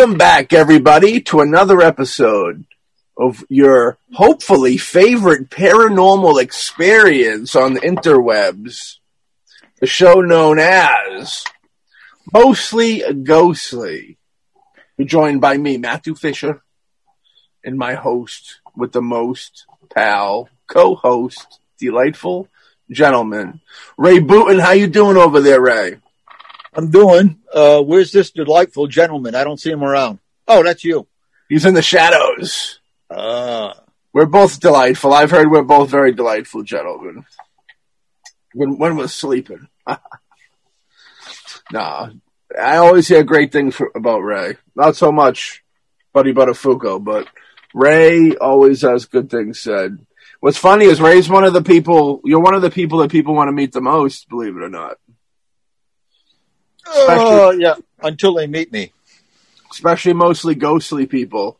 [0.00, 2.64] Welcome back, everybody, to another episode
[3.18, 8.96] of your hopefully favorite paranormal experience on the interwebs.
[9.78, 11.44] The show known as
[12.32, 14.16] Mostly Ghostly.
[14.96, 16.62] You're joined by me, Matthew Fisher,
[17.62, 22.48] and my host with the most pal, co-host, delightful
[22.90, 23.60] gentleman,
[23.98, 24.60] Ray Booten.
[24.62, 25.98] How you doing over there, Ray?
[26.74, 27.40] I'm doing.
[27.52, 29.34] Uh, where's this delightful gentleman?
[29.34, 30.20] I don't see him around.
[30.46, 31.06] Oh, that's you.
[31.48, 32.78] He's in the shadows.
[33.10, 33.74] Ah,
[34.12, 35.12] We're both delightful.
[35.12, 37.24] I've heard we're both very delightful gentlemen.
[38.54, 39.68] When when we're sleeping.
[41.72, 42.10] nah.
[42.58, 44.56] I always hear great things for, about Ray.
[44.74, 45.62] Not so much
[46.12, 47.28] Buddy Buttafuoco, but
[47.74, 49.98] Ray always has good things said.
[50.40, 53.34] What's funny is Ray's one of the people, you're one of the people that people
[53.34, 54.96] want to meet the most, believe it or not.
[56.92, 57.74] Oh, yeah.
[58.02, 58.92] Until they meet me.
[59.72, 61.58] especially mostly ghostly people,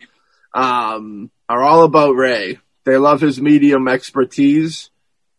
[0.55, 2.59] um, are all about Ray.
[2.85, 4.91] They love his medium expertise,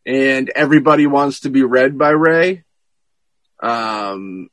[0.05, 2.63] and everybody wants to be read by Ray.
[3.61, 4.49] Um,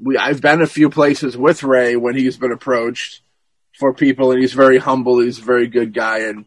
[0.00, 3.22] we I've been a few places with Ray when he's been approached
[3.78, 5.20] for people, and he's very humble.
[5.20, 6.44] He's a very good guy, and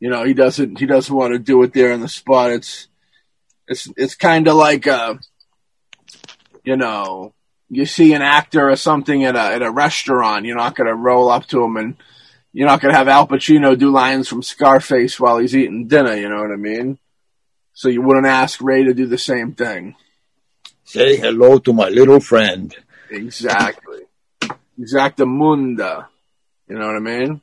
[0.00, 2.50] you know he doesn't he doesn't want to do it there on the spot.
[2.50, 2.88] It's
[3.68, 5.14] it's it's kind of like uh,
[6.64, 7.32] you know
[7.70, 10.94] you see an actor or something at a at a restaurant, you're not going to
[10.94, 11.96] roll up to him and
[12.52, 16.16] you're not going to have Al Pacino do lines from Scarface while he's eating dinner.
[16.16, 16.98] You know what I mean?
[17.72, 19.94] So you wouldn't ask Ray to do the same thing.
[20.84, 22.74] Say hello to my little friend.
[23.08, 24.00] Exactly.
[24.78, 26.06] Exactamunda.
[26.68, 27.40] You know what I mean?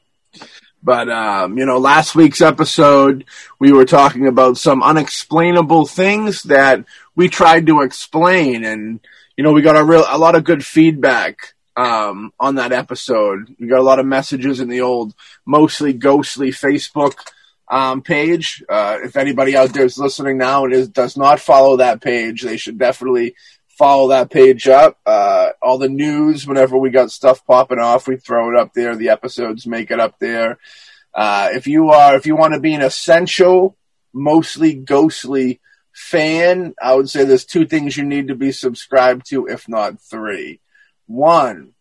[0.84, 3.24] But um, you know, last week's episode
[3.60, 6.84] we were talking about some unexplainable things that
[7.16, 9.00] we tried to explain and
[9.38, 13.56] you know, we got a real a lot of good feedback um, on that episode.
[13.60, 15.14] We got a lot of messages in the old
[15.46, 17.14] mostly ghostly Facebook
[17.70, 18.64] um, page.
[18.68, 22.42] Uh, if anybody out there is listening now and is, does not follow that page,
[22.42, 23.36] they should definitely
[23.78, 24.98] follow that page up.
[25.06, 28.96] Uh, all the news, whenever we got stuff popping off, we throw it up there.
[28.96, 30.58] The episodes make it up there.
[31.14, 33.78] Uh, if you are, if you want to be an essential,
[34.14, 35.60] mostly ghostly
[35.98, 40.00] fan, I would say there's two things you need to be subscribed to, if not
[40.00, 40.60] three.
[41.08, 41.74] One,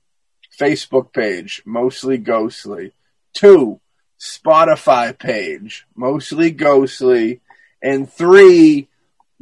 [0.58, 2.92] Facebook page, mostly ghostly.
[3.34, 3.78] Two,
[4.18, 7.42] Spotify page, mostly ghostly.
[7.82, 8.88] And three,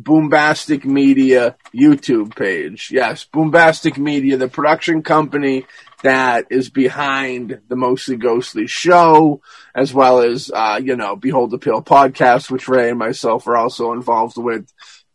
[0.02, 2.90] Boombastic Media YouTube page.
[2.90, 5.66] Yes, Boombastic Media, the production company
[6.04, 9.40] that is behind the Mostly Ghostly show,
[9.74, 13.56] as well as, uh, you know, Behold the Pill podcast, which Ray and myself are
[13.56, 14.70] also involved with.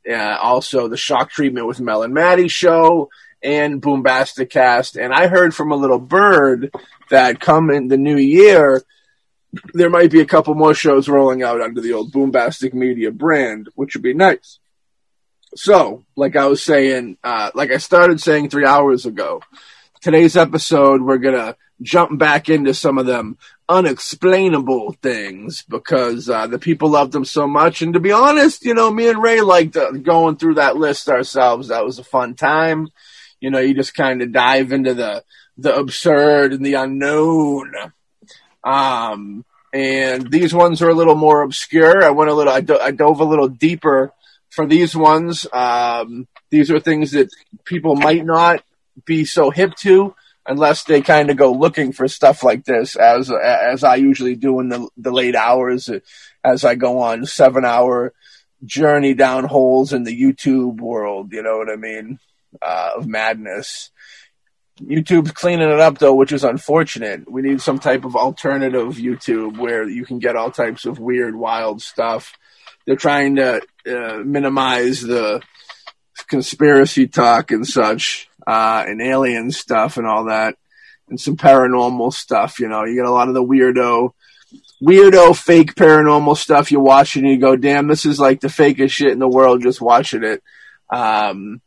[0.09, 3.09] Uh, also, the Shock Treatment with Mel and Maddie show
[3.43, 4.95] and Boombastic Cast.
[4.95, 6.73] And I heard from a little bird
[7.11, 8.81] that come in the new year,
[9.75, 13.69] there might be a couple more shows rolling out under the old Boombastic Media brand,
[13.75, 14.57] which would be nice.
[15.55, 19.41] So, like I was saying, uh, like I started saying three hours ago,
[20.01, 23.37] today's episode, we're gonna jump back into some of them
[23.67, 27.81] unexplainable things because uh, the people loved them so much.
[27.81, 31.07] And to be honest, you know, me and Ray liked uh, going through that list
[31.07, 31.67] ourselves.
[31.67, 32.89] That was a fun time.
[33.39, 35.23] You know, you just kind of dive into the
[35.57, 37.73] the absurd and the unknown.
[38.63, 42.03] Um, and these ones are a little more obscure.
[42.03, 44.13] I went a little, I, do- I dove a little deeper
[44.49, 45.45] for these ones.
[45.51, 47.29] Um, these are things that
[47.65, 48.63] people might not
[49.05, 50.15] be so hip to
[50.45, 54.59] unless they kind of go looking for stuff like this, as as I usually do
[54.59, 55.89] in the, the late hours,
[56.43, 58.13] as I go on seven hour
[58.65, 61.31] journey down holes in the YouTube world.
[61.33, 62.19] You know what I mean?
[62.61, 63.91] Uh, of madness.
[64.81, 67.29] YouTube's cleaning it up though, which is unfortunate.
[67.29, 71.35] We need some type of alternative YouTube where you can get all types of weird,
[71.35, 72.37] wild stuff.
[72.85, 75.41] They're trying to uh, minimize the
[76.27, 80.57] conspiracy talk and such, uh, and alien stuff and all that,
[81.07, 82.59] and some paranormal stuff.
[82.59, 84.09] You know, you get a lot of the weirdo,
[84.81, 88.89] weirdo, fake paranormal stuff you watch and you go, "Damn, this is like the fakest
[88.89, 90.41] shit in the world." Just watching it.
[90.91, 91.61] Um,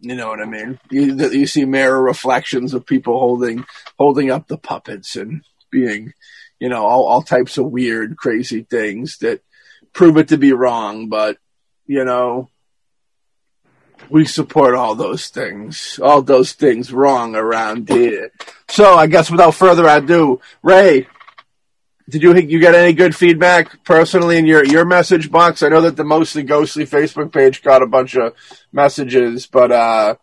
[0.00, 0.80] you know what I mean?
[0.90, 3.64] You, you see mirror reflections of people holding
[3.96, 6.12] holding up the puppets and being,
[6.58, 9.42] you know, all, all types of weird, crazy things that
[9.92, 11.08] prove it to be wrong.
[11.08, 11.36] But
[11.86, 12.48] you know,
[14.10, 18.30] we support all those things, all those things wrong around here.
[18.68, 21.06] So I guess without further ado, Ray,
[22.08, 25.62] did you you get any good feedback personally in your your message box?
[25.62, 28.34] I know that the mostly ghostly Facebook page got a bunch of
[28.72, 30.14] messages, but uh,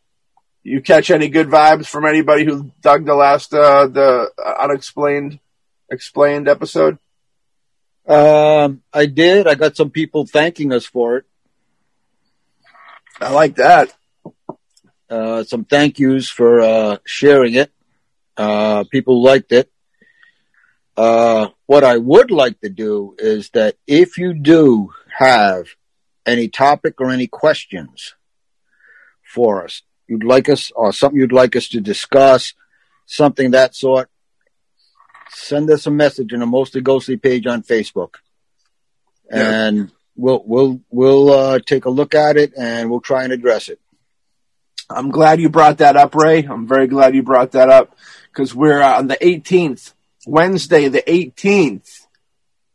[0.63, 4.29] You catch any good vibes from anybody who dug the last uh, the
[4.59, 5.39] unexplained
[5.89, 6.99] explained episode?
[8.07, 9.47] Um, I did.
[9.47, 11.25] I got some people thanking us for it.
[13.21, 13.93] I like that.
[15.09, 17.71] Uh, some thank yous for uh, sharing it.
[18.37, 19.69] Uh, people liked it.
[20.95, 25.67] Uh, what I would like to do is that if you do have
[26.25, 28.15] any topic or any questions
[29.23, 32.53] for us, you'd like us, or something you'd like us to discuss,
[33.05, 34.09] something that sort,
[35.29, 38.15] send us a message in a mostly ghostly page on Facebook,
[39.31, 39.67] yeah.
[39.67, 43.69] and we'll we'll we'll uh, take a look at it and we'll try and address
[43.69, 43.79] it.
[44.89, 46.43] I'm glad you brought that up, Ray.
[46.43, 47.95] I'm very glad you brought that up
[48.31, 49.93] because we're uh, on the 18th,
[50.25, 52.07] Wednesday, the 18th.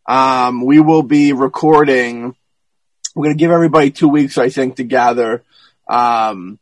[0.07, 2.37] Um, we will be recording.
[3.15, 5.43] We're going to give everybody two weeks, I think, to gather,
[5.89, 6.59] um,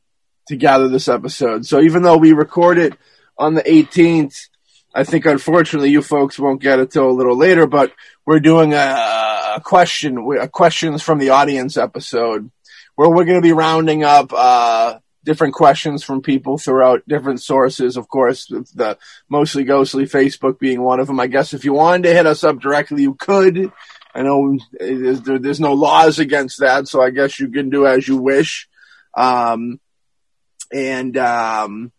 [0.48, 1.66] to gather this episode.
[1.66, 2.94] So even though we record it
[3.36, 4.48] on the 18th,
[4.94, 7.92] I think unfortunately you folks won't get it till a little later, but
[8.26, 12.50] we're doing a, a question, a questions from the audience episode
[12.94, 17.96] where we're going to be rounding up, uh, different questions from people throughout different sources.
[17.96, 18.98] Of course, the
[19.28, 21.20] mostly ghostly Facebook being one of them.
[21.20, 23.72] I guess if you wanted to hit us up directly, you could.
[24.14, 28.18] I know there's no laws against that, so I guess you can do as you
[28.18, 28.68] wish.
[29.14, 29.80] Um,
[30.72, 31.92] and, um,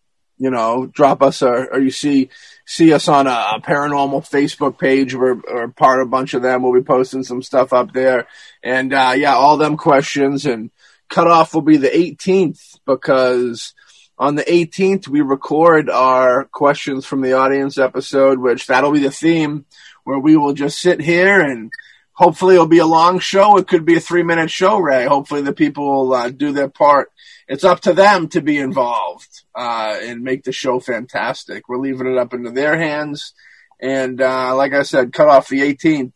[0.44, 2.28] you know, drop us or, or you see,
[2.66, 5.16] see us on a, a paranormal Facebook page.
[5.16, 6.62] We're, part of a bunch of them.
[6.62, 8.28] We'll be posting some stuff up there.
[8.62, 10.70] And, uh, yeah, all them questions and
[11.08, 13.74] cutoff will be the 18th because
[14.18, 19.12] on the 18th we record our questions from the audience episode, which that'll be the
[19.12, 19.64] theme
[20.04, 21.72] where we will just sit here and
[22.12, 23.58] hopefully it'll be a long show.
[23.58, 25.06] It could be a three minute show, Ray.
[25.06, 27.14] Hopefully the people will uh, do their part.
[27.48, 31.68] It's up to them to be involved uh, and make the show fantastic.
[31.68, 33.34] We're leaving it up into their hands.
[33.82, 36.14] And uh, like I said, cut off the 18th.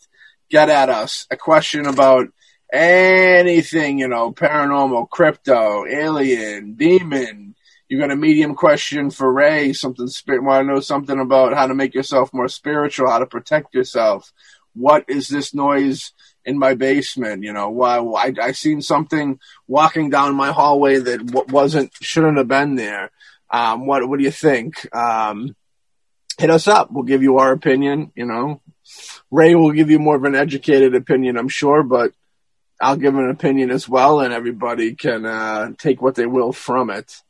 [0.49, 1.27] Get at us.
[1.29, 2.29] A question about
[2.71, 7.55] anything, you know, paranormal, crypto, alien, demon.
[7.89, 11.67] You got a medium question for Ray, something spirit, want to know something about how
[11.67, 14.33] to make yourself more spiritual, how to protect yourself.
[14.73, 16.13] What is this noise
[16.47, 17.43] in my basement?
[17.43, 22.47] You know, why, I, I seen something walking down my hallway that wasn't, shouldn't have
[22.47, 23.11] been there.
[23.51, 24.93] Um, what, what do you think?
[24.95, 25.55] Um,
[26.39, 26.91] hit us up.
[26.91, 28.61] We'll give you our opinion, you know.
[29.29, 32.13] Ray will give you more of an educated opinion, I'm sure, but
[32.79, 36.89] I'll give an opinion as well, and everybody can uh, take what they will from
[36.89, 37.21] it.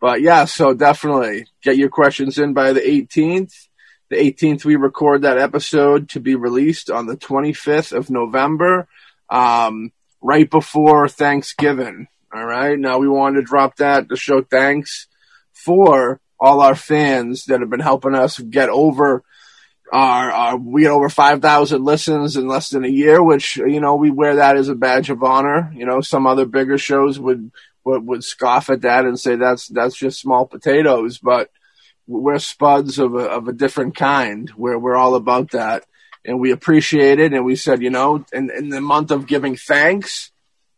[0.00, 3.52] But yeah, so definitely get your questions in by the 18th.
[4.10, 8.88] The 18th, we record that episode to be released on the 25th of November,
[9.28, 12.08] um, right before Thanksgiving.
[12.34, 12.78] All right.
[12.78, 15.06] Now we wanted to drop that to show thanks
[15.52, 19.22] for all our fans that have been helping us get over
[19.92, 23.96] our, our we get over 5,000 listens in less than a year, which, you know,
[23.96, 25.72] we wear that as a badge of honor.
[25.74, 27.50] You know, some other bigger shows would,
[27.84, 31.50] would, would scoff at that and say that's, that's just small potatoes, but
[32.10, 35.84] we're spuds of a, of a different kind where we're all about that.
[36.24, 37.32] And we appreciate it.
[37.32, 40.30] And we said, you know, in, in the month of giving thanks,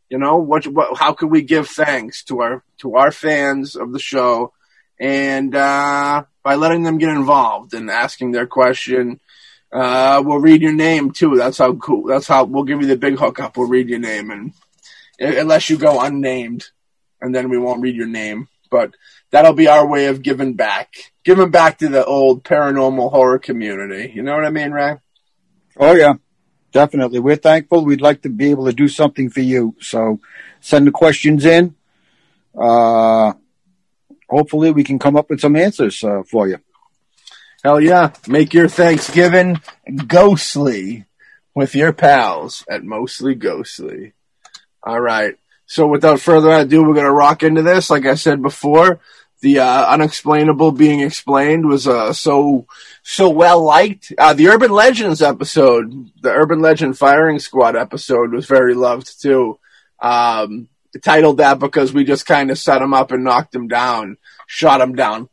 [0.08, 3.92] you know, what, what, how could we give thanks to our, to our fans of
[3.92, 4.52] the show?
[5.00, 9.20] And, uh, by letting them get involved and asking their question.
[9.72, 11.36] Uh, we'll read your name too.
[11.36, 12.06] That's how cool.
[12.06, 13.56] That's how we'll give you the big hookup.
[13.56, 14.52] We'll read your name, and
[15.18, 16.66] unless you go unnamed,
[17.20, 18.48] and then we won't read your name.
[18.70, 18.94] But
[19.32, 24.12] that'll be our way of giving back, giving back to the old paranormal horror community.
[24.14, 24.98] You know what I mean, Ray?
[25.76, 26.14] Oh yeah,
[26.70, 27.18] definitely.
[27.18, 27.84] We're thankful.
[27.84, 29.74] We'd like to be able to do something for you.
[29.80, 30.20] So
[30.60, 31.74] send the questions in.
[32.56, 33.32] Uh,
[34.28, 36.58] hopefully we can come up with some answers uh, for you.
[37.64, 38.12] Hell yeah.
[38.28, 39.60] Make your Thanksgiving
[40.06, 41.06] ghostly
[41.54, 44.12] with your pals at Mostly Ghostly.
[44.82, 45.36] All right.
[45.66, 47.88] So without further ado, we're going to rock into this.
[47.88, 49.00] Like I said before,
[49.42, 52.66] the uh, unexplainable being explained was uh, so
[53.02, 54.12] so well liked.
[54.16, 59.58] Uh, the Urban Legends episode, the Urban Legend Firing Squad episode, was very loved too.
[60.00, 60.68] Um,
[61.02, 64.80] titled that because we just kind of set him up and knocked him down, shot
[64.80, 65.28] him down,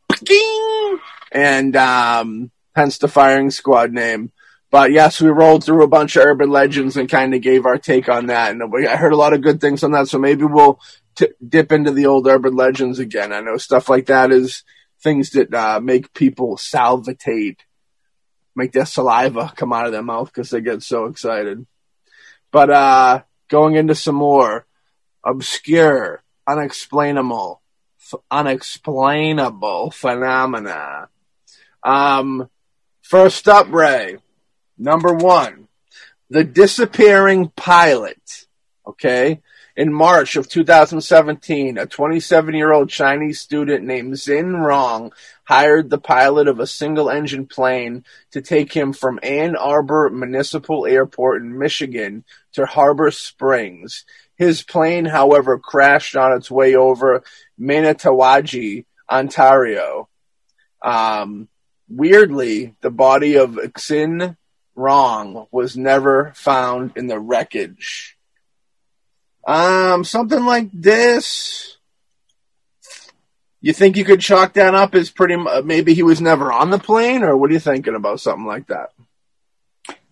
[1.32, 4.32] and um, hence the firing squad name.
[4.72, 7.78] But yes, we rolled through a bunch of urban legends and kind of gave our
[7.78, 8.52] take on that.
[8.52, 10.08] And I heard a lot of good things on that.
[10.08, 10.80] So maybe we'll
[11.16, 13.34] t- dip into the old urban legends again.
[13.34, 14.64] I know stuff like that is
[15.02, 17.64] things that uh, make people salivate,
[18.56, 21.66] make their saliva come out of their mouth because they get so excited.
[22.52, 24.68] But uh, going into some more
[25.24, 27.62] obscure, unexplainable,
[28.00, 31.10] f- unexplainable phenomena.
[31.84, 32.50] Um,
[33.02, 34.18] first up, Ray,
[34.80, 35.68] number one,
[36.30, 38.48] the disappearing pilot.
[38.88, 39.42] Okay.
[39.76, 45.14] In March of 2017, a 27 year old Chinese student named Xin Rong
[45.46, 50.86] hired the pilot of a single engine plane to take him from Ann Arbor Municipal
[50.86, 54.06] Airport in Michigan to Harbor Springs.
[54.36, 57.24] His plane, however, crashed on its way over
[57.60, 60.10] Manitouwadge, Ontario.
[60.84, 61.48] Um,
[61.88, 64.36] weirdly, the body of Xin
[64.80, 68.18] Rong was never found in the wreckage.
[69.46, 71.78] Um, something like this.
[73.62, 76.80] You think you could chalk that up as pretty maybe he was never on the
[76.80, 78.92] plane, or what are you thinking about something like that?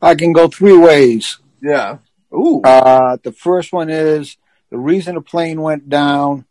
[0.01, 1.37] I can go three ways.
[1.61, 1.99] Yeah.
[2.33, 2.61] Ooh.
[2.61, 4.37] Uh, the first one is
[4.69, 6.45] the reason the plane went down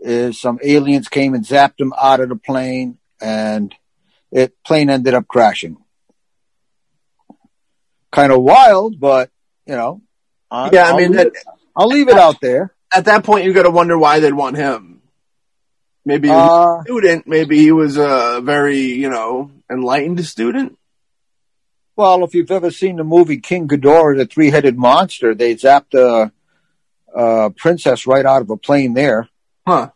[0.00, 3.74] is some aliens came and zapped him out of the plane, and
[4.30, 5.76] it plane ended up crashing.
[8.12, 9.30] Kind of wild, but
[9.66, 10.00] you know.
[10.50, 11.36] I- yeah, I I'll mean, leave that, it-
[11.74, 12.74] I'll leave it out there.
[12.94, 15.00] at that point, you got to wonder why they'd want him.
[16.04, 17.26] Maybe he was Uh, a student.
[17.26, 20.76] Maybe he was a very, you know, enlightened student.
[21.96, 26.32] Well, if you've ever seen the movie King Ghidorah, the three-headed monster, they zapped a,
[27.14, 29.28] a princess right out of a plane there.
[29.66, 29.90] Huh.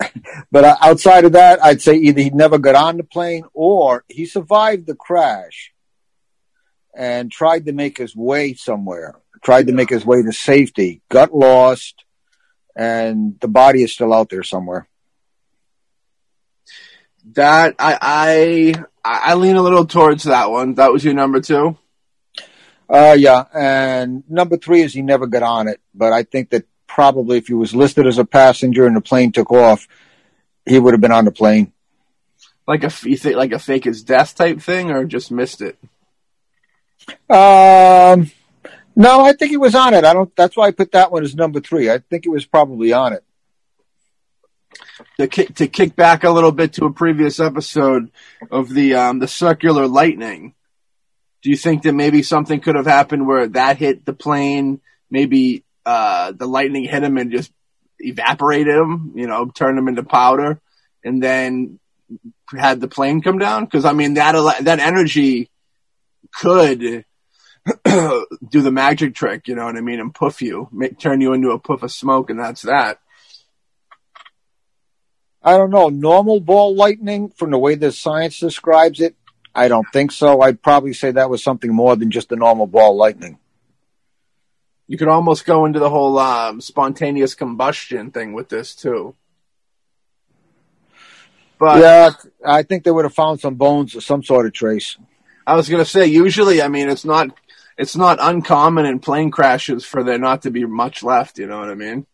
[0.50, 4.04] But uh, outside of that, I'd say either he never got on the plane or
[4.08, 5.72] he survived the crash
[6.94, 11.34] and tried to make his way somewhere, tried to make his way to safety, got
[11.34, 12.04] lost,
[12.76, 14.88] and the body is still out there somewhere.
[17.32, 20.74] That I I I lean a little towards that one.
[20.74, 21.76] That was your number two.
[22.88, 23.44] Uh, yeah.
[23.54, 25.80] And number three is he never got on it.
[25.94, 29.30] But I think that probably if he was listed as a passenger and the plane
[29.30, 29.86] took off,
[30.66, 31.72] he would have been on the plane.
[32.66, 35.78] Like a you think like a fake his death type thing, or just missed it.
[37.28, 38.30] Um,
[38.96, 40.04] no, I think he was on it.
[40.04, 41.90] I don't, that's why I put that one as number three.
[41.90, 43.24] I think it was probably on it.
[45.18, 48.10] to kick to kick back a little bit to a previous episode
[48.50, 50.54] of the um, the circular lightning.
[51.42, 54.80] Do you think that maybe something could have happened where that hit the plane?
[55.10, 57.50] Maybe uh, the lightning hit him and just
[57.98, 60.60] evaporated him, you know, turned him into powder,
[61.02, 61.78] and then
[62.56, 63.64] had the plane come down?
[63.64, 65.50] Because I mean that that energy
[66.32, 66.80] could
[67.84, 71.32] do the magic trick, you know what I mean, and puff you, make, turn you
[71.32, 73.00] into a puff of smoke, and that's that.
[75.42, 75.88] I don't know.
[75.88, 79.16] Normal ball lightning, from the way the science describes it,
[79.54, 80.42] I don't think so.
[80.42, 83.38] I'd probably say that was something more than just a normal ball lightning.
[84.86, 89.14] You could almost go into the whole um, spontaneous combustion thing with this too.
[91.58, 92.10] But yeah,
[92.44, 94.96] I think they would have found some bones or some sort of trace.
[95.46, 97.28] I was gonna say, usually, I mean, it's not
[97.78, 101.38] it's not uncommon in plane crashes for there not to be much left.
[101.38, 102.06] You know what I mean?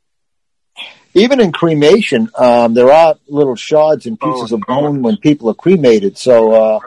[1.14, 4.56] Even in cremation, um, there are little shards and pieces Oh.
[4.56, 6.18] of bone when people are cremated.
[6.18, 6.80] So uh,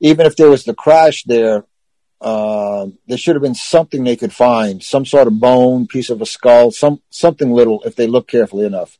[0.00, 1.64] even if there was the crash there,
[2.20, 6.20] uh, there should have been something they could find, some sort of bone, piece of
[6.20, 8.98] a skull, some something little if they look carefully enough.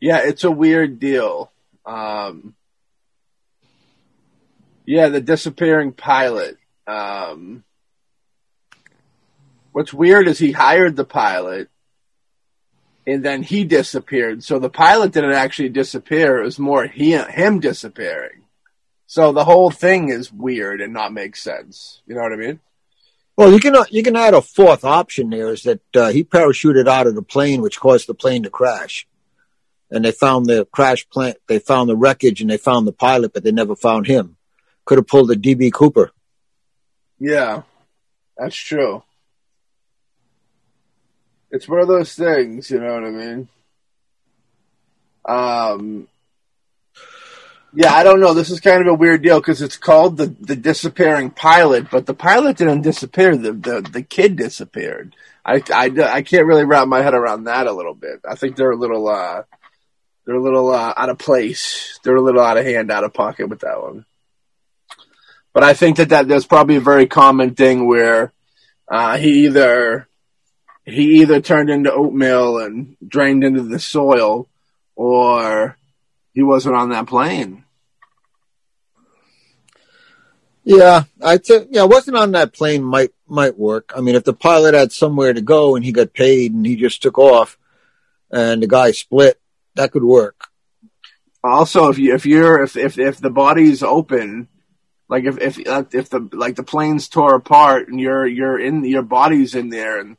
[0.00, 1.50] Yeah, it's a weird deal.
[1.84, 2.54] Um,
[4.90, 6.58] yeah, the disappearing pilot.
[6.84, 7.62] Um,
[9.70, 11.68] what's weird is he hired the pilot,
[13.06, 14.42] and then he disappeared.
[14.42, 18.42] So the pilot didn't actually disappear; it was more he him disappearing.
[19.06, 22.02] So the whole thing is weird and not make sense.
[22.08, 22.58] You know what I mean?
[23.36, 26.88] Well, you can you can add a fourth option there is that uh, he parachuted
[26.88, 29.06] out of the plane, which caused the plane to crash.
[29.88, 33.32] And they found the crash plant, they found the wreckage, and they found the pilot,
[33.32, 34.36] but they never found him.
[34.84, 36.10] Could have pulled a DB Cooper.
[37.18, 37.62] Yeah,
[38.36, 39.02] that's true.
[41.50, 43.48] It's one of those things, you know what I mean?
[45.24, 46.08] Um,
[47.72, 48.34] yeah, I don't know.
[48.34, 52.06] This is kind of a weird deal because it's called the the disappearing pilot, but
[52.06, 53.36] the pilot didn't disappear.
[53.36, 55.14] The the, the kid disappeared.
[55.44, 58.20] I, I, I can't really wrap my head around that a little bit.
[58.28, 59.42] I think they're a little uh
[60.24, 61.98] they're a little uh, out of place.
[62.02, 64.04] They're a little out of hand, out of pocket with that one.
[65.52, 68.32] But I think that, that there's probably a very common thing where
[68.88, 70.08] uh, he either
[70.84, 74.48] he either turned into oatmeal and drained into the soil,
[74.96, 75.76] or
[76.32, 77.64] he wasn't on that plane.
[80.64, 83.92] Yeah, I'd say yeah, wasn't on that plane might might work.
[83.96, 86.76] I mean, if the pilot had somewhere to go and he got paid and he
[86.76, 87.58] just took off,
[88.30, 89.40] and the guy split,
[89.74, 90.48] that could work.
[91.42, 94.48] Also, if you if you're if if if the body's open,
[95.10, 99.02] like if if if the like the planes tore apart and you're you're in your
[99.02, 100.16] body's in there, and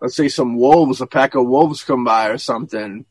[0.00, 3.06] let's say some wolves, a pack of wolves come by or something,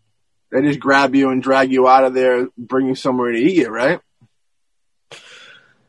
[0.52, 3.56] they just grab you and drag you out of there, bring you somewhere to eat
[3.56, 4.02] you, right?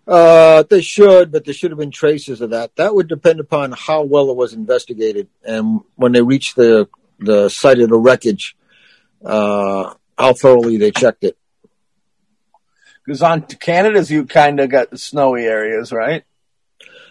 [0.06, 2.74] Uh, they should, but there should have been traces of that.
[2.76, 7.48] That would depend upon how well it was investigated, and when they reached the the
[7.48, 8.56] site of the wreckage,
[9.24, 11.36] uh, how thoroughly they checked it.
[13.04, 16.24] Because on Canada's, you kind of got the snowy areas, right?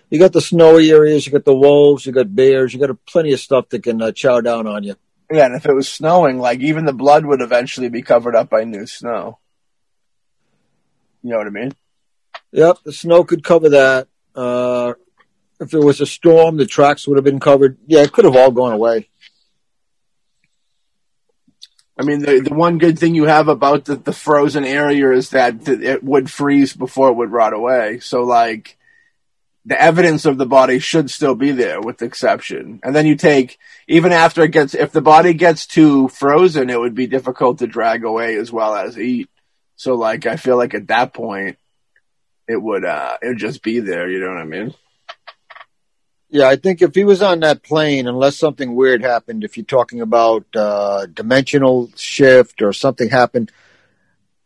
[0.10, 3.32] You got the snowy areas, you got the wolves, you got bears, you got plenty
[3.34, 4.96] of stuff that can uh, chow down on you.
[5.32, 8.50] Yeah, and if it was snowing, like even the blood would eventually be covered up
[8.50, 9.40] by new snow.
[11.24, 11.72] You know what I mean?
[12.52, 14.08] Yep, the snow could cover that.
[14.36, 14.94] Uh,
[15.62, 17.78] if it was a storm, the tracks would have been covered.
[17.86, 19.11] Yeah, it could have all gone away.
[22.02, 25.30] I mean, the the one good thing you have about the, the frozen area is
[25.30, 28.00] that it would freeze before it would rot away.
[28.00, 28.76] So, like,
[29.66, 32.80] the evidence of the body should still be there, with the exception.
[32.82, 36.80] And then you take even after it gets, if the body gets too frozen, it
[36.80, 39.30] would be difficult to drag away as well as eat.
[39.76, 41.60] So, like, I feel like at that point,
[42.48, 44.10] it would uh it would just be there.
[44.10, 44.74] You know what I mean?
[46.34, 49.66] Yeah, I think if he was on that plane, unless something weird happened, if you're
[49.66, 53.52] talking about uh, dimensional shift or something happened,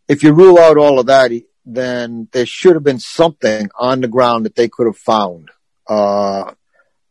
[0.08, 1.32] if you rule out all of that,
[1.63, 5.51] then there should have been something on the ground that they could have found.
[5.88, 6.54] Uh,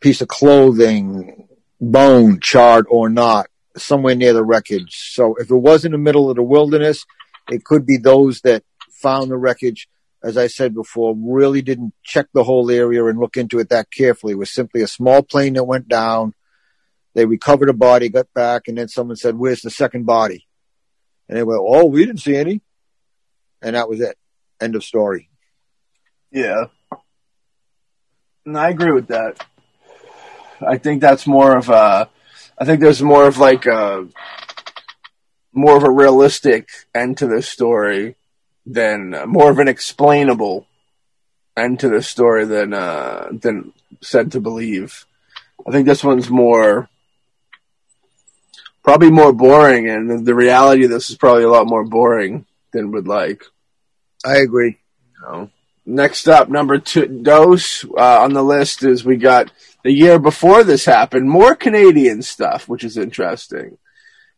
[0.00, 1.46] piece of clothing,
[1.81, 3.46] bone, charred or not,
[3.77, 4.96] somewhere near the wreckage.
[5.12, 7.07] So if it was in the middle of the wilderness,
[7.49, 9.88] it could be those that found the wreckage
[10.25, 13.91] as I said before, really didn't check the whole area and look into it that
[13.91, 14.33] carefully.
[14.33, 16.33] It was simply a small plane that went down.
[17.15, 20.47] They recovered a body, got back, and then someone said, Where's the second body?
[21.29, 22.63] And they went, Oh, we didn't see any.
[23.61, 24.17] And that was it.
[24.61, 25.29] End of story.
[26.33, 26.65] Yeah.
[28.47, 29.47] And I agree with that.
[30.67, 32.09] I think that's more of a,
[32.59, 34.09] I think there's more of like a,
[35.53, 38.17] more of a realistic end to this story
[38.66, 40.66] than uh, more of an explainable
[41.57, 45.07] end to the story than uh, than said to believe.
[45.66, 46.88] I think this one's more
[48.83, 52.92] probably more boring, and the reality of this is probably a lot more boring than
[52.92, 53.44] would like.
[54.24, 54.79] I agree.
[55.87, 60.64] Next up, number two, dose uh, on the list is we got the year before
[60.64, 63.77] this happened, more Canadian stuff, which is interesting.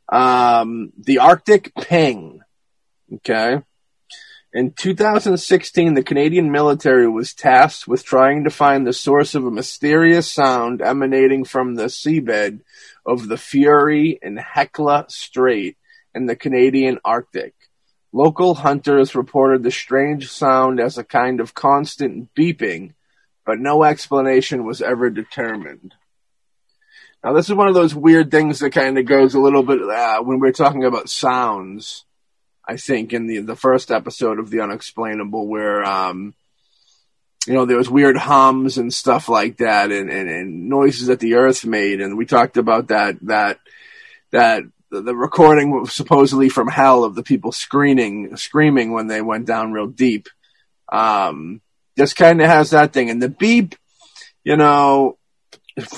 [0.09, 2.41] Um, the Arctic Ping.
[3.15, 3.63] Okay.
[4.57, 9.51] In 2016, the Canadian military was tasked with trying to find the source of a
[9.51, 12.61] mysterious sound emanating from the seabed
[13.05, 15.77] of the Fury and Hecla Strait
[16.15, 17.53] in the Canadian Arctic.
[18.15, 22.95] Local hunters reported the strange sound as a kind of constant beeping,
[23.45, 25.93] but no explanation was ever determined.
[27.23, 29.83] Now, this is one of those weird things that kind of goes a little bit
[29.83, 32.07] uh, when we're talking about sounds
[32.67, 36.35] I think, in the the first episode of the Unexplainable, where um,
[37.47, 41.21] you know there was weird hums and stuff like that, and, and, and noises that
[41.21, 43.59] the Earth made, and we talked about that that
[44.33, 49.47] that the recording was supposedly from hell of the people screaming screaming when they went
[49.47, 50.29] down real deep.
[50.91, 51.61] Um,
[51.97, 53.75] this kind of has that thing, and the beep,
[54.45, 55.19] you know,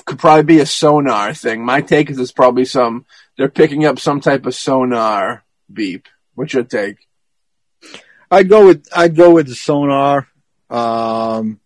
[0.05, 1.65] could probably be a sonar thing.
[1.65, 6.09] My take is it's probably some they're picking up some type of sonar beep.
[6.39, 6.99] What's your take?
[8.31, 10.29] I'd go with I'd go with the sonar.
[10.71, 11.59] Um,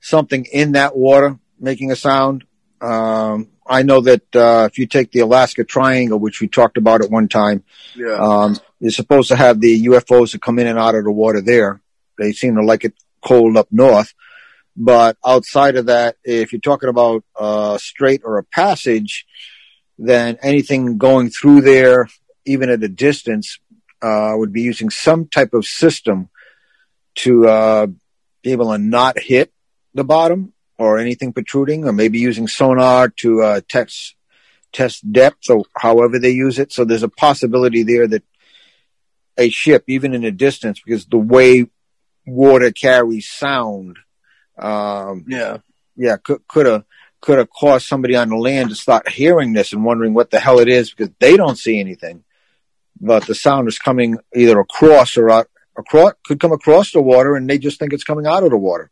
[0.00, 2.44] something in that water making a sound.
[2.80, 7.02] Um, I know that uh, if you take the Alaska Triangle, which we talked about
[7.02, 7.64] at one time,
[7.96, 8.14] yeah.
[8.14, 11.40] um, you're supposed to have the UFOs that come in and out of the water
[11.40, 11.80] there.
[12.16, 14.14] They seem to like it cold up north.
[14.76, 19.26] But outside of that, if you're talking about a strait or a passage,
[19.98, 22.08] then anything going through there,
[22.44, 23.58] even at a distance,
[24.02, 26.28] uh, would be using some type of system
[27.14, 27.86] to uh,
[28.42, 29.52] be able to not hit
[29.94, 34.16] the bottom or anything protruding, or maybe using sonar to uh, test
[34.72, 36.72] test depth or however they use it.
[36.72, 38.24] So there's a possibility there that
[39.36, 41.66] a ship, even in a distance, because the way
[42.26, 43.98] water carries sound,
[44.58, 45.58] um, yeah,
[45.96, 46.84] yeah, could could have
[47.20, 50.40] could have caused somebody on the land to start hearing this and wondering what the
[50.40, 52.24] hell it is because they don't see anything
[53.00, 57.34] but the sound is coming either across or out, across, could come across the water
[57.34, 58.90] and they just think it's coming out of the water.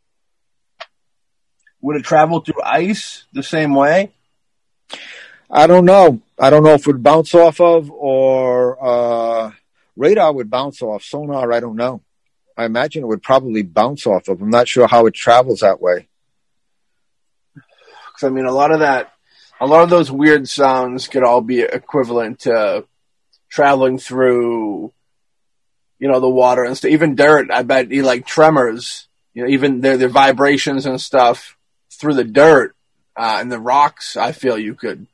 [1.81, 4.11] Would it travel through ice the same way?
[5.49, 6.21] I don't know.
[6.39, 9.51] I don't know if it would bounce off of or uh,
[9.95, 11.03] radar would bounce off.
[11.03, 12.01] Sonar, I don't know.
[12.55, 14.41] I imagine it would probably bounce off of.
[14.41, 16.07] I'm not sure how it travels that way.
[17.53, 19.13] Because I mean, a lot of that,
[19.59, 22.85] a lot of those weird sounds could all be equivalent to
[23.51, 24.91] traveling through,
[25.99, 26.89] you know, the water and stuff.
[26.89, 31.57] Even dirt, I bet, you like tremors, you know, even their their vibrations and stuff
[31.91, 32.75] through the dirt
[33.15, 34.17] uh, and the rocks.
[34.17, 35.05] I feel you could,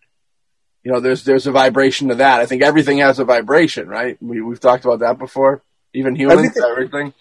[0.83, 2.39] you know, there's there's a vibration to that.
[2.39, 4.17] I think everything has a vibration, right?
[4.21, 5.61] We we've talked about that before.
[5.93, 6.71] Even humans, everything.
[6.71, 7.13] everything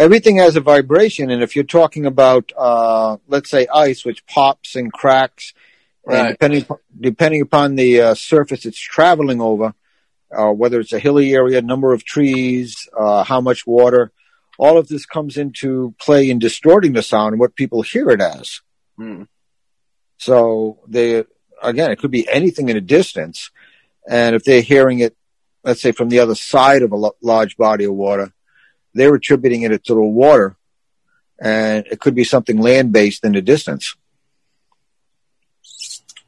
[0.00, 1.30] everything has a vibration.
[1.30, 5.52] And if you're talking about, uh, let's say ice, which pops and cracks,
[6.04, 6.18] right.
[6.18, 6.66] and depending,
[6.98, 9.74] depending upon the uh, surface it's traveling over,
[10.36, 14.12] uh, whether it's a hilly area, number of trees, uh, how much water,
[14.58, 18.20] all of this comes into play in distorting the sound and what people hear it
[18.20, 18.60] as.
[18.96, 19.22] Hmm.
[20.18, 21.24] So they,
[21.62, 23.50] again, it could be anything in a distance.
[24.08, 25.16] And if they're hearing it,
[25.64, 28.32] let's say from the other side of a large body of water,
[28.92, 30.56] they're attributing it to the water,
[31.40, 33.94] and it could be something land based in the distance.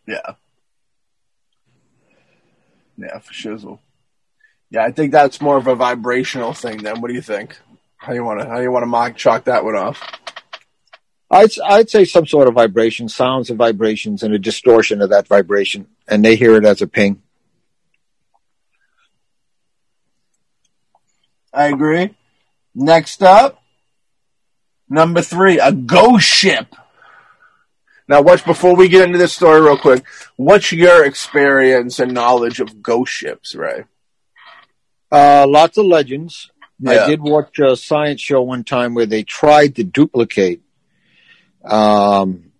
[0.07, 0.35] Yeah.
[2.97, 3.79] Yeah, for shizzle.
[4.73, 6.79] Yeah, I think that's more of a vibrational thing.
[6.79, 7.59] Then, what do you think?
[7.99, 10.03] How you want to how you want to mock chalk that one off?
[11.31, 15.29] I'd I'd say some sort of vibration, sounds of vibrations, and a distortion of that
[15.29, 17.21] vibration, and they hear it as a ping.
[21.53, 22.15] I agree.
[22.75, 23.63] Next up,
[24.89, 26.75] number three, a ghost ship.
[28.09, 30.03] Now, what's before we get into this story real quick?
[30.37, 33.85] What's your experience and knowledge of ghost ships, Ray?
[35.13, 36.51] Uh, lots of legends.
[36.79, 37.05] Yeah.
[37.05, 40.63] I did watch a science show one time where they tried to duplicate
[41.65, 42.51] um,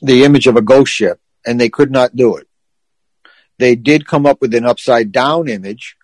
[0.00, 2.48] the image of a ghost ship, and they could not do it.
[3.58, 5.96] They did come up with an upside down image,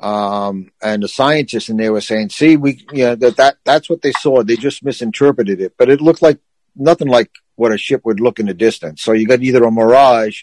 [0.00, 3.88] um, and the scientists and they were saying, see, we, you know, that, that, that's
[3.88, 4.42] what they saw.
[4.42, 6.38] They just misinterpreted it, but it looked like
[6.74, 9.02] nothing like what a ship would look in the distance.
[9.02, 10.42] So you got either a mirage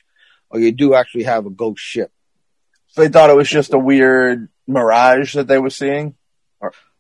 [0.50, 2.12] or you do actually have a ghost ship.
[2.96, 6.16] They thought it was just a weird mirage that they were seeing?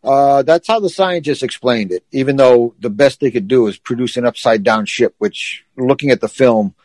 [0.03, 3.77] Uh, that's how the scientists explained it, even though the best they could do is
[3.77, 6.75] produce an upside down ship, which looking at the film,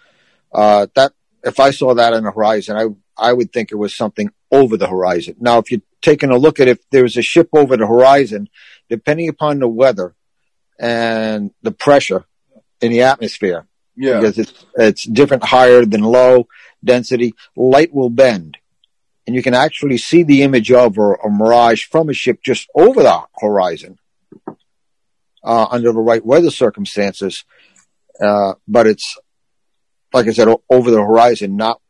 [0.54, 1.12] uh, that,
[1.44, 2.86] if I saw that on the horizon, I,
[3.28, 5.36] I would think it was something over the horizon.
[5.38, 8.48] Now, if you're taking a look at if there's a ship over the horizon,
[8.88, 10.14] depending upon the weather
[10.78, 12.24] and the pressure
[12.80, 14.18] in the atmosphere, yeah.
[14.18, 16.48] because it's, it's different higher than low
[16.82, 18.56] density, light will bend.
[19.30, 22.68] And you can actually see the image of or a mirage from a ship just
[22.74, 23.96] over the horizon
[25.44, 27.44] uh, under the right weather circumstances.
[28.20, 29.16] Uh, but it's,
[30.12, 31.80] like I said, over the horizon, not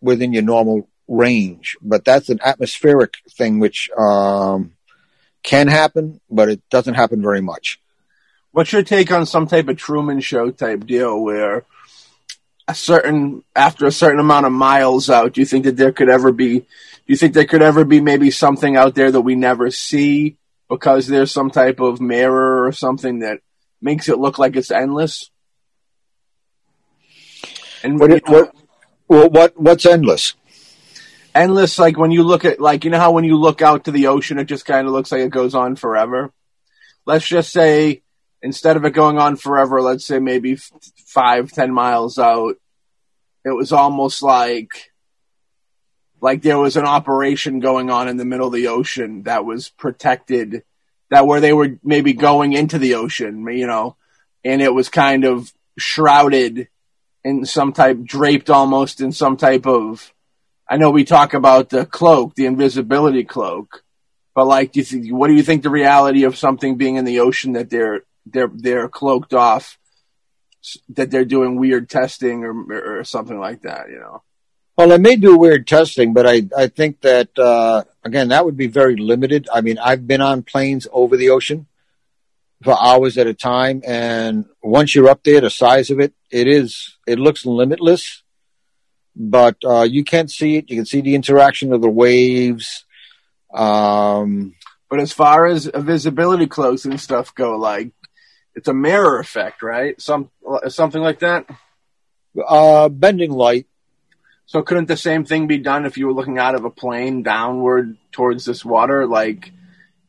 [0.00, 1.76] within your normal range.
[1.80, 4.72] But that's an atmospheric thing which um,
[5.44, 7.78] can happen, but it doesn't happen very much.
[8.50, 11.64] What's your take on some type of Truman Show type deal where
[12.66, 16.08] a certain after a certain amount of miles out, do you think that there could
[16.08, 16.60] ever be?
[16.60, 20.36] Do you think there could ever be maybe something out there that we never see
[20.68, 23.40] because there's some type of mirror or something that
[23.82, 25.30] makes it look like it's endless?
[27.82, 28.22] And what,
[29.06, 30.34] what, what, what's endless?
[31.34, 33.90] endless like when you look at like you know how when you look out to
[33.90, 36.32] the ocean it just kind of looks like it goes on forever
[37.06, 38.03] let's just say
[38.44, 40.56] instead of it going on forever let's say maybe
[41.06, 42.56] five ten miles out
[43.44, 44.92] it was almost like
[46.20, 49.70] like there was an operation going on in the middle of the ocean that was
[49.70, 50.62] protected
[51.10, 53.96] that where they were maybe going into the ocean you know
[54.44, 56.68] and it was kind of shrouded
[57.24, 60.12] in some type draped almost in some type of
[60.68, 63.84] I know we talk about the cloak, the invisibility cloak,
[64.34, 67.04] but like, do you think, what do you think the reality of something being in
[67.04, 69.78] the ocean that they're they're they're cloaked off,
[70.90, 73.90] that they're doing weird testing or or something like that?
[73.90, 74.22] You know.
[74.76, 78.56] Well, they may do weird testing, but I I think that uh, again that would
[78.56, 79.48] be very limited.
[79.52, 81.66] I mean, I've been on planes over the ocean
[82.62, 86.48] for hours at a time, and once you're up there, the size of it, it
[86.48, 88.24] is it looks limitless
[89.16, 90.70] but uh, you can't see it.
[90.70, 92.84] You can see the interaction of the waves.
[93.52, 94.54] Um,
[94.90, 97.92] but as far as visibility close and stuff go, like
[98.54, 100.00] it's a mirror effect, right?
[100.00, 100.30] Some
[100.68, 101.46] something like that.
[102.46, 103.66] Uh, bending light.
[104.46, 107.22] So couldn't the same thing be done if you were looking out of a plane
[107.22, 109.06] downward towards this water?
[109.06, 109.52] Like,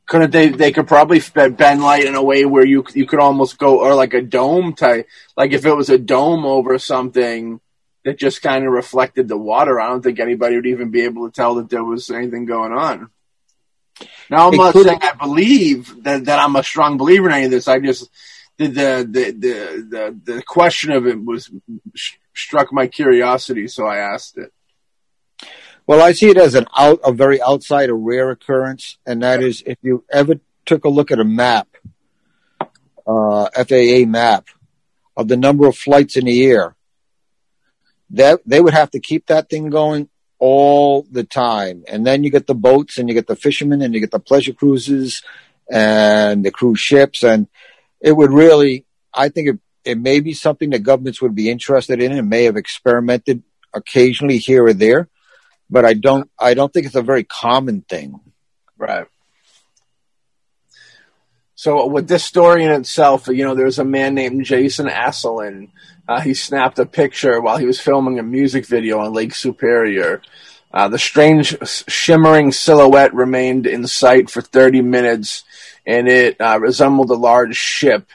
[0.05, 0.49] couldn't they?
[0.49, 3.95] They could probably bend light in a way where you you could almost go or
[3.95, 5.07] like a dome type.
[5.37, 7.59] Like if it was a dome over something
[8.05, 9.81] that just kind of reflected the water.
[9.81, 12.71] I don't think anybody would even be able to tell that there was anything going
[12.71, 13.09] on.
[14.29, 17.45] Now, I'm It not saying I believe that, that I'm a strong believer in any
[17.45, 17.67] of this.
[17.67, 18.09] I just
[18.57, 21.51] the the the the the, question of it was
[22.33, 24.53] struck my curiosity, so I asked it.
[25.87, 29.43] Well, I see it as an out, a very outside, a rare occurrence, and that
[29.43, 31.67] is if you ever took a look at a map,
[33.05, 34.47] uh, FAA map
[35.15, 36.75] of the number of flights in the air,
[38.09, 41.83] that they would have to keep that thing going all the time.
[41.87, 44.19] And then you get the boats, and you get the fishermen, and you get the
[44.19, 45.21] pleasure cruises,
[45.69, 47.47] and the cruise ships, and
[48.05, 52.01] it would really, I think it, it may be something that governments would be interested
[52.01, 55.09] in, and may have experimented occasionally here or there
[55.69, 58.19] but I don't I don't think it's a very common thing.
[58.77, 59.07] Right.
[61.55, 65.69] So with this story in itself, you know, there's a man named Jason Asselin.
[66.07, 70.21] Uh, he snapped a picture while he was filming a music video on Lake Superior.
[70.75, 71.55] Uh, the strange
[71.87, 75.45] shimmering silhouette remained in sight for 30 minutes,
[75.85, 78.09] and it uh, resembled a large ship.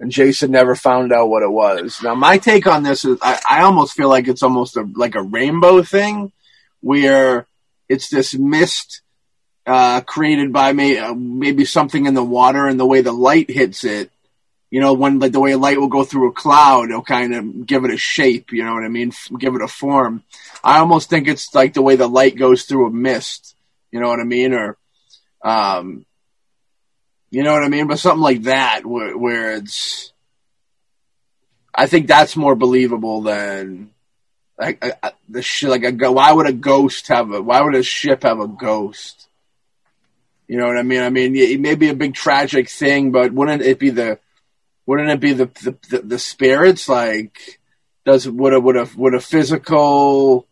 [0.00, 2.02] And Jason never found out what it was.
[2.02, 5.14] Now, my take on this is, I, I almost feel like it's almost a, like
[5.14, 6.32] a rainbow thing,
[6.80, 7.46] where
[7.88, 9.02] it's this mist
[9.64, 13.48] uh, created by may, uh, maybe something in the water and the way the light
[13.48, 14.10] hits it.
[14.74, 17.64] You know, when like the way light will go through a cloud, it'll kind of
[17.64, 18.50] give it a shape.
[18.50, 19.12] You know what I mean?
[19.38, 20.24] Give it a form.
[20.64, 23.54] I almost think it's like the way the light goes through a mist.
[23.92, 24.52] You know what I mean?
[24.52, 24.76] Or,
[25.44, 26.04] um,
[27.30, 27.86] you know what I mean?
[27.86, 30.12] But something like that, where, where it's.
[31.72, 33.90] I think that's more believable than
[34.58, 34.84] like
[35.28, 36.10] the sh- like a.
[36.10, 37.40] Why would a ghost have a?
[37.40, 39.28] Why would a ship have a ghost?
[40.48, 41.00] You know what I mean?
[41.00, 44.18] I mean, it may be a big tragic thing, but wouldn't it be the?
[44.86, 46.88] Wouldn't it be the the, the, the spirits?
[46.88, 47.60] Like,
[48.04, 50.46] does would a would a would a physical,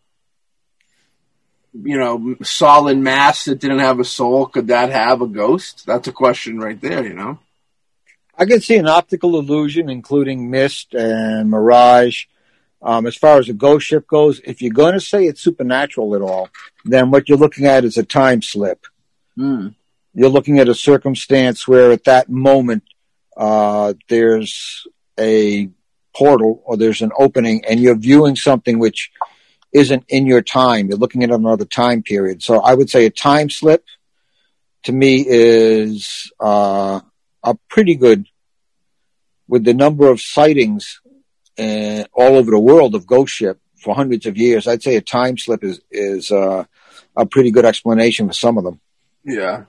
[1.73, 5.85] you know, solid mass that didn't have a soul could that have a ghost?
[5.85, 7.05] That's a question right there.
[7.05, 7.39] You know.
[8.35, 12.25] I can see an optical illusion, including mist and mirage.
[12.81, 16.15] Um, as far as a ghost ship goes, if you're going to say it's supernatural
[16.15, 16.49] at all,
[16.83, 18.85] then what you're looking at is a time slip.
[19.37, 19.75] Mm.
[20.13, 22.83] You're looking at a circumstance where at that moment
[23.37, 24.87] uh, there's
[25.19, 25.69] a
[26.15, 29.11] portal or there's an opening, and you're viewing something which
[29.73, 30.87] isn't in your time.
[30.87, 32.43] You're looking at another time period.
[32.43, 33.83] So I would say a time slip
[34.83, 36.99] to me is uh,
[37.43, 38.27] a pretty good
[39.47, 41.01] with the number of sightings
[41.59, 44.67] uh, all over the world of ghost ship for hundreds of years.
[44.67, 46.63] I'd say a time slip is is uh,
[47.15, 48.79] a pretty good explanation for some of them.
[49.23, 49.65] Yeah.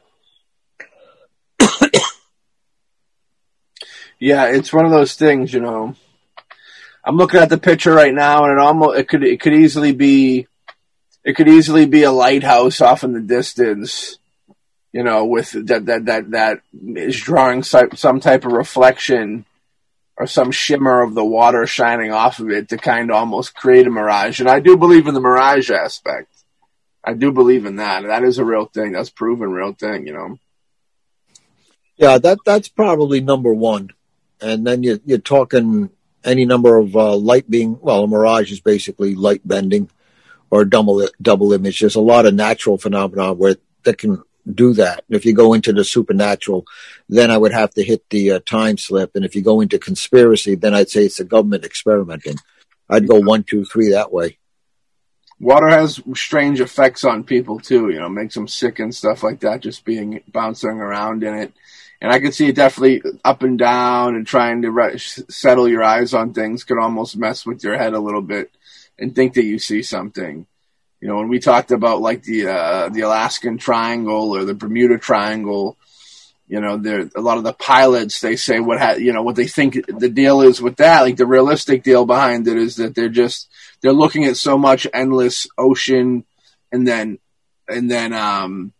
[4.18, 5.94] Yeah, it's one of those things, you know.
[7.04, 9.92] I'm looking at the picture right now, and it almost it could it could easily
[9.92, 10.46] be
[11.24, 14.18] it could easily be a lighthouse off in the distance,
[14.92, 19.44] you know, with that that that that is drawing some type of reflection
[20.16, 23.86] or some shimmer of the water shining off of it to kind of almost create
[23.86, 24.40] a mirage.
[24.40, 26.28] And I do believe in the mirage aspect.
[27.02, 28.04] I do believe in that.
[28.04, 28.92] That is a real thing.
[28.92, 30.38] That's proven real thing, you know.
[31.96, 33.90] Yeah, that that's probably number one,
[34.40, 35.90] and then you, you're talking
[36.24, 39.90] any number of uh, light being well, a mirage is basically light bending
[40.50, 41.80] or double double image.
[41.80, 45.04] There's a lot of natural phenomena where that can do that.
[45.08, 46.64] If you go into the supernatural,
[47.08, 49.78] then I would have to hit the uh, time slip, and if you go into
[49.78, 52.36] conspiracy, then I'd say it's the government experimenting.
[52.88, 54.38] I'd go one, two, three that way.
[55.40, 57.90] Water has strange effects on people too.
[57.90, 59.60] You know, makes them sick and stuff like that.
[59.60, 61.52] Just being bouncing around in it,
[62.04, 65.82] and I can see it definitely up and down and trying to re- settle your
[65.82, 68.50] eyes on things could almost mess with your head a little bit
[68.98, 70.46] and think that you see something.
[71.00, 74.98] You know, when we talked about like the uh, the Alaskan Triangle or the Bermuda
[74.98, 75.78] Triangle,
[76.46, 79.36] you know, there a lot of the pilots they say what ha- you know what
[79.36, 81.00] they think the deal is with that.
[81.00, 83.48] Like the realistic deal behind it is that they're just
[83.80, 86.26] they're looking at so much endless ocean,
[86.70, 87.18] and then
[87.66, 88.73] and then um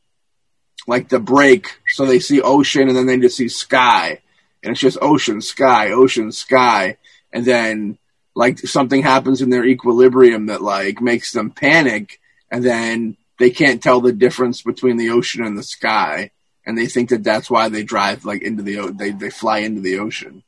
[0.87, 4.21] like the break, so they see ocean and then they just see sky,
[4.63, 6.97] and it's just ocean, sky, ocean, sky,
[7.33, 7.99] and then
[8.35, 12.21] like something happens in their equilibrium that like makes them panic.
[12.51, 16.31] And then they can't tell the difference between the ocean and the sky.
[16.67, 19.59] And they think that that's why they drive like into the o- they they fly
[19.59, 20.43] into the ocean.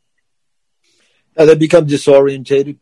[1.36, 2.78] Uh, they become disorientated.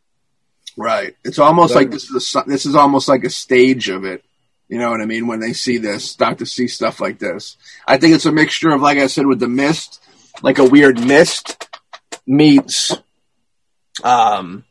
[0.77, 1.17] right.
[1.25, 4.25] It's almost like this is a, this is almost like a stage of it
[4.69, 7.57] you know what i mean when they see this start to see stuff like this
[7.87, 10.01] i think it's a mixture of like i said with the mist
[10.43, 11.69] like a weird mist
[12.27, 12.97] meets
[14.03, 14.65] um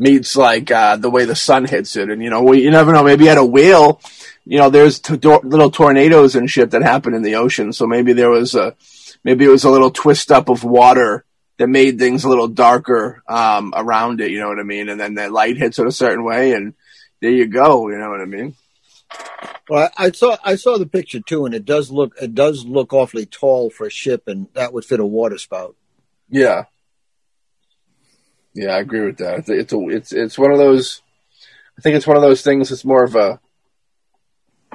[0.00, 2.92] meets like uh, the way the sun hits it, and you know, we, you never
[2.92, 3.04] know.
[3.04, 4.00] Maybe at a whale,
[4.44, 7.72] you know, there's t- little tornadoes and shit that happen in the ocean.
[7.72, 8.74] So maybe there was a
[9.22, 11.24] maybe it was a little twist up of water
[11.58, 14.30] that made things a little darker um, around it.
[14.30, 14.88] You know what I mean?
[14.88, 16.74] And then the light hits it a certain way, and
[17.20, 17.90] there you go.
[17.90, 18.56] You know what I mean?
[19.68, 22.92] Well, I saw I saw the picture too, and it does look it does look
[22.92, 25.76] awfully tall for a ship, and that would fit a water spout.
[26.28, 26.64] Yeah,
[28.54, 29.48] yeah, I agree with that.
[29.48, 31.02] It's a, it's it's one of those.
[31.78, 32.70] I think it's one of those things.
[32.70, 33.40] It's more of a.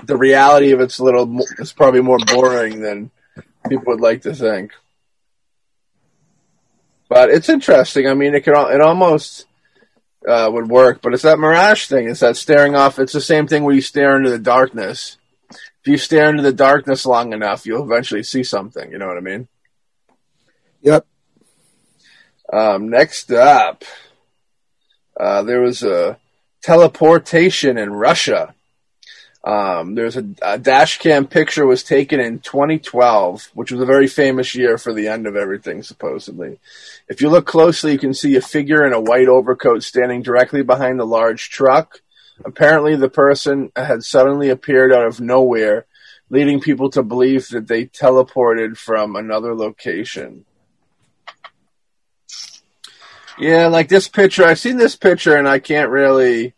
[0.03, 1.39] The reality of it's a little.
[1.59, 3.11] It's probably more boring than
[3.67, 4.71] people would like to think.
[7.09, 8.07] But it's interesting.
[8.07, 9.45] I mean, it can it almost
[10.27, 12.09] uh, would work, but it's that mirage thing.
[12.09, 12.99] It's that staring off.
[12.99, 15.17] It's the same thing where you stare into the darkness.
[15.49, 18.91] If you stare into the darkness long enough, you'll eventually see something.
[18.91, 19.47] You know what I mean?
[20.81, 21.05] Yep.
[22.51, 23.83] Um, next up,
[25.19, 26.17] uh, there was a
[26.61, 28.55] teleportation in Russia.
[29.45, 34.08] Um, there's a, a dash cam picture was taken in 2012, which was a very
[34.08, 36.60] famous year for the end of everything, supposedly.
[37.08, 40.63] If you look closely, you can see a figure in a white overcoat standing directly
[40.63, 42.01] behind the large truck.
[42.43, 45.86] Apparently, the person had suddenly appeared out of nowhere,
[46.31, 50.43] leading people to believe that they teleported from another location.
[53.38, 56.55] Yeah, like this picture, I've seen this picture and I can't really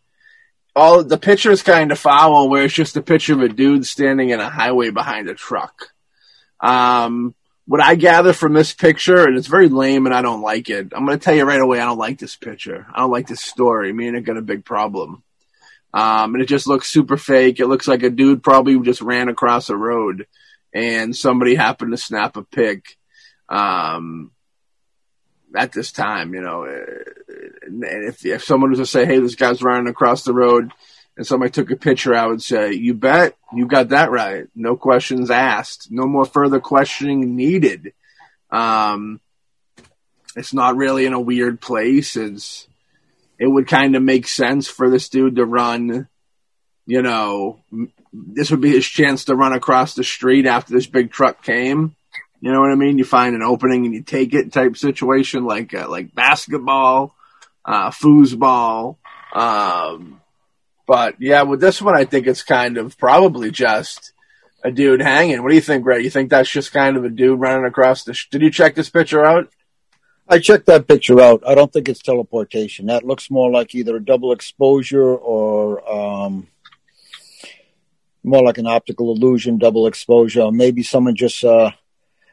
[0.77, 3.85] all the picture is kind of foul, where it's just a picture of a dude
[3.85, 5.91] standing in a highway behind a truck.
[6.59, 7.35] Um,
[7.65, 10.93] what I gather from this picture, and it's very lame, and I don't like it.
[10.95, 12.87] I'm going to tell you right away, I don't like this picture.
[12.93, 13.91] I don't like this story.
[13.91, 15.23] Me and it got a big problem.
[15.93, 17.59] Um, and it just looks super fake.
[17.59, 20.27] It looks like a dude probably just ran across a road,
[20.73, 22.97] and somebody happened to snap a pic.
[23.49, 24.31] Um,
[25.55, 29.63] at this time, you know, and if if someone was to say, "Hey, this guy's
[29.63, 30.71] running across the road,"
[31.15, 34.47] and somebody took a picture, I would say, "You bet, you got that right.
[34.55, 35.91] No questions asked.
[35.91, 37.93] No more further questioning needed."
[38.51, 39.19] Um,
[40.35, 42.15] it's not really in a weird place.
[42.15, 42.67] It's
[43.39, 46.07] it would kind of make sense for this dude to run.
[46.85, 47.59] You know,
[48.13, 51.95] this would be his chance to run across the street after this big truck came
[52.39, 52.97] you know what I mean?
[52.97, 57.15] You find an opening and you take it type situation, like uh, like basketball,
[57.65, 58.97] uh, foosball.
[59.33, 60.21] Um,
[60.85, 64.13] but yeah, with this one, I think it's kind of probably just
[64.63, 65.41] a dude hanging.
[65.43, 66.03] What do you think, Ray?
[66.03, 68.13] You think that's just kind of a dude running across the?
[68.13, 69.49] Sh- Did you check this picture out?
[70.29, 71.41] I checked that picture out.
[71.47, 72.87] I don't think it's teleportation.
[72.87, 76.47] That looks more like either a double exposure or um,
[78.23, 80.51] more like an optical illusion, double exposure.
[80.51, 81.71] Maybe someone just uh,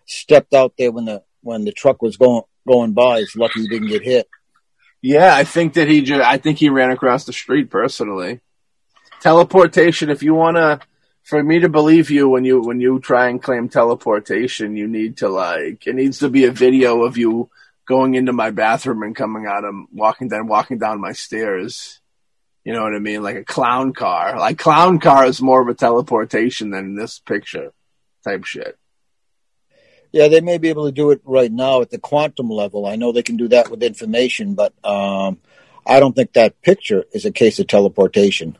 [0.07, 3.19] stepped out there when the when the truck was going going by.
[3.19, 4.29] It's lucky he didn't get hit.
[5.07, 8.41] Yeah, I think that he just, I think he ran across the street personally.
[9.21, 10.81] Teleportation, if you want to,
[11.23, 15.19] for me to believe you when you, when you try and claim teleportation, you need
[15.19, 17.51] to like, it needs to be a video of you
[17.87, 22.01] going into my bathroom and coming out of walking down, walking down my stairs.
[22.65, 23.23] You know what I mean?
[23.23, 24.39] Like a clown car.
[24.39, 27.75] Like clown car is more of a teleportation than this picture
[28.25, 28.79] type shit.
[30.15, 32.87] Yeah, they may be able to do it right now at the quantum level.
[32.87, 35.41] I know they can do that with information, but um,
[35.85, 38.57] I don't think that picture is a case of teleportation.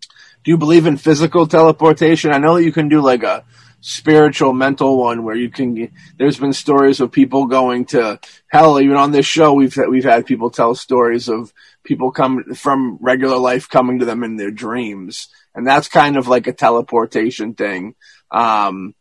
[0.00, 2.32] Do you believe in physical teleportation?
[2.32, 3.44] I know that you can do like a
[3.82, 8.96] spiritual mental one where you can there's been stories of people going to hell even
[8.96, 13.68] on this show we've we've had people tell stories of people come from regular life
[13.68, 17.96] coming to them in their dreams and that's kind of like a teleportation thing
[18.30, 18.94] um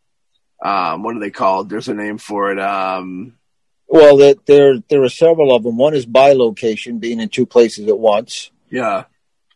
[0.62, 1.70] um, what are they called?
[1.70, 2.59] There's a name for it.
[2.59, 3.34] Um,
[3.88, 5.78] well, there, there there are several of them.
[5.78, 8.51] One is bilocation, being in two places at once.
[8.70, 9.05] Yeah.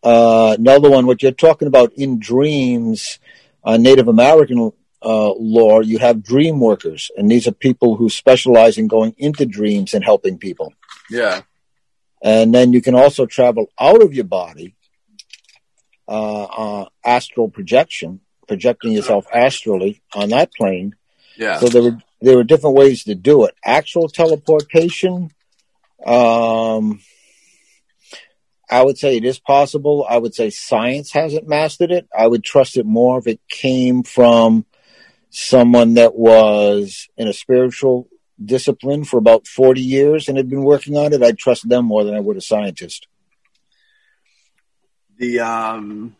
[0.03, 3.19] Uh, another one, what you're talking about in dreams,
[3.63, 8.77] uh, Native American uh, lore, you have dream workers, and these are people who specialize
[8.77, 10.73] in going into dreams and helping people.
[11.09, 11.41] Yeah.
[12.21, 14.75] And then you can also travel out of your body,
[16.07, 20.95] uh, uh, astral projection, projecting yourself astrally on that plane.
[21.37, 21.59] Yeah.
[21.59, 23.55] So there were there were different ways to do it.
[23.63, 25.31] Actual teleportation,
[26.05, 26.99] um,
[28.69, 30.05] I would say it is possible.
[30.09, 32.07] I would say science hasn't mastered it.
[32.17, 34.65] I would trust it more if it came from
[35.29, 38.07] someone that was in a spiritual
[38.43, 41.21] discipline for about 40 years and had been working on it.
[41.21, 43.07] I'd trust them more than I would a scientist.
[45.17, 46.15] The um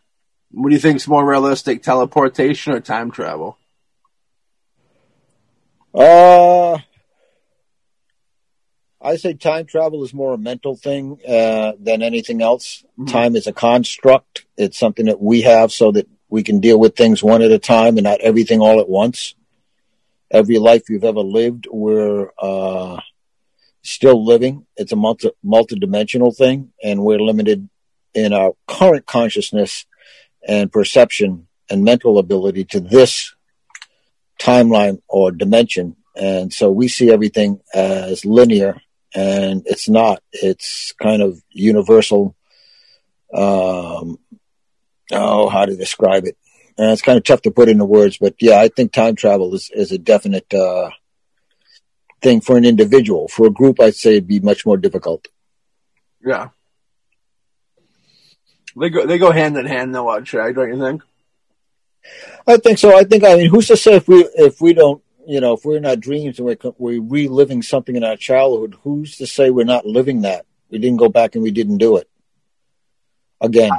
[0.56, 3.58] what do you think is more realistic, teleportation or time travel?
[5.93, 6.78] Uh,
[9.01, 12.86] I say time travel is more a mental thing uh, than anything else.
[12.97, 13.12] Mhm.
[13.12, 14.45] Time is a construct.
[14.58, 17.60] It's something that we have so that we can deal with things one at a
[17.60, 19.36] time and not everything all at once.
[20.32, 23.01] Every life you've ever lived, we're uh,
[23.84, 24.66] still living.
[24.78, 27.70] It's a multi multi-dimensional thing, and we're limited
[28.14, 29.86] in our current consciousness
[30.48, 33.34] and perception and mental ability to this
[34.39, 35.96] timeline or dimension.
[36.16, 38.82] And so we see everything as linear
[39.14, 40.22] and it's not.
[40.32, 42.36] It's kind of universal.
[43.34, 44.20] Um,
[45.12, 46.38] oh, how to describe it?
[46.78, 49.56] And it's kind of tough to put into words, but yeah, I think time travel
[49.56, 50.89] is, is a definite, uh,
[52.22, 53.28] thing for an individual.
[53.28, 55.28] For a group, I'd say it'd be much more difficult.
[56.26, 56.50] Yeah.
[58.78, 61.01] They go they go hand in hand though, Ray, don't you think?
[62.47, 62.95] I think so.
[62.95, 65.65] I think, I mean, who's to say if we, if we don't, you know, if
[65.65, 69.49] we're in our dreams and we're, we're reliving something in our childhood, who's to say
[69.49, 70.45] we're not living that?
[70.69, 72.07] We didn't go back and we didn't do it.
[73.41, 73.71] Again,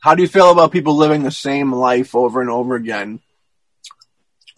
[0.00, 3.20] How do you feel about people living the same life over and over again?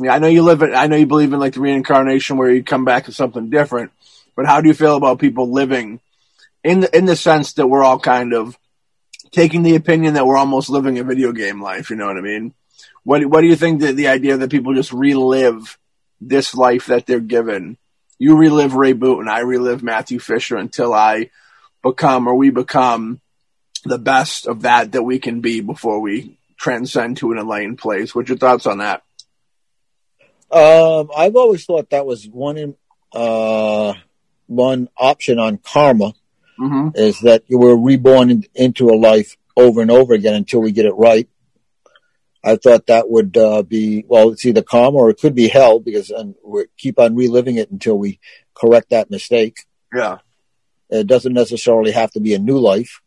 [0.01, 2.39] I, mean, I know you live in, I know you believe in like the reincarnation
[2.39, 3.93] where you come back to something different,
[4.35, 6.01] but how do you feel about people living
[6.65, 8.59] in the, in the sense that we're all kind of
[9.35, 12.21] taking the opinion that we're almost living a video game life, you know what I
[12.21, 12.55] mean?
[13.03, 15.79] What what do you think that the idea that people just relive
[16.21, 17.77] this life that they're given?
[18.19, 21.31] You relive Ray Boot and I relive Matthew Fisher until I
[21.83, 23.21] become or we become
[23.85, 28.15] the best of that that we can be before we transcend to an enlightened place.
[28.15, 29.03] What's your thoughts on that?
[30.51, 32.77] Um, I've always thought that was one
[33.13, 33.95] uh,
[34.47, 36.15] one option on karma
[36.59, 36.91] Mm-hmm.
[36.95, 40.87] is that we're reborn in, into a life over and over again until we get
[40.87, 41.29] it right.
[42.45, 45.81] I thought that would uh, be well, it's either karma or it could be hell
[45.81, 48.21] because um, we keep on reliving it until we
[48.55, 49.57] correct that mistake.
[49.93, 50.19] Yeah.
[50.91, 53.01] It doesn't necessarily have to be a new life.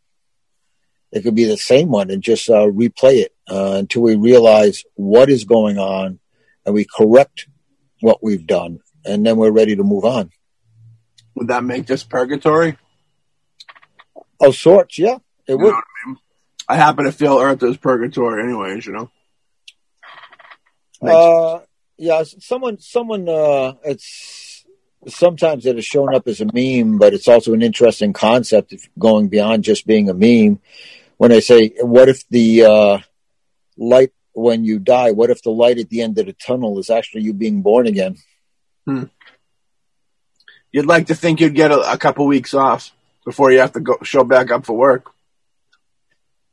[1.12, 4.84] It could be the same one and just uh, replay it uh, until we realize
[4.96, 6.20] what is going on
[6.66, 7.48] and we correct
[8.02, 10.32] what we've done, and then we're ready to move on.
[11.36, 12.78] Would that make this purgatory?
[14.40, 15.16] Of sorts, yeah,
[15.48, 15.74] it You would.
[15.74, 16.18] I mean?
[16.70, 18.86] I happen to feel Earth is purgatory, anyways.
[18.86, 19.12] You know.
[21.02, 21.60] Makes- Uh,
[21.98, 24.66] yeah, someone, someone, uh, it's
[25.08, 28.90] sometimes it has shown up as a meme, but it's also an interesting concept if
[29.00, 30.60] going beyond just being a meme.
[31.18, 32.98] When I say, what if the, uh,
[33.78, 36.90] light when you die, what if the light at the end of the tunnel is
[36.90, 38.18] actually you being born again?
[38.86, 39.04] Hmm.
[40.72, 42.92] You'd like to think you'd get a, a couple weeks off
[43.28, 45.12] before you have to go show back up for work.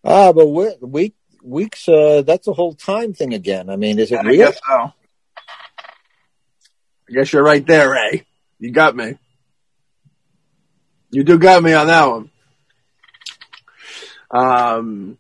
[0.03, 3.71] Ah, but week, weeks, uh, that's a whole time thing again.
[3.71, 4.47] I mean, is it I real?
[4.47, 4.93] guess so.
[7.09, 8.27] I guess you're right there, Ray.
[8.59, 9.17] You got me.
[11.13, 12.31] You do got me on that one.
[14.33, 15.19] Um,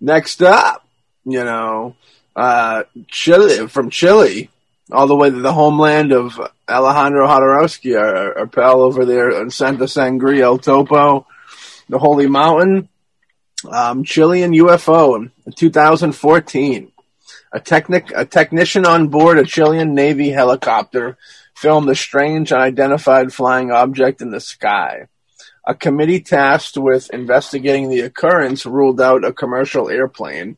[0.00, 0.86] next up,
[1.24, 1.96] you know,
[2.36, 4.50] uh, Chile from Chile,
[4.90, 9.50] all the way to the homeland of Alejandro Jodorowsky, our, our pal over there in
[9.50, 11.26] Santa Sangria, El Topo,
[11.88, 12.88] the Holy Mountain.
[13.68, 16.92] Um, Chilean UFO in 2014.
[17.52, 21.16] A technic, a technician on board a Chilean Navy helicopter
[21.56, 25.08] filmed a strange unidentified flying object in the sky.
[25.66, 30.56] A committee tasked with investigating the occurrence ruled out a commercial airplane,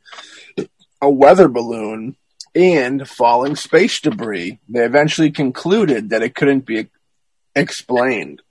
[1.00, 2.16] a weather balloon,
[2.55, 4.59] and falling space debris.
[4.68, 6.88] They eventually concluded that it couldn't be
[7.55, 8.42] explained.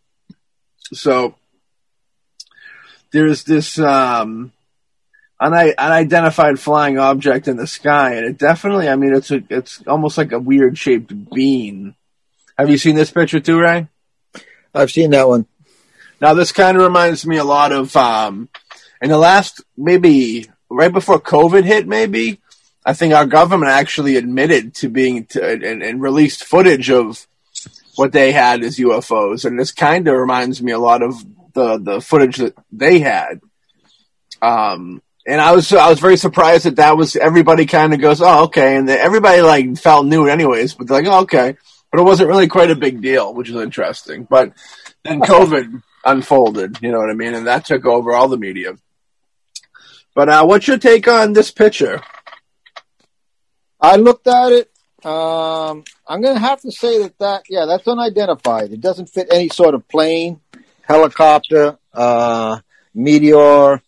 [0.93, 1.35] So
[3.11, 4.51] there's this um,
[5.39, 10.17] unidentified flying object in the sky, and it definitely, I mean, it's a, it's almost
[10.17, 11.95] like a weird shaped bean.
[12.57, 13.87] Have you seen this picture too, Ray?
[14.73, 15.45] I've seen that one.
[16.21, 18.49] Now, this kind of reminds me a lot of, um,
[19.01, 22.41] in the last, maybe right before COVID hit, maybe,
[22.85, 27.27] I think our government actually admitted to being, to, and, and released footage of
[27.95, 29.45] what they had as UFOs.
[29.45, 31.15] And this kind of reminds me a lot of
[31.53, 33.41] the, the footage that they had.
[34.41, 38.21] Um, and I was, I was very surprised that that was, everybody kind of goes,
[38.21, 38.77] oh, okay.
[38.77, 41.57] And then everybody like felt new anyways, but they're like, oh, okay.
[41.91, 44.23] But it wasn't really quite a big deal, which is interesting.
[44.23, 44.53] But
[45.03, 47.33] then COVID unfolded, you know what I mean?
[47.33, 48.75] And that took over all the media.
[50.15, 52.01] But uh, what's your take on this picture?
[53.79, 54.71] I looked at it.
[55.05, 58.71] Um, I'm going to have to say that that yeah, that's unidentified.
[58.73, 60.41] It doesn't fit any sort of plane,
[60.81, 62.59] helicopter, uh,
[62.93, 63.81] meteor,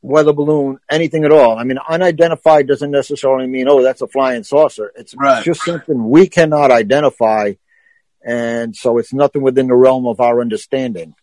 [0.00, 1.58] weather balloon, anything at all.
[1.58, 4.92] I mean, unidentified doesn't necessarily mean oh that's a flying saucer.
[4.96, 5.44] It's Right.
[5.44, 7.52] just something we cannot identify
[8.24, 11.14] And so it's nothing within the realm of our understanding.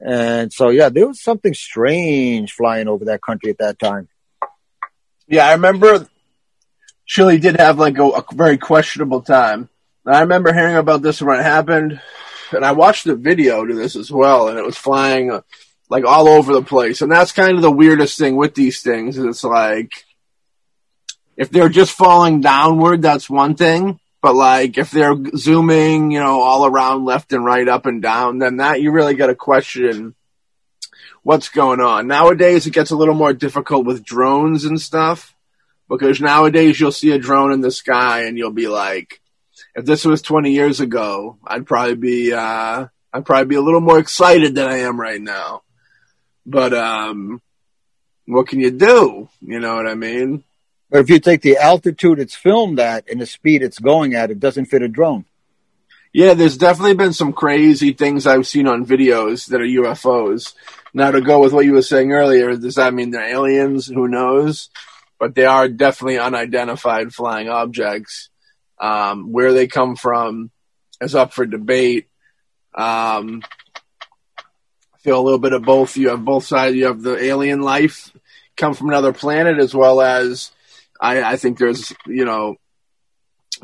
[0.00, 4.08] And so, yeah, there was something strange flying over that country at that time.
[5.26, 6.06] Yeah, I remember
[7.08, 9.70] Chile did have like a, a very questionable time.
[10.04, 12.00] And I remember hearing about this when it happened,
[12.52, 15.40] and I watched the video to this as well, and it was flying uh,
[15.88, 17.00] like all over the place.
[17.00, 20.04] And that's kind of the weirdest thing with these things is it's like
[21.36, 23.98] if they're just falling downward, that's one thing.
[24.20, 28.38] But like if they're zooming, you know, all around left and right, up and down,
[28.38, 30.14] then that you really got to question
[31.22, 32.06] what's going on.
[32.06, 35.34] Nowadays it gets a little more difficult with drones and stuff
[35.88, 39.20] because nowadays you'll see a drone in the sky and you'll be like,
[39.74, 43.80] if this was 20 years ago, I'd probably be, uh, I'd probably be a little
[43.80, 45.62] more excited than I am right now.
[46.44, 47.40] But, um,
[48.26, 49.28] what can you do?
[49.40, 50.44] You know what I mean?
[50.90, 54.30] But if you take the altitude it's filmed at and the speed it's going at,
[54.30, 55.24] it doesn't fit a drone.
[56.12, 60.54] Yeah, there's definitely been some crazy things I've seen on videos that are UFOs.
[60.94, 63.86] Now, to go with what you were saying earlier, does that mean they're aliens?
[63.86, 64.70] Who knows?
[65.18, 68.30] But they are definitely unidentified flying objects.
[68.80, 70.50] Um, where they come from
[71.00, 72.08] is up for debate.
[72.74, 73.42] Um,
[74.38, 75.96] I feel a little bit of both.
[75.96, 76.76] You have both sides.
[76.76, 78.12] You have the alien life
[78.56, 80.52] come from another planet, as well as
[81.00, 82.56] I, I think there's you know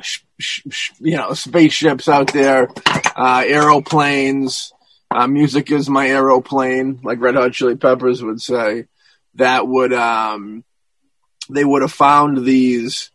[0.00, 2.68] sh- sh- you know spaceships out there,
[3.16, 4.72] uh, aeroplanes.
[5.10, 8.86] Uh, music is my aeroplane, like Red Hot Chili Peppers would say.
[9.34, 10.64] That would um,
[11.48, 13.10] they would have found these,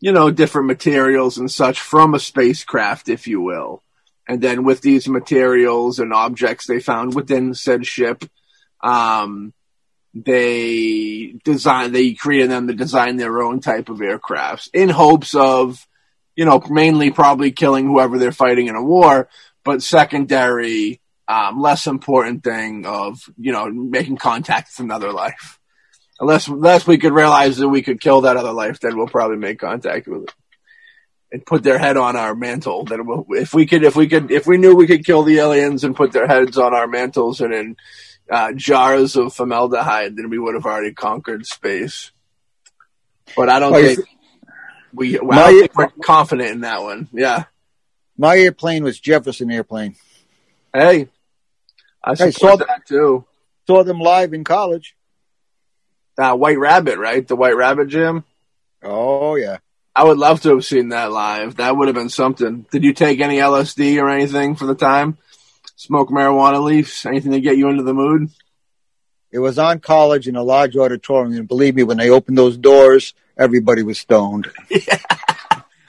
[0.00, 3.82] you know, different materials and such from a spacecraft, if you will.
[4.28, 8.24] And then with these materials and objects they found within said ship,
[8.80, 9.52] um,
[10.14, 15.86] they design, they created them to design their own type of aircrafts in hopes of,
[16.34, 19.28] you know, mainly probably killing whoever they're fighting in a war,
[19.64, 25.59] but secondary, um, less important thing of, you know, making contact with another life
[26.20, 29.38] unless unless we could realize that we could kill that other life, then we'll probably
[29.38, 30.34] make contact with it
[31.32, 32.84] and put their head on our mantle.
[32.84, 35.38] Then we'll, if we could, if we could, if we knew we could kill the
[35.38, 37.76] aliens and put their heads on our mantles and in
[38.30, 42.12] uh, jars of formaldehyde, then we would have already conquered space.
[43.36, 44.00] But I don't think
[44.92, 45.18] we.
[45.18, 47.08] Well, I think we're confident in that one.
[47.12, 47.44] Yeah.
[48.18, 49.96] My airplane was Jefferson airplane.
[50.74, 51.08] Hey,
[52.04, 53.24] I saw that too.
[53.66, 54.94] Saw them live in college
[56.20, 57.26] uh, White Rabbit, right?
[57.26, 58.24] The White Rabbit Jam.
[58.82, 59.58] Oh yeah.
[59.94, 61.56] I would love to have seen that live.
[61.56, 62.64] That would have been something.
[62.70, 65.18] Did you take any LSD or anything for the time?
[65.76, 67.04] Smoke marijuana leaves?
[67.04, 68.30] Anything to get you into the mood?
[69.32, 72.56] It was on college in a large auditorium, and believe me, when they opened those
[72.56, 74.50] doors, everybody was stoned.
[74.70, 74.98] Yeah,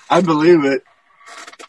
[0.10, 0.84] I believe it.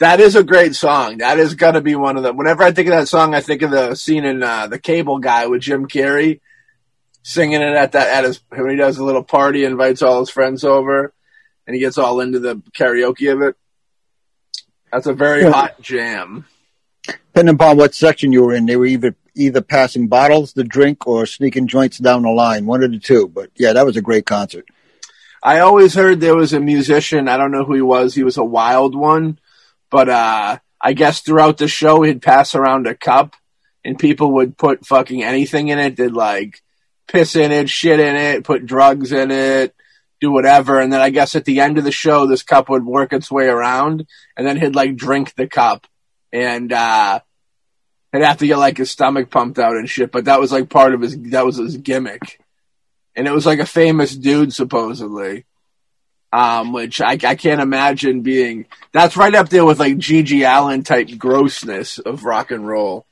[0.01, 1.19] That is a great song.
[1.19, 2.37] That is gonna be one of them.
[2.37, 5.19] Whenever I think of that song, I think of the scene in uh, The Cable
[5.19, 6.41] Guy with Jim Carrey
[7.23, 10.31] singing it at that at his when he does a little party, invites all his
[10.31, 11.13] friends over,
[11.67, 13.57] and he gets all into the karaoke of it.
[14.93, 16.47] That's a very hot jam.
[17.07, 21.07] Depending upon what section you were in, they were either either passing bottles to drink
[21.07, 23.29] or sneaking joints down the line, one of the two.
[23.29, 24.67] But yeah, that was a great concert.
[25.43, 27.29] I always heard there was a musician.
[27.29, 28.15] I don't know who he was.
[28.15, 29.39] He was a wild one,
[29.91, 33.35] but uh, I guess throughout the show he'd pass around a cup,
[33.85, 35.97] and people would put fucking anything in it.
[35.97, 36.63] Did like
[37.13, 39.75] piss in it, shit in it, put drugs in it,
[40.21, 40.81] do whatever.
[40.81, 43.31] And then I guess at the end of the show, this cup would work its
[43.31, 44.07] way around
[44.37, 45.87] and then he'd like drink the cup
[46.33, 47.21] and, uh,
[48.13, 50.11] he'd have to get like his stomach pumped out and shit.
[50.11, 52.41] But that was like part of his, that was his gimmick.
[53.15, 55.45] And it was like a famous dude supposedly.
[56.35, 60.83] Um, which I, I can't imagine being, that's right up there with like GG Allin
[60.83, 63.05] type grossness of rock and roll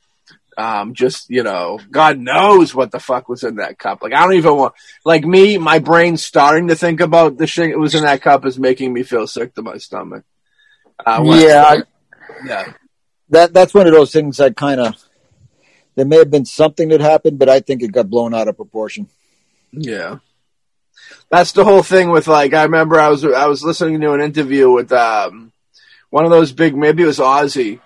[0.61, 4.03] um, just you know, God knows what the fuck was in that cup.
[4.03, 4.75] Like I don't even want,
[5.07, 8.45] like me, my brain starting to think about the shit that was in that cup
[8.45, 10.25] is making me feel sick to my stomach.
[11.05, 11.83] Uh, yeah, I,
[12.45, 12.73] yeah.
[13.31, 14.95] That that's one of those things that kind of
[15.95, 18.57] there may have been something that happened, but I think it got blown out of
[18.57, 19.09] proportion.
[19.73, 20.19] Yeah,
[21.31, 24.21] that's the whole thing with like I remember I was I was listening to an
[24.21, 25.53] interview with um,
[26.11, 27.81] one of those big maybe it was Ozzy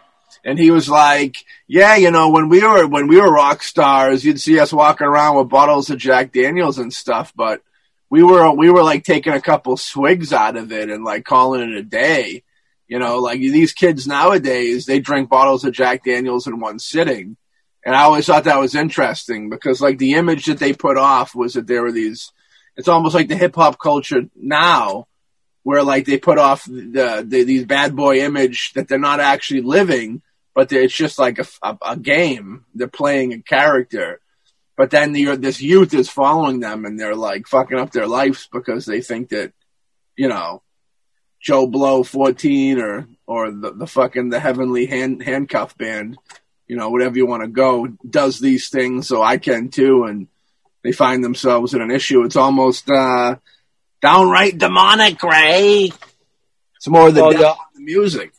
[0.45, 1.37] and he was like,
[1.67, 5.07] "Yeah, you know, when we were when we were rock stars, you'd see us walking
[5.07, 7.63] around with bottles of Jack Daniels and stuff, but
[8.11, 11.73] we were we were like taking a couple swigs out of it and like calling
[11.73, 12.43] it a day.
[12.87, 17.37] You know, like these kids nowadays, they drink bottles of Jack Daniels in one sitting."
[17.87, 21.35] And I always thought that was interesting because like the image that they put off
[21.35, 22.33] was that there were these
[22.77, 25.07] it's almost like the hip hop culture now
[25.63, 29.63] where like they put off the, the these bad boy image that they're not actually
[29.63, 30.23] living,
[30.55, 32.65] but it's just like a, a, a, game.
[32.75, 34.21] They're playing a character,
[34.77, 38.49] but then the, this youth is following them, and they're like fucking up their lives
[38.53, 39.53] because they think that
[40.17, 40.63] you know
[41.41, 46.19] Joe Blow fourteen or or the, the fucking the Heavenly Hand, Handcuff Band,
[46.67, 50.29] you know whatever you want to go does these things, so I can too, and
[50.83, 52.23] they find themselves in an issue.
[52.25, 52.91] It's almost.
[52.91, 53.37] uh
[54.05, 55.91] downright demonic, Ray.
[56.77, 57.55] It's more the, yeah.
[57.75, 58.34] the music.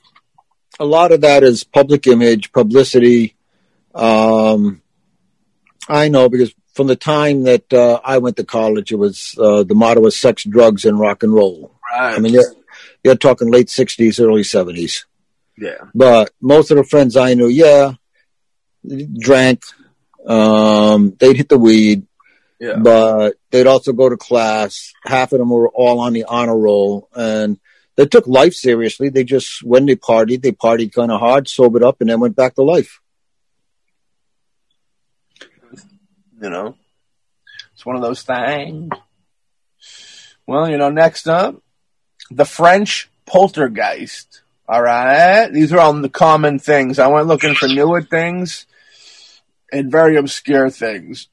[0.80, 3.36] A lot of that is public image, publicity.
[3.94, 4.82] Um,
[5.88, 9.64] I know because from the time that uh, I went to college, it was uh,
[9.64, 11.74] the motto was sex, drugs, and rock and roll.
[11.92, 12.16] Right.
[12.16, 12.54] I mean, you're,
[13.04, 15.06] you're talking late '60s, early '70s.
[15.58, 15.86] Yeah.
[15.94, 17.94] But most of the friends I knew, yeah,
[19.18, 19.64] drank.
[20.28, 22.08] Um, they'd hit the weed.
[22.60, 22.78] Yeah.
[22.78, 24.92] But they'd also go to class.
[25.06, 27.60] Half of them were all on the honor roll and
[27.96, 29.10] they took life seriously.
[29.10, 32.36] They just, when they partied, they partied kind of hard, sobered up, and then went
[32.36, 33.00] back to life.
[36.42, 36.76] You know,
[37.74, 38.90] it's one of those things.
[40.46, 41.62] Well, you know, next up,
[42.30, 44.42] the French poltergeist.
[44.68, 45.48] All right.
[45.52, 47.00] These are all the common things.
[47.00, 48.66] I went looking for newer things
[49.72, 51.28] and very obscure things.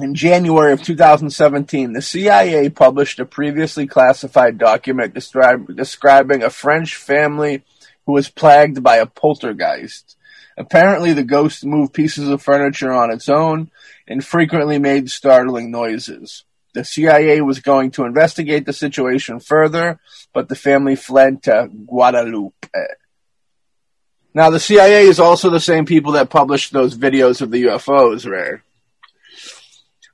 [0.00, 7.64] In January of 2017, the CIA published a previously classified document describing a French family
[8.06, 10.16] who was plagued by a poltergeist.
[10.56, 13.72] Apparently, the ghost moved pieces of furniture on its own
[14.06, 16.44] and frequently made startling noises.
[16.74, 19.98] The CIA was going to investigate the situation further,
[20.32, 22.66] but the family fled to Guadeloupe.
[24.32, 28.30] Now, the CIA is also the same people that published those videos of the UFOs,
[28.30, 28.60] Ray.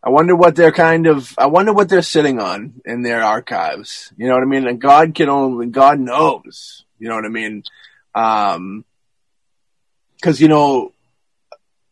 [0.04, 1.34] I wonder what they're kind of.
[1.38, 4.12] I wonder what they're sitting on in their archives.
[4.18, 4.66] You know what I mean?
[4.66, 5.68] And God can only.
[5.68, 6.84] God knows.
[6.98, 7.64] You know what I mean?
[8.14, 8.84] Um,
[10.16, 10.92] because you know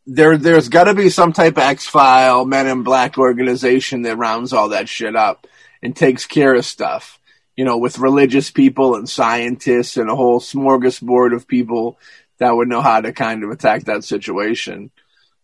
[0.07, 4.19] there there's got to be some type of X file Men in Black organization that
[4.19, 5.47] rounds all that shit up
[5.83, 7.19] and takes care of stuff.
[7.57, 11.99] You know, with religious people and scientists and a whole smorgasbord of people
[12.37, 14.91] that would know how to kind of attack that situation.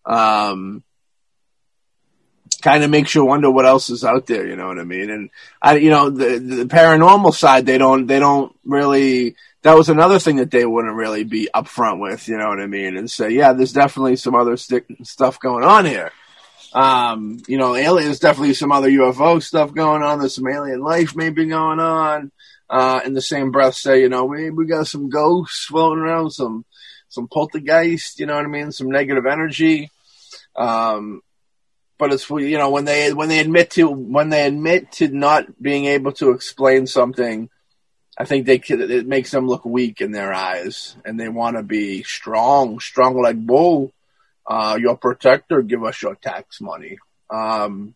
[0.05, 0.83] Um,
[2.63, 4.47] kind of makes you wonder what else is out there.
[4.47, 5.11] You know what I mean?
[5.11, 5.31] And
[5.63, 9.37] I, you know, the the paranormal side, they don't they don't really.
[9.63, 12.29] That was another thing that they wouldn't really be upfront with.
[12.29, 12.97] You know what I mean?
[12.97, 16.13] And say, yeah, there's definitely some other stick, stuff going on here.
[16.73, 20.21] Um, you know, alien, there's definitely some other UFO stuff going on.
[20.21, 22.31] There's some alien life maybe going on.
[22.71, 26.31] Uh, in the same breath, say, you know, we we got some ghosts floating around,
[26.31, 26.65] some
[27.09, 28.21] some poltergeist.
[28.21, 28.73] You know what I mean?
[28.73, 29.91] Some negative energy.
[30.55, 31.23] Um,
[31.99, 35.61] but it's you know when they when they admit to when they admit to not
[35.61, 37.51] being able to explain something,
[38.17, 41.63] I think they it makes them look weak in their eyes, and they want to
[41.63, 43.93] be strong, strong like bull.
[44.47, 46.97] Uh, your protector, give us your tax money.
[47.29, 47.95] Um,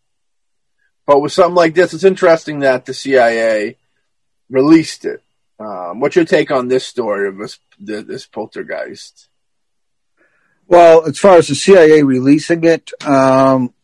[1.07, 3.77] but with something like this, it's interesting that the CIA
[4.51, 5.23] released it.
[5.59, 9.29] Um, what's your take on this story of this this poltergeist?
[10.67, 13.75] Well, as far as the CIA releasing it, um,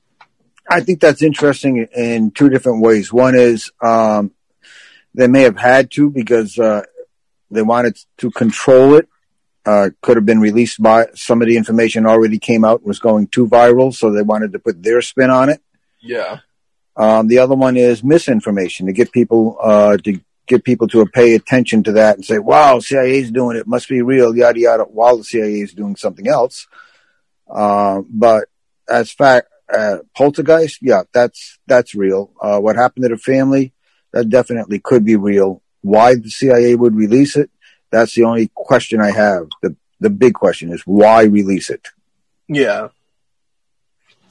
[0.69, 3.13] I think that's interesting in two different ways.
[3.13, 4.33] One is um,
[5.15, 6.83] they may have had to because uh,
[7.51, 9.09] they wanted to control it.
[9.65, 13.27] Uh, could have been released by some of the information already came out was going
[13.27, 15.61] too viral, so they wanted to put their spin on it.
[16.01, 16.39] Yeah.
[16.97, 21.35] Um, the other one is misinformation to get people uh, to get people to pay
[21.35, 25.19] attention to that and say, "Wow, CIA's doing it, must be real," yada yada, while
[25.19, 26.67] the CIA is doing something else.
[27.49, 28.49] Uh, but
[28.89, 32.31] as fact, uh, poltergeist, yeah, that's that's real.
[32.41, 33.73] Uh, what happened to the family,
[34.13, 35.63] that definitely could be real.
[35.83, 37.51] Why the CIA would release it,
[37.91, 39.49] that's the only question I have.
[39.63, 41.89] The the big question is why release it?
[42.49, 42.89] Yeah.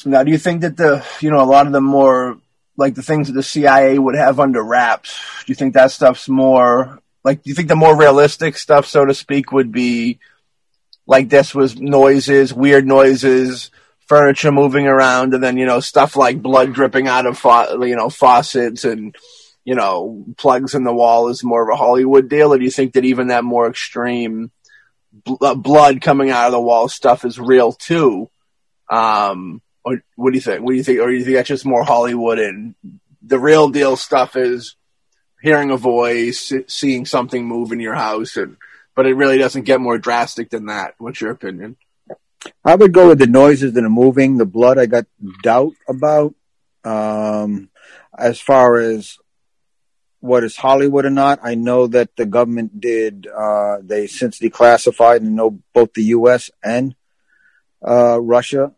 [0.06, 2.38] Now, do you think that the you know a lot of the more
[2.76, 5.20] like the things that the CIA would have under wraps?
[5.46, 7.44] Do you think that stuff's more like?
[7.44, 10.20] Do you think the more realistic stuff, so to speak, would be
[11.08, 13.72] like this was noises, weird noises,
[14.08, 17.96] furniture moving around, and then you know stuff like blood dripping out of fa- you
[17.96, 19.16] know faucets and
[19.64, 22.72] you know plugs in the wall is more of a Hollywood deal, or do you
[22.72, 24.52] think that even that more extreme
[25.12, 28.30] bl- uh, blood coming out of the wall stuff is real too?
[28.90, 30.62] Um, or what do you think?
[30.62, 31.00] What do you think?
[31.00, 32.76] Or do you think that's just more Hollywood and
[33.22, 34.76] the real deal stuff is
[35.42, 38.58] hearing a voice, seeing something move in your house, and
[38.96, 40.96] but it really doesn't get more drastic than that.
[40.98, 41.78] What's your opinion?
[42.64, 44.38] I would go with the noises and the moving.
[44.38, 45.06] The blood, I got
[45.44, 46.36] doubt about.
[46.84, 47.70] Um,
[48.18, 49.18] as far as
[50.20, 51.40] what is Hollywood or not.
[51.44, 53.28] I know that the government did.
[53.28, 56.50] Uh, they since declassified, and know both the U.S.
[56.64, 56.96] and
[57.88, 58.74] uh, Russia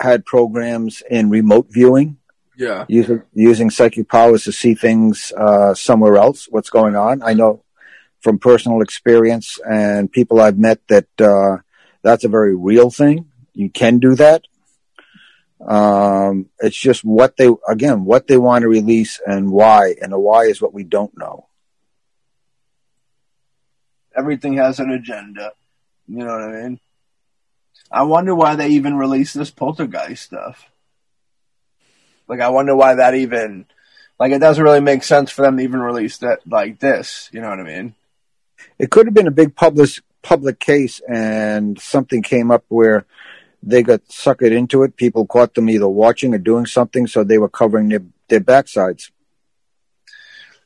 [0.00, 2.18] had programs in remote viewing.
[2.56, 6.46] Yeah, using using psychic powers to see things uh, somewhere else.
[6.48, 7.22] What's going on?
[7.22, 7.64] I know
[8.20, 11.58] from personal experience and people I've met that uh,
[12.04, 13.30] that's a very real thing.
[13.54, 14.44] You can do that.
[15.60, 19.94] Um, it's just what they, again, what they want to release and why.
[20.00, 21.48] And the why is what we don't know.
[24.16, 25.52] Everything has an agenda.
[26.06, 26.80] You know what I mean?
[27.90, 30.68] I wonder why they even released this poltergeist stuff.
[32.28, 33.66] Like, I wonder why that even,
[34.18, 37.28] like, it doesn't really make sense for them to even release that, like this.
[37.32, 37.94] You know what I mean?
[38.78, 39.90] It could have been a big public,
[40.24, 43.06] public case and something came up where
[43.62, 44.96] they got suckered into it.
[44.96, 49.10] People caught them either watching or doing something, so they were covering their, their backsides.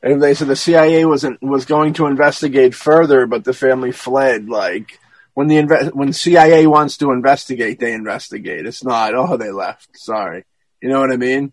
[0.03, 4.49] And they said the CIA wasn't was going to investigate further, but the family fled.
[4.49, 5.01] Like
[5.35, 8.65] when the inve- when CIA wants to investigate, they investigate.
[8.65, 9.99] It's not oh they left.
[9.99, 10.45] Sorry,
[10.81, 11.53] you know what I mean?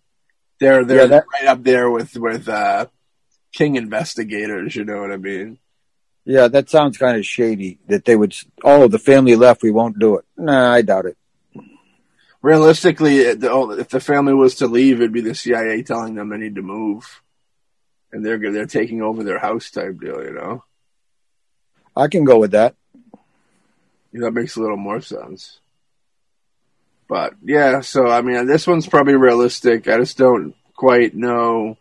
[0.60, 2.86] They're they're yeah, that- right up there with with uh,
[3.52, 4.76] King investigators.
[4.76, 5.58] You know what I mean?
[6.26, 7.80] Yeah, that sounds kind of shady.
[7.88, 8.36] That they would.
[8.64, 9.64] Oh, the family left.
[9.64, 10.26] We won't do it.
[10.38, 11.18] Nah, I doubt it
[12.46, 16.56] realistically, if the family was to leave, it'd be the CIA telling them they need
[16.56, 17.24] to move,
[18.12, 20.24] and they're they're taking over their house type deal.
[20.24, 20.64] You know,
[21.98, 22.76] I can go with that.
[24.14, 25.60] Yeah, that makes a little more sense.
[27.08, 29.88] But yeah, so I mean, this one's probably realistic.
[29.88, 31.78] I just don't quite know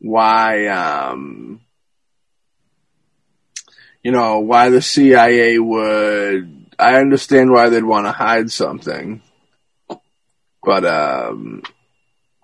[0.00, 1.60] why, um,
[4.02, 6.66] you know, why the CIA would.
[6.78, 9.22] I understand why they'd want to hide something
[10.62, 11.62] but um,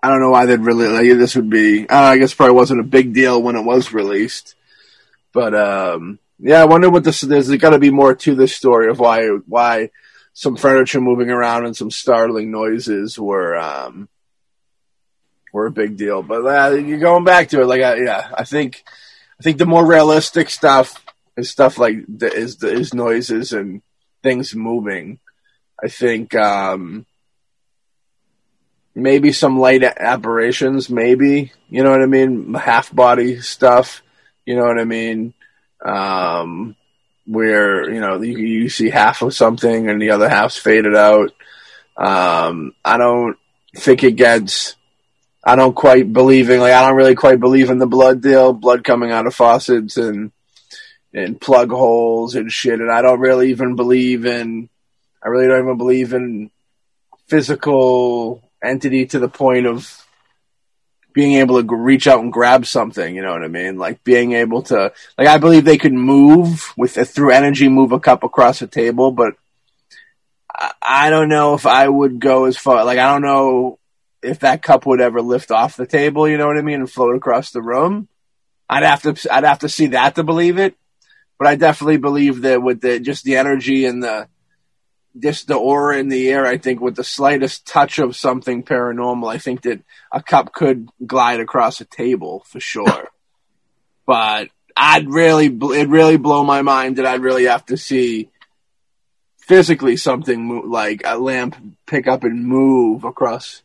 [0.03, 1.89] I don't know why they'd really like this would be.
[1.89, 4.55] I, I guess probably wasn't a big deal when it was released,
[5.33, 7.21] but um, yeah, I wonder what this.
[7.21, 9.91] There's got to be more to this story of why why
[10.33, 14.09] some furniture moving around and some startling noises were um,
[15.53, 16.21] were a big deal.
[16.21, 18.83] But uh, you're going back to it, like yeah, I think
[19.39, 21.03] I think the more realistic stuff
[21.39, 23.81] is stuff like the, is the, is noises and
[24.21, 25.19] things moving.
[25.81, 27.05] I think um,
[28.93, 32.53] maybe some light aberrations, maybe, you know what I mean?
[32.53, 34.03] Half body stuff,
[34.45, 35.33] you know what I mean?
[35.83, 36.75] Um,
[37.25, 41.31] where, you know, you, you see half of something and the other half's faded out.
[41.95, 43.37] Um, I don't
[43.75, 44.75] think it gets,
[45.43, 48.83] I don't quite believing, like, I don't really quite believe in the blood deal, blood
[48.83, 50.31] coming out of faucets and,
[51.13, 52.79] and plug holes and shit.
[52.79, 54.69] And I don't really even believe in,
[55.23, 56.51] I really don't even believe in
[57.27, 60.05] physical entity to the point of
[61.13, 63.15] being able to reach out and grab something.
[63.15, 63.77] You know what I mean?
[63.77, 67.91] Like being able to, like I believe they could move with uh, through energy, move
[67.91, 69.33] a cup across a table, but
[70.53, 72.85] I, I don't know if I would go as far.
[72.85, 73.79] Like I don't know
[74.21, 76.27] if that cup would ever lift off the table.
[76.27, 76.81] You know what I mean?
[76.81, 78.07] And float across the room.
[78.69, 80.75] I'd have to, I'd have to see that to believe it.
[81.39, 84.27] But I definitely believe that with the just the energy and the
[85.17, 89.33] just the aura in the air, I think with the slightest touch of something paranormal,
[89.33, 89.81] I think that
[90.11, 93.09] a cup could glide across a table for sure.
[94.05, 98.29] but I'd really, it really blow my mind that I'd really have to see
[99.39, 101.55] physically something like a lamp
[101.87, 103.63] pick up and move across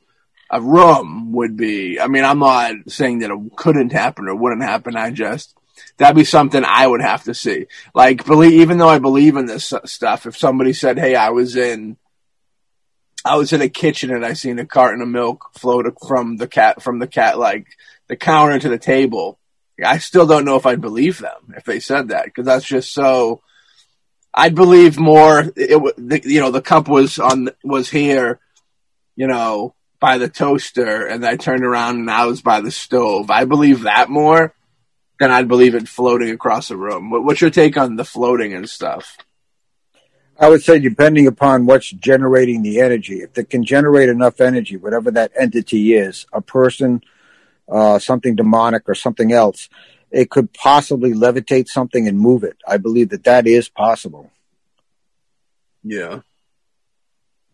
[0.50, 2.00] a room would be.
[2.00, 4.96] I mean, I'm not saying that it couldn't happen or wouldn't happen.
[4.96, 5.54] I just
[5.96, 7.66] that'd be something I would have to see.
[7.94, 11.56] Like, believe, even though I believe in this stuff, if somebody said, "Hey, I was
[11.56, 11.96] in,
[13.24, 16.48] I was in a kitchen and I seen a carton of milk float from the
[16.48, 17.66] cat from the cat like
[18.08, 19.38] the counter to the table,"
[19.84, 22.92] I still don't know if I'd believe them if they said that because that's just
[22.92, 23.42] so.
[24.36, 25.44] I'd believe more.
[25.56, 28.40] It, the, you know, the cup was on was here,
[29.14, 33.30] you know, by the toaster, and I turned around and I was by the stove.
[33.30, 34.52] I believe that more
[35.18, 37.10] then I'd believe it floating across the room.
[37.10, 39.16] What's your take on the floating and stuff?
[40.38, 43.20] I would say depending upon what's generating the energy.
[43.22, 47.02] If it can generate enough energy, whatever that entity is, a person,
[47.68, 49.68] uh, something demonic or something else,
[50.10, 52.56] it could possibly levitate something and move it.
[52.66, 54.30] I believe that that is possible.
[55.84, 56.20] Yeah.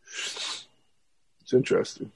[0.07, 2.13] It's interesting.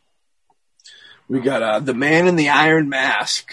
[1.29, 3.53] We got uh, The Man in the Iron Mask.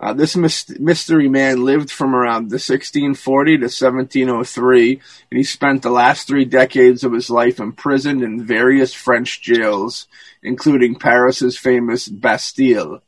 [0.00, 4.92] Uh, this mystery man lived from around the 1640 to 1703,
[5.30, 10.08] and he spent the last three decades of his life imprisoned in various French jails,
[10.42, 13.02] including Paris's famous Bastille.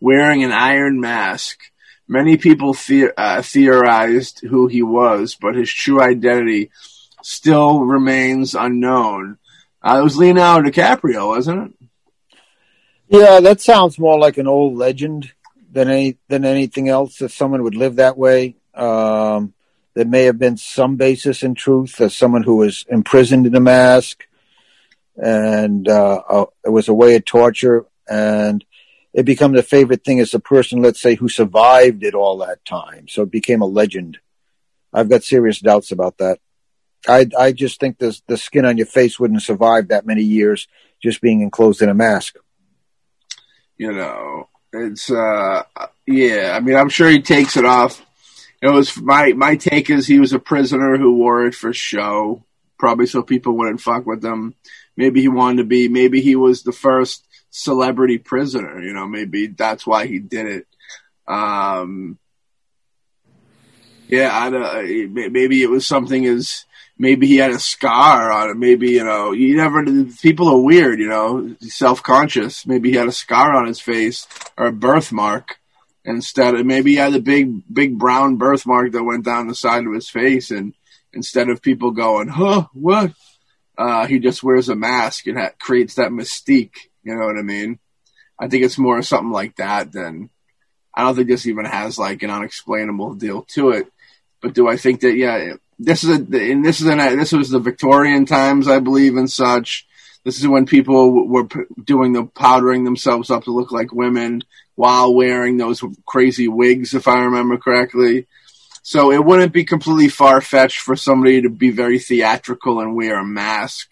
[0.00, 1.58] Wearing an iron mask,
[2.10, 6.70] Many people the- uh, theorized who he was, but his true identity
[7.22, 9.36] still remains unknown.
[9.82, 11.88] Uh, it was Leonardo DiCaprio, wasn't it?
[13.10, 15.32] Yeah, that sounds more like an old legend
[15.78, 17.22] than any than anything else.
[17.22, 19.54] If someone would live that way, um,
[19.94, 22.00] there may have been some basis in truth.
[22.00, 24.26] As someone who was imprisoned in a mask,
[25.16, 28.64] and uh, uh, it was a way of torture, and
[29.14, 32.64] it becomes a favorite thing as a person, let's say, who survived it all that
[32.64, 33.06] time.
[33.06, 34.18] So it became a legend.
[34.92, 36.40] I've got serious doubts about that.
[37.06, 40.66] I I just think the the skin on your face wouldn't survive that many years
[41.00, 42.34] just being enclosed in a mask.
[43.76, 45.62] You know, it's uh,
[46.06, 46.54] yeah.
[46.56, 48.04] I mean, I'm sure he takes it off.
[48.60, 52.44] It was my my take is he was a prisoner who wore it for show,
[52.78, 54.54] probably so people wouldn't fuck with him.
[54.96, 55.88] Maybe he wanted to be.
[55.88, 58.80] Maybe he was the first celebrity prisoner.
[58.80, 60.66] You know, maybe that's why he did it.
[61.26, 62.18] Um,
[64.08, 66.64] yeah, I don't, maybe it was something as
[66.98, 68.56] maybe he had a scar on it.
[68.56, 69.84] Maybe you know, you never.
[70.20, 72.66] People are weird, you know, self conscious.
[72.66, 74.26] Maybe he had a scar on his face
[74.56, 75.58] or a birthmark
[76.04, 79.86] instead of maybe he had a big big brown birthmark that went down the side
[79.86, 80.74] of his face, and
[81.12, 83.12] instead of people going, "Huh, what?"
[83.76, 86.88] Uh, he just wears a mask and ha- creates that mystique.
[87.04, 87.78] You know what I mean?
[88.36, 90.30] I think it's more something like that than.
[90.94, 93.86] I don't think this even has like an unexplainable deal to it.
[94.42, 97.50] But do I think that yeah, this is a and this is an this was
[97.50, 99.86] the Victorian times, I believe, and such.
[100.24, 101.48] This is when people were
[101.82, 104.42] doing the powdering themselves up to look like women
[104.74, 108.26] while wearing those crazy wigs, if I remember correctly.
[108.82, 113.18] So it wouldn't be completely far fetched for somebody to be very theatrical and wear
[113.18, 113.88] a mask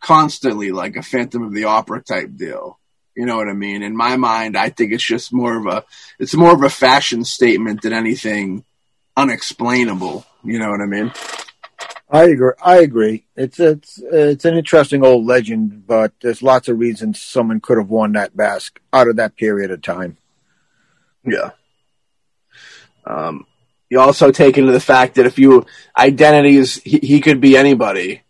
[0.00, 2.78] constantly, like a Phantom of the Opera type deal.
[3.14, 3.82] You know what I mean?
[3.82, 5.84] In my mind, I think it's just more of a
[6.18, 8.64] it's more of a fashion statement than anything
[9.16, 10.26] unexplainable.
[10.44, 11.12] You know what I mean?
[12.08, 12.52] I agree.
[12.62, 13.24] I agree.
[13.34, 17.90] It's it's it's an interesting old legend, but there's lots of reasons someone could have
[17.90, 20.16] worn that mask out of that period of time.
[21.24, 21.50] Yeah.
[23.04, 23.46] Um,
[23.90, 28.22] you also take into the fact that if you identities, he, he could be anybody.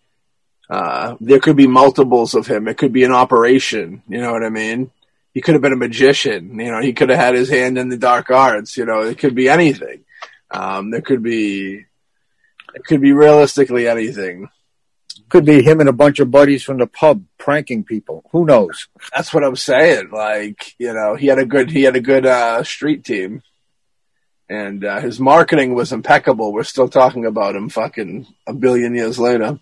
[0.69, 2.69] Uh, there could be multiples of him.
[2.69, 4.03] It could be an operation.
[4.09, 4.91] You know what I mean?
[5.33, 6.59] He could have been a magician.
[6.59, 8.77] You know, he could have had his hand in the dark arts.
[8.77, 10.05] You know, it could be anything.
[10.51, 11.85] Um, there could be,
[12.75, 14.49] it could be realistically anything.
[15.29, 18.29] Could be him and a bunch of buddies from the pub pranking people.
[18.31, 18.89] Who knows?
[19.15, 20.11] That's what I'm saying.
[20.13, 23.43] Like, you know, he had a good, he had a good, uh, street team
[24.49, 26.53] and, uh, his marketing was impeccable.
[26.53, 29.59] We're still talking about him fucking a billion years later.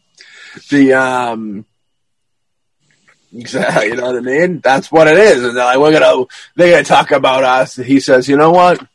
[0.71, 1.65] The, um,
[3.35, 4.61] Exactly, you know what I mean?
[4.61, 5.43] That's what it is.
[5.43, 6.25] And they're like, we're gonna,
[6.55, 7.77] they're gonna talk about us.
[7.77, 8.87] He says, you know what?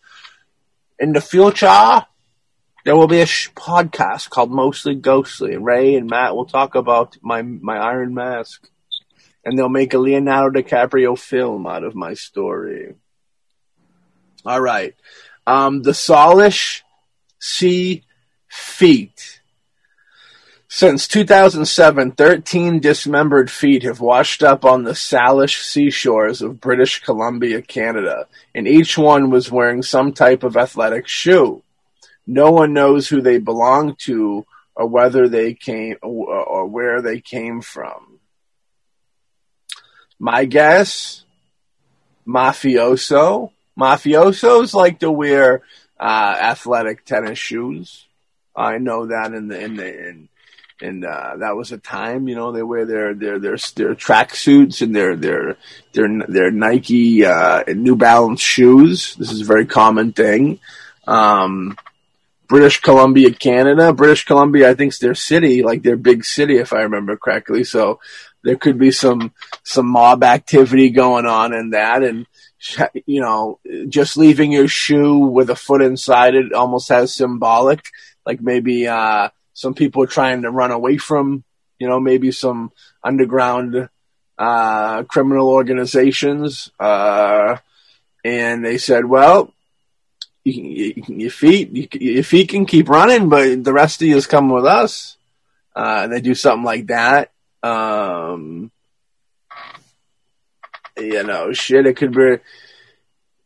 [1.00, 2.06] In the future,
[2.84, 5.56] there will be a sh- podcast called Mostly Ghostly.
[5.56, 8.70] Ray and Matt will talk about my my Iron Mask,
[9.46, 12.96] and they'll make a Leonardo DiCaprio film out of my story.
[14.46, 14.94] All right,
[15.48, 16.82] um, the Salish
[17.40, 18.04] Sea
[18.50, 19.39] Feet.
[20.72, 27.64] Since 2007, 13 dismembered feet have washed up on the Salish seashores of British Columbia,
[27.64, 31.64] Canada, and each one was wearing some type of athletic shoe.
[32.28, 34.46] No one knows who they belong to
[34.76, 38.20] or whether they came or where they came from.
[40.20, 41.26] My guess,
[42.28, 43.52] mafioso.
[43.76, 45.64] Mafiosos like to wear
[46.00, 48.06] uh, athletic tennis shoes.
[48.56, 50.30] I know that in the in the in
[50.82, 52.28] and uh, that was a time.
[52.28, 55.58] You know, they wear their their their their track suits and their their
[55.94, 59.16] their their Nike uh, New Balance shoes.
[59.16, 60.60] This is a very common thing.
[61.08, 61.78] Um,
[62.48, 63.94] British Columbia, Canada.
[63.94, 67.64] British Columbia, I think, is their city, like their big city, if I remember correctly.
[67.64, 68.00] So
[68.44, 72.26] there could be some some mob activity going on in that, and
[73.06, 77.86] you know, just leaving your shoe with a foot inside it almost has symbolic,
[78.26, 78.88] like maybe.
[78.88, 79.30] uh
[79.60, 81.44] some people are trying to run away from,
[81.80, 82.72] you know, maybe some
[83.04, 83.90] underground
[84.38, 86.72] uh, criminal organizations.
[86.80, 87.58] Uh,
[88.24, 89.54] and they said, well,
[90.46, 90.54] you,
[90.96, 94.28] you, your feet, you, your feet can keep running, but the rest of you is
[94.28, 95.18] coming with us.
[95.76, 97.34] Uh, and they do something like that.
[97.62, 98.72] Um,
[100.98, 102.38] you know, shit, it could be,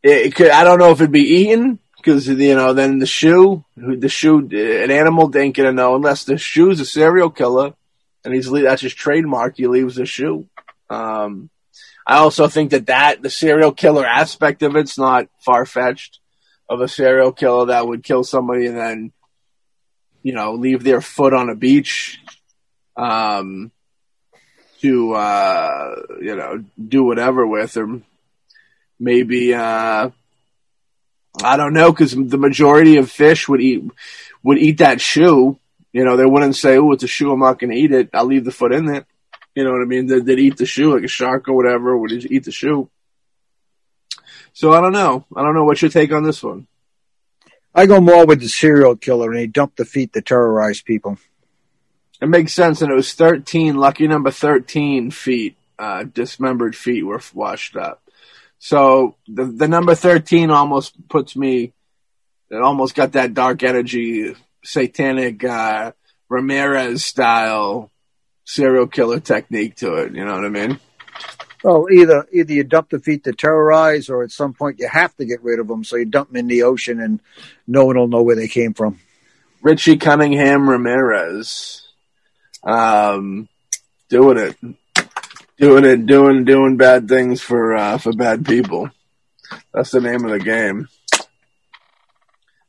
[0.04, 3.64] it could, I don't know if it'd be eaten because you know then the shoe,
[3.76, 7.72] the shoe, an animal ain't gonna know unless the shoe's a serial killer,
[8.24, 9.56] and he's that's his trademark.
[9.56, 10.46] He leaves the shoe.
[10.90, 11.48] Um,
[12.06, 16.20] I also think that that the serial killer aspect of it's not far fetched.
[16.68, 19.12] of a serial killer that would kill somebody and then,
[20.22, 22.20] you know, leave their foot on a beach,
[22.96, 23.70] um,
[24.80, 28.00] to, uh, you know, do whatever with, or
[28.98, 30.10] maybe, uh,
[31.42, 33.84] I don't know, because the majority of fish would eat
[34.42, 35.58] would eat that shoe.
[35.92, 37.32] You know, they wouldn't say, "Oh, it's a shoe.
[37.32, 38.10] I'm not going to eat it.
[38.14, 39.06] I'll leave the foot in it."
[39.54, 40.06] You know what I mean?
[40.06, 41.96] They'd, they'd eat the shoe like a shark or whatever.
[41.96, 42.88] Would eat the shoe.
[44.52, 45.24] So I don't know.
[45.34, 45.64] I don't know.
[45.64, 46.66] What's your take on this one?
[47.74, 51.18] I go more with the serial killer, and he dumped the feet that terrorize people.
[52.22, 57.20] It makes sense, and it was 13, lucky number 13 feet, uh, dismembered feet were
[57.34, 58.03] washed up.
[58.58, 61.72] So the the number 13 almost puts me,
[62.50, 64.34] it almost got that dark energy,
[64.64, 65.92] satanic, uh,
[66.28, 67.90] Ramirez style
[68.44, 70.14] serial killer technique to it.
[70.14, 70.80] You know what I mean?
[71.62, 75.16] Well, either either you dump the feet to terrorize, or at some point you have
[75.16, 75.82] to get rid of them.
[75.82, 77.20] So you dump them in the ocean, and
[77.66, 78.98] no one will know where they came from.
[79.62, 81.88] Richie Cunningham Ramirez,
[82.62, 83.48] um,
[84.10, 84.56] doing it,
[85.58, 88.90] doing it, doing doing bad things for uh, for bad people.
[89.72, 90.88] That's the name of the game.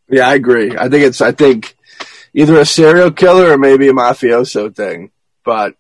[0.09, 0.77] Yeah, I agree.
[0.77, 1.75] I think it's I think
[2.33, 5.11] either a serial killer or maybe a mafioso thing,
[5.43, 5.75] but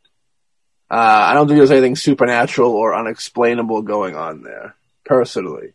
[0.89, 4.75] uh, I don't think there's anything supernatural or unexplainable going on there.
[5.03, 5.73] Personally,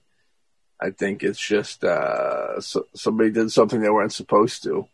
[0.81, 4.89] I think it's just uh, so, somebody did something they weren't supposed to.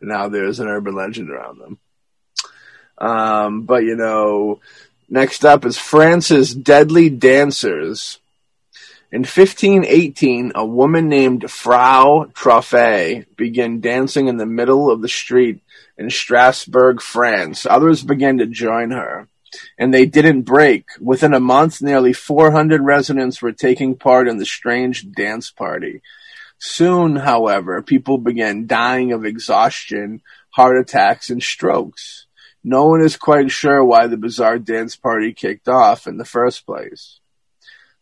[0.00, 1.78] And now there's an urban legend around them.
[2.98, 4.60] Um, but you know,
[5.08, 8.18] next up is France's Deadly Dancers.
[9.12, 15.60] In 1518, a woman named Frau Troffea began dancing in the middle of the street
[15.96, 17.66] in Strasbourg, France.
[17.66, 19.28] Others began to join her
[19.78, 20.86] and they didn't break.
[21.00, 26.02] Within a month, nearly 400 residents were taking part in the strange dance party.
[26.58, 32.25] Soon, however, people began dying of exhaustion, heart attacks, and strokes.
[32.68, 36.66] No one is quite sure why the bizarre dance party kicked off in the first
[36.66, 37.20] place.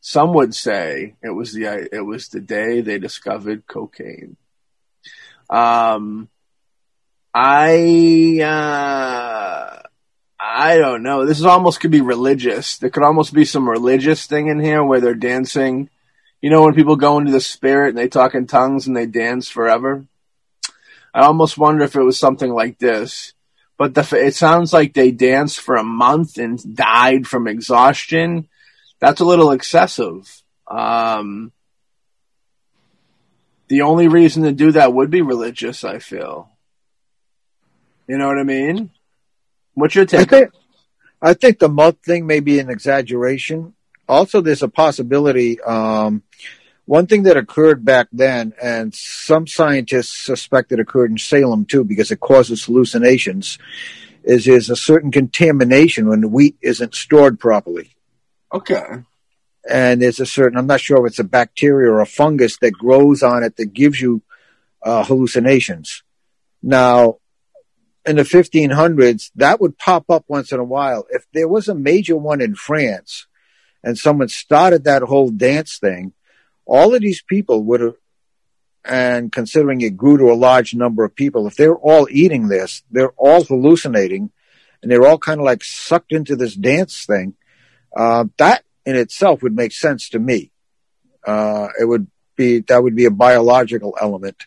[0.00, 4.38] Some would say it was the it was the day they discovered cocaine.
[5.50, 6.30] Um,
[7.34, 9.82] I uh,
[10.40, 11.26] I don't know.
[11.26, 12.78] This is almost could be religious.
[12.78, 15.90] There could almost be some religious thing in here where they're dancing.
[16.40, 19.04] You know, when people go into the spirit and they talk in tongues and they
[19.04, 20.06] dance forever.
[21.12, 23.33] I almost wonder if it was something like this.
[23.76, 28.48] But the, it sounds like they danced for a month and died from exhaustion.
[29.00, 30.42] That's a little excessive.
[30.68, 31.52] Um,
[33.68, 36.50] the only reason to do that would be religious, I feel.
[38.06, 38.90] You know what I mean?
[39.74, 40.20] What's your take?
[40.20, 40.50] I think,
[41.20, 43.74] I think the month thing may be an exaggeration.
[44.08, 45.60] Also, there's a possibility.
[45.60, 46.22] Um,
[46.86, 51.84] one thing that occurred back then, and some scientists suspect it occurred in Salem too,
[51.84, 53.58] because it causes hallucinations,
[54.22, 57.94] is there's a certain contamination when the wheat isn't stored properly.
[58.52, 58.84] Okay.
[59.68, 62.72] And there's a certain, I'm not sure if it's a bacteria or a fungus that
[62.72, 64.22] grows on it that gives you
[64.82, 66.02] uh, hallucinations.
[66.62, 67.18] Now,
[68.06, 71.06] in the 1500s, that would pop up once in a while.
[71.10, 73.26] If there was a major one in France
[73.82, 76.12] and someone started that whole dance thing,
[76.66, 77.94] all of these people would have,
[78.84, 82.82] and considering it grew to a large number of people, if they're all eating this,
[82.90, 84.30] they're all hallucinating
[84.82, 87.34] and they're all kind of like sucked into this dance thing.
[87.96, 90.50] Uh, that in itself would make sense to me.
[91.26, 92.06] Uh, it would
[92.36, 94.46] be, that would be a biological element.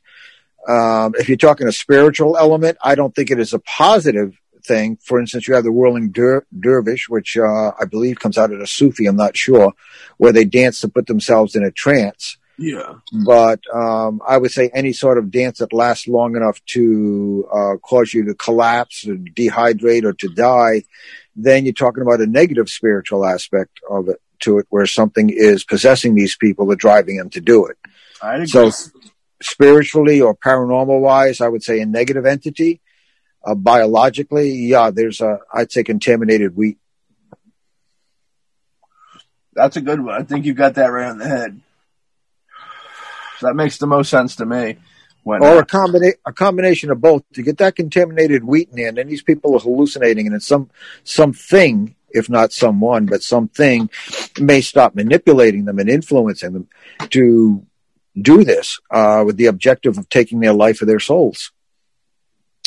[0.67, 4.37] Um, if you're talking a spiritual element, I don't think it is a positive
[4.67, 4.97] thing.
[5.01, 8.59] For instance, you have the whirling der- dervish, which uh, I believe comes out of
[8.59, 9.05] the Sufi.
[9.05, 9.73] I'm not sure
[10.17, 12.37] where they dance to put themselves in a trance.
[12.57, 12.95] Yeah.
[13.25, 17.77] But um, I would say any sort of dance that lasts long enough to uh,
[17.77, 20.83] cause you to collapse or dehydrate or to die,
[21.35, 25.63] then you're talking about a negative spiritual aspect of it to it, where something is
[25.63, 27.77] possessing these people or driving them to do it.
[28.21, 28.47] I agree.
[28.47, 28.71] So
[29.41, 32.81] spiritually or paranormal wise, I would say a negative entity.
[33.47, 36.77] Uh, biologically, yeah, there's a, I'd say contaminated wheat.
[39.53, 40.19] That's a good one.
[40.19, 41.61] I think you've got that right on the head.
[43.41, 44.77] That makes the most sense to me.
[45.23, 47.23] When, Or a, combina- a combination of both.
[47.35, 50.69] To get that contaminated wheat in and these people are hallucinating, and it's some
[51.05, 53.89] something, if not someone, but something
[54.41, 56.67] may stop manipulating them and influencing them
[57.11, 57.65] to
[58.21, 61.53] do this uh, with the objective of taking their life or their souls.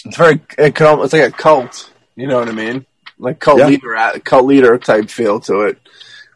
[0.04, 1.90] It's very, it can, al- it's like a cult.
[2.16, 2.86] You know what I mean?
[3.18, 3.66] Like cult Yeah.
[3.66, 5.78] leader, cult leader type feel to it,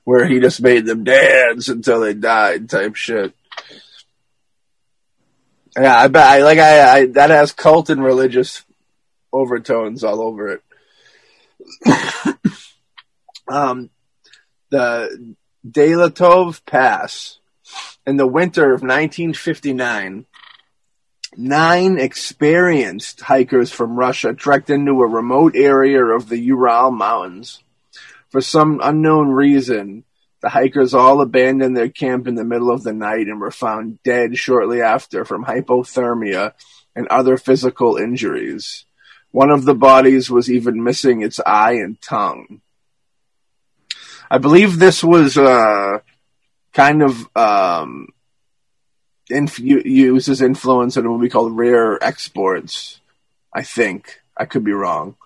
[0.05, 3.33] where he just made them dance until they died type shit.
[5.77, 6.27] Yeah, I bet.
[6.27, 8.63] I, like I, I, that has cult and religious
[9.33, 10.63] overtones all over it.
[13.49, 13.91] um,
[14.71, 15.35] the
[15.69, 17.39] Dyatlov Pass
[18.07, 20.27] in the winter of 1959.
[21.37, 27.63] Nine experienced hikers from Russia trekked into a remote area of the Ural Mountains.
[28.29, 30.05] For some unknown reason,
[30.41, 34.03] the hikers all abandoned their camp in the middle of the night and were found
[34.03, 36.53] dead shortly after from hypothermia
[36.95, 38.85] and other physical injuries.
[39.31, 42.61] One of the bodies was even missing its eye and tongue.
[44.31, 45.99] I believe this was uh,
[46.73, 48.09] kind of um,
[49.31, 53.01] inf- uses influence in a movie called Rare Exports.
[53.53, 55.17] I think I could be wrong.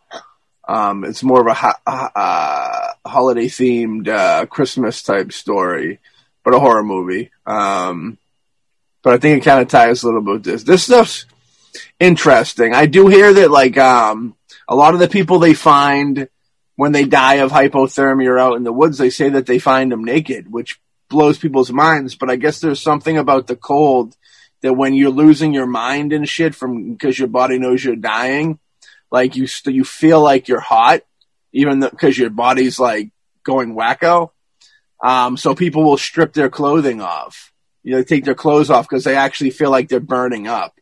[0.67, 5.99] Um, it's more of a uh, holiday themed uh, Christmas type story,
[6.45, 7.31] but a horror movie.
[7.47, 8.19] Um,
[9.03, 10.63] but I think it kind of ties a little bit with this.
[10.65, 11.25] This stuff's
[11.99, 12.75] interesting.
[12.75, 14.37] I do hear that like um,
[14.69, 16.29] a lot of the people they find
[16.77, 19.91] when they die of hypothermia or out in the woods, they say that they find
[19.91, 20.79] them naked, which
[21.09, 22.15] blows people's minds.
[22.15, 24.17] But I guess there's something about the cold
[24.63, 28.59] that when you're losing your mind and shit from because your body knows you're dying
[29.11, 31.01] like you st- you feel like you're hot,
[31.53, 33.11] even because your body's like
[33.43, 34.31] going wacko.
[35.03, 37.53] Um, so people will strip their clothing off.
[37.83, 40.75] You know, take their clothes off because they actually feel like they're burning up.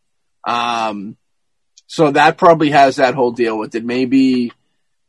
[0.47, 1.17] Um,
[1.87, 3.85] so that probably has that whole deal with it.
[3.85, 4.53] Maybe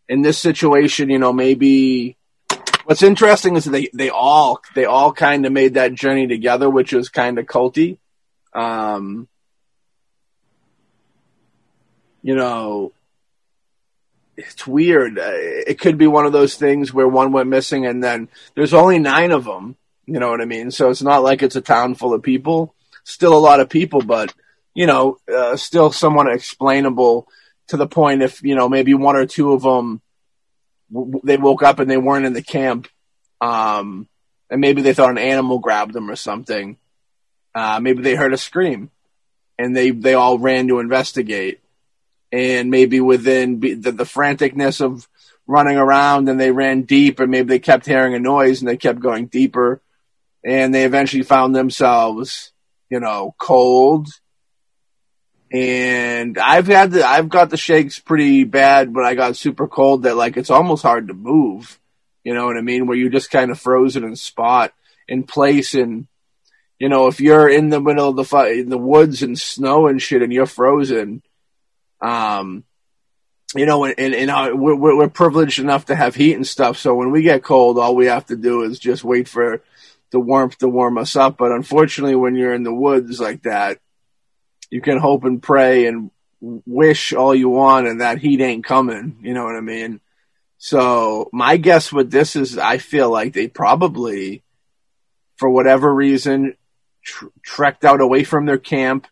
[0.07, 2.16] in this situation, you know, maybe
[2.87, 6.93] what's interesting is they, they all, they all kind of made that journey together, which
[6.93, 7.97] was kind of culty.
[8.53, 9.27] Um,
[12.21, 12.93] you know,
[14.37, 15.19] it's weird.
[15.19, 18.73] Uh, it could be one of those things where one went missing and then there's
[18.73, 19.75] only nine of them.
[20.05, 20.71] You know what I mean?
[20.71, 22.73] So it's not like it's a town full of people.
[23.03, 24.33] Still a lot of people, but
[24.73, 27.27] you know, uh, still somewhat explainable
[27.67, 30.01] to the point if you know maybe one or two of them
[31.23, 32.87] they woke up and they weren't in the camp,
[33.41, 34.07] um,
[34.49, 36.77] and maybe they thought an animal grabbed them or something.
[37.53, 38.89] Uh, maybe they heard a scream,
[39.57, 41.59] and they they all ran to investigate
[42.31, 45.07] and maybe within the, the franticness of
[45.45, 48.77] running around and they ran deep and maybe they kept hearing a noise and they
[48.77, 49.81] kept going deeper
[50.43, 52.51] and they eventually found themselves,
[52.89, 54.07] you know, cold.
[55.51, 60.03] And I've had the, I've got the shakes pretty bad, but I got super cold
[60.03, 61.79] that like it's almost hard to move.
[62.23, 62.87] You know what I mean?
[62.87, 64.73] Where you're just kind of frozen in spot
[65.07, 66.07] in place and,
[66.79, 70.01] you know, if you're in the middle of the in the woods and snow and
[70.01, 71.23] shit and you're frozen,
[72.01, 72.65] um,
[73.55, 76.77] you know, and, and, and we're, we're privileged enough to have heat and stuff.
[76.77, 79.63] So when we get cold, all we have to do is just wait for
[80.11, 81.37] the warmth to warm us up.
[81.37, 83.79] But unfortunately, when you're in the woods like that,
[84.69, 86.11] you can hope and pray and
[86.41, 89.17] wish all you want, and that heat ain't coming.
[89.21, 90.01] You know what I mean?
[90.57, 94.43] So my guess with this is, I feel like they probably,
[95.35, 96.55] for whatever reason,
[97.03, 99.07] tr- trekked out away from their camp.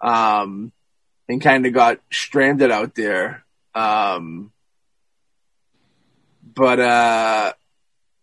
[0.00, 0.72] Um,
[1.30, 3.44] and kind of got stranded out there.
[3.74, 4.50] Um,
[6.54, 7.52] but uh,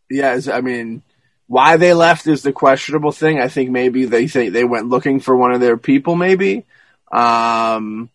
[0.10, 1.04] yeah, I mean,
[1.48, 3.40] why they left is the questionable thing.
[3.40, 6.16] I think maybe they think they went looking for one of their people.
[6.16, 6.66] Maybe
[7.12, 8.10] um,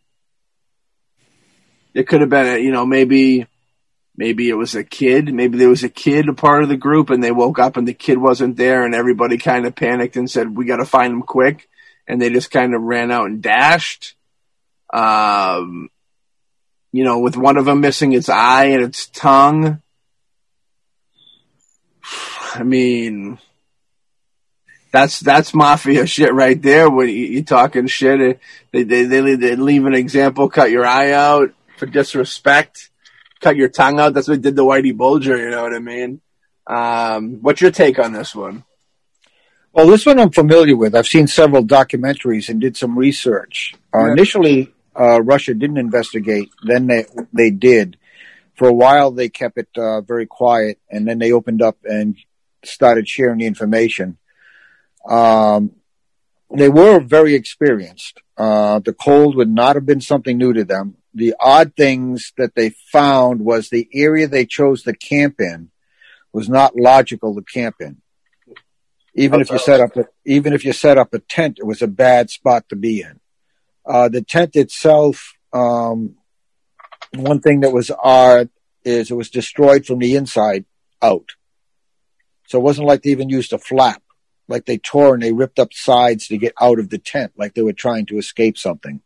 [1.95, 3.47] it could have been, a, you know, maybe
[4.17, 5.33] maybe it was a kid.
[5.33, 7.89] Maybe there was a kid a part of the group, and they woke up and
[7.89, 11.13] the kid wasn't there, and everybody kind of panicked and said, "We got to find
[11.13, 11.69] him quick."
[12.07, 14.15] And they just kind of ran out and dashed.
[14.93, 15.89] Um,
[16.91, 19.81] you know, with one of them missing its eye and its tongue.
[22.55, 23.39] I mean,
[24.93, 26.89] that's that's mafia shit right there.
[26.89, 31.13] When you, are talking shit, they, they they they leave an example: cut your eye
[31.13, 32.91] out for disrespect,
[33.41, 34.15] cut your tongue out.
[34.15, 35.37] That's what they did to Whitey Bulger.
[35.37, 36.21] You know what I mean?
[36.67, 38.65] Um, what's your take on this one?
[39.73, 40.95] Well, this one I'm familiar with.
[40.95, 43.75] I've seen several documentaries and did some research.
[43.95, 44.13] Uh, yeah.
[44.13, 46.51] Initially, uh, Russia didn't investigate.
[46.63, 47.97] Then they they did.
[48.55, 52.17] For a while, they kept it uh, very quiet, and then they opened up and
[52.65, 54.19] started sharing the information.
[55.09, 55.73] Um,
[56.55, 58.21] they were very experienced.
[58.37, 60.97] Uh, the cold would not have been something new to them.
[61.15, 65.71] The odd things that they found was the area they chose to camp in
[66.33, 67.99] was not logical to camp in.
[69.15, 71.83] Even if you set up a, even if you set up a tent, it was
[71.83, 73.21] a bad spot to be in.
[73.85, 76.15] Uh, the tent itself, um,
[77.15, 78.49] one thing that was odd
[78.85, 80.65] is it was destroyed from the inside
[81.03, 81.33] out.
[82.53, 84.03] So it wasn't like they even used a flap.
[84.47, 87.55] like they tore and they ripped up sides to get out of the tent, like
[87.55, 89.01] they were trying to escape something.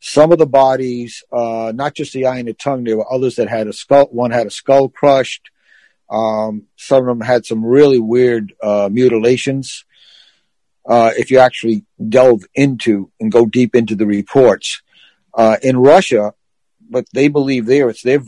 [0.00, 3.36] Some of the bodies, uh, not just the eye and the tongue, there were others
[3.36, 4.06] that had a skull.
[4.06, 5.50] One had a skull crushed.
[6.08, 9.84] Um, some of them had some really weird uh, mutilations.
[10.88, 14.80] Uh, if you actually delve into and go deep into the reports,
[15.34, 16.32] uh, in Russia,
[16.88, 18.22] but they believe there it's their.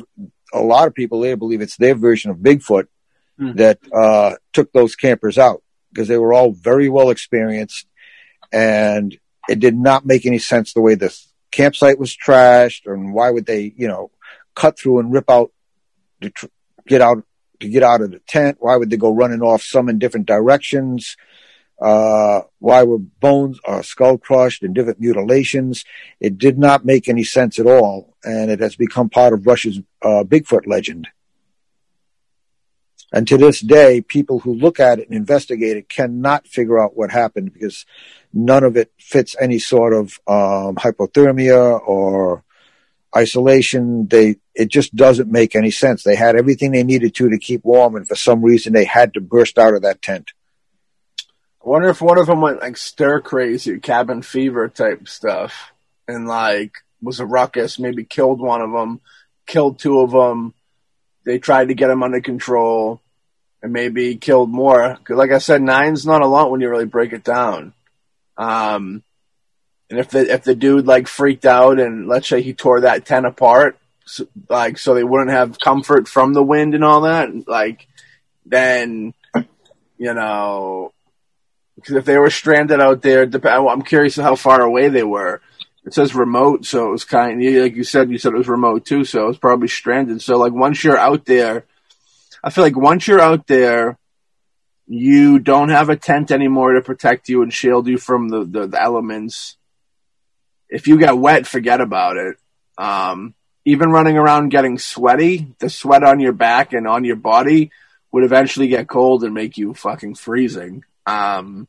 [0.52, 2.88] A lot of people there believe it's their version of Bigfoot
[3.38, 3.52] Hmm.
[3.54, 7.86] that uh, took those campers out because they were all very well experienced,
[8.52, 9.16] and
[9.48, 11.16] it did not make any sense the way the
[11.50, 14.10] campsite was trashed, and why would they, you know,
[14.54, 15.52] cut through and rip out
[16.20, 16.46] to tr-
[16.86, 17.24] get out
[17.60, 18.58] to get out of the tent?
[18.60, 21.16] Why would they go running off some in different directions?
[21.80, 25.84] Uh, why were bones or skull crushed and different mutilations?
[26.20, 29.80] It did not make any sense at all, and it has become part of Russia's
[30.02, 31.08] uh, Bigfoot legend.
[33.12, 36.96] And to this day, people who look at it and investigate it cannot figure out
[36.96, 37.84] what happened because
[38.32, 42.42] none of it fits any sort of um, hypothermia or
[43.14, 44.06] isolation.
[44.08, 46.02] They it just doesn't make any sense.
[46.02, 49.14] They had everything they needed to to keep warm, and for some reason, they had
[49.14, 50.32] to burst out of that tent.
[51.64, 55.72] I wonder if one of them went like stir crazy, cabin fever type stuff,
[56.08, 56.72] and like
[57.02, 57.78] was a ruckus.
[57.78, 59.00] Maybe killed one of them,
[59.46, 60.54] killed two of them.
[61.24, 63.00] They tried to get him under control,
[63.62, 64.96] and maybe killed more.
[64.98, 67.72] Because, like I said, nine's not a lot when you really break it down.
[68.36, 69.02] Um,
[69.90, 73.04] and if the if the dude like freaked out and let's say he tore that
[73.04, 77.28] tent apart, so, like so they wouldn't have comfort from the wind and all that,
[77.46, 77.86] like
[78.46, 79.12] then
[79.98, 80.92] you know
[81.76, 85.40] because if they were stranded out there, I'm curious how far away they were.
[85.84, 88.10] It says remote, so it was kind of like you said.
[88.10, 90.22] You said it was remote too, so it was probably stranded.
[90.22, 91.64] So like once you're out there,
[92.42, 93.98] I feel like once you're out there,
[94.86, 98.66] you don't have a tent anymore to protect you and shield you from the, the,
[98.68, 99.56] the elements.
[100.68, 102.36] If you get wet, forget about it.
[102.78, 103.34] Um,
[103.64, 107.70] even running around getting sweaty, the sweat on your back and on your body
[108.10, 110.84] would eventually get cold and make you fucking freezing.
[111.06, 111.68] Um,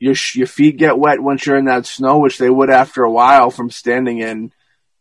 [0.00, 3.12] your your feet get wet once you're in that snow, which they would after a
[3.12, 4.50] while from standing in,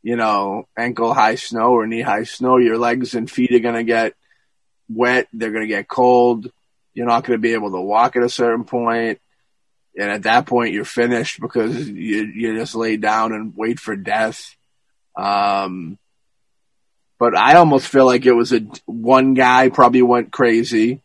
[0.04, 2.58] you know, ankle high snow or knee high snow.
[2.58, 4.14] Your legs and feet are gonna get
[4.90, 5.30] wet.
[5.34, 6.52] They're gonna get cold.
[6.94, 9.22] You're not gonna be able to walk at a certain point,
[9.98, 13.96] and at that point you're finished because you you just lay down and wait for
[13.96, 14.54] death.
[15.16, 15.98] Um,
[17.20, 21.02] but I almost feel like it was a one guy probably went crazy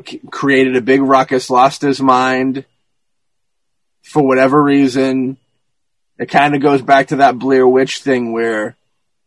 [0.00, 2.64] created a big ruckus, lost his mind
[4.02, 5.36] for whatever reason.
[6.18, 8.76] It kind of goes back to that Blair Witch thing where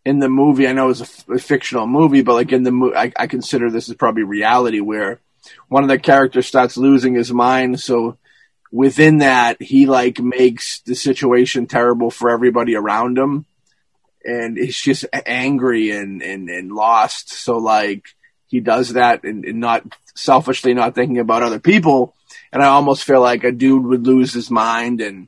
[0.05, 2.63] in the movie, I know it was a, f- a fictional movie, but like in
[2.63, 5.19] the movie, I, I consider this is probably reality where
[5.67, 7.79] one of the characters starts losing his mind.
[7.79, 8.17] So
[8.71, 13.45] within that, he like makes the situation terrible for everybody around him.
[14.25, 17.31] And he's just angry and, and, and lost.
[17.31, 18.05] So like,
[18.47, 19.83] he does that and, and, not
[20.19, 22.15] selfishly not thinking about other people.
[22.51, 25.27] And I almost feel like a dude would lose his mind and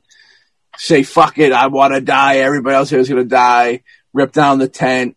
[0.76, 2.38] say, fuck it, I want to die.
[2.38, 3.82] Everybody else here is going to die.
[4.12, 5.16] Rip down the tent,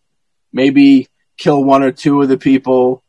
[0.52, 3.02] maybe kill one or two of the people.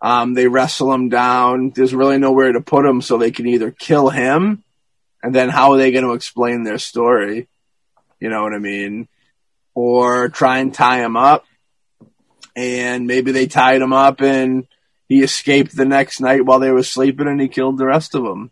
[0.00, 1.72] Um, they wrestle him down.
[1.74, 4.62] There's really nowhere to put him, so they can either kill him,
[5.22, 7.48] and then how are they going to explain their story?
[8.20, 9.08] You know what I mean?
[9.74, 11.44] Or try and tie him up
[12.56, 14.66] and maybe they tied him up and
[15.08, 18.22] he escaped the next night while they were sleeping and he killed the rest of
[18.22, 18.50] them.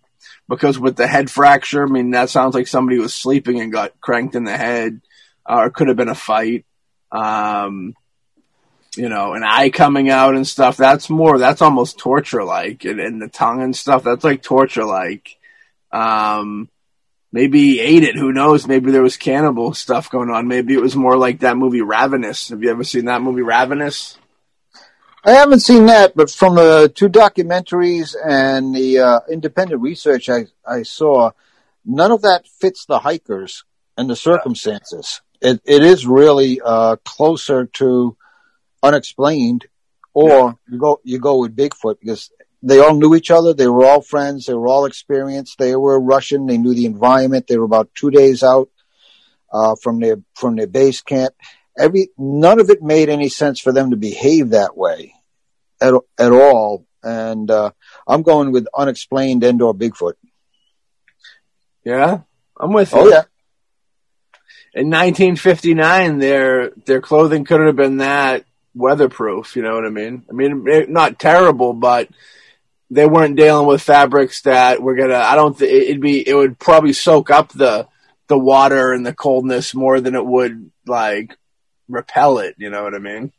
[0.49, 4.01] Because with the head fracture, I mean, that sounds like somebody was sleeping and got
[4.01, 5.01] cranked in the head,
[5.49, 6.67] uh, or could have been a fight.
[7.11, 7.95] Um,
[8.97, 10.77] you know, an eye coming out and stuff.
[10.77, 12.85] That's more, that's almost torture like.
[12.85, 15.37] And, and the tongue and stuff, that's like torture like.
[15.91, 16.69] Um,
[17.33, 18.17] maybe he ate it.
[18.17, 18.67] Who knows?
[18.67, 20.49] Maybe there was cannibal stuff going on.
[20.49, 22.51] Maybe it was more like that movie Ravenous.
[22.51, 24.19] Have you ever seen that movie Ravenous?
[25.25, 30.47] I haven't seen that, but from the two documentaries and the uh, independent research I,
[30.67, 31.31] I saw,
[31.85, 33.65] none of that fits the hikers
[33.97, 35.21] and the circumstances.
[35.41, 38.17] It, it is really uh, closer to
[38.83, 39.67] unexplained,
[40.13, 42.31] or you go you go with Bigfoot because
[42.63, 43.55] they all knew each other.
[43.55, 44.47] They were all friends.
[44.47, 45.59] They were all experienced.
[45.59, 46.47] They were Russian.
[46.47, 47.47] They knew the environment.
[47.47, 48.71] They were about two days out
[49.53, 51.35] uh, from their from their base camp.
[51.79, 55.15] Every none of it made any sense for them to behave that way
[55.81, 56.87] at at all.
[57.03, 57.73] And uh,
[58.07, 60.15] I'm going with unexplained and/or Bigfoot.
[61.85, 62.21] Yeah,
[62.59, 62.99] I'm with you.
[62.99, 63.25] Oh yeah.
[64.75, 68.45] In 1959, their their clothing couldn't have been that
[68.75, 69.57] weatherproof.
[69.57, 70.25] You know what I mean?
[70.31, 72.09] I mean, it, not terrible, but
[72.91, 75.17] they weren't dealing with fabrics that were gonna.
[75.17, 75.59] I don't.
[75.59, 76.27] Th- it'd be.
[76.27, 77.89] It would probably soak up the
[78.29, 81.37] the water and the coldness more than it would like
[81.89, 82.55] repel it.
[82.59, 83.33] You know what I mean?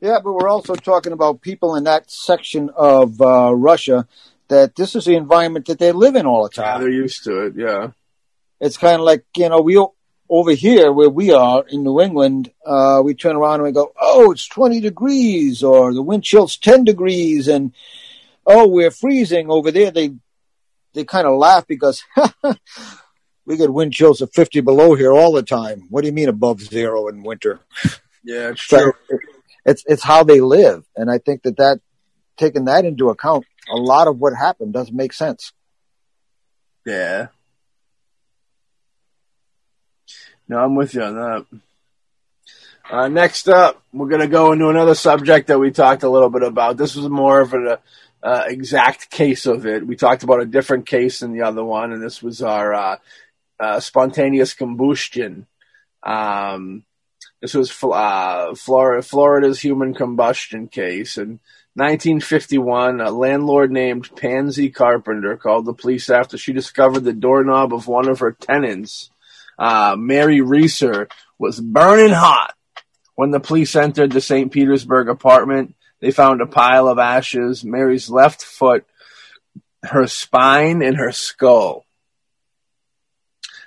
[0.00, 4.06] Yeah, but we're also talking about people in that section of uh, Russia
[4.48, 6.66] that this is the environment that they live in all the time.
[6.66, 7.54] Yeah, they're used to it.
[7.56, 7.88] Yeah.
[8.60, 9.84] it's kind of like you know we
[10.28, 13.92] over here where we are in New England, uh, we turn around and we go,
[14.00, 17.72] oh, it's twenty degrees, or the wind chill's ten degrees, and
[18.44, 19.90] oh, we're freezing over there.
[19.90, 20.12] They
[20.92, 22.04] they kind of laugh because
[23.46, 25.86] we get wind chills of fifty below here all the time.
[25.88, 27.60] What do you mean above zero in winter?
[28.28, 29.18] Yeah, it's So true.
[29.64, 31.78] it's it's how they live, and I think that that
[32.36, 35.52] taking that into account, a lot of what happened doesn't make sense.
[36.84, 37.28] Yeah.
[40.48, 41.46] No, I'm with you on that.
[42.90, 46.30] Uh, next up, we're going to go into another subject that we talked a little
[46.30, 46.76] bit about.
[46.76, 47.76] This was more of an
[48.22, 49.86] uh, exact case of it.
[49.86, 52.96] We talked about a different case than the other one, and this was our uh,
[53.58, 55.46] uh, spontaneous combustion.
[56.02, 56.84] Um,
[57.40, 61.18] this was uh, Florida, Florida's human combustion case.
[61.18, 61.40] In
[61.74, 67.86] 1951, a landlord named Pansy Carpenter called the police after she discovered the doorknob of
[67.86, 69.10] one of her tenants,
[69.58, 71.08] uh, Mary Reeser,
[71.38, 72.54] was burning hot.
[73.14, 74.52] When the police entered the St.
[74.52, 78.86] Petersburg apartment, they found a pile of ashes, Mary's left foot,
[79.82, 81.85] her spine, and her skull.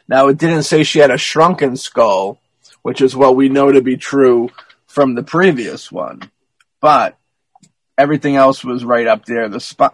[0.10, 2.40] Now, it didn't say she had a shrunken skull,
[2.82, 4.50] which is what we know to be true
[4.88, 6.32] from the previous one.
[6.82, 7.16] But
[7.96, 9.48] everything else was right up there.
[9.50, 9.94] The, sp-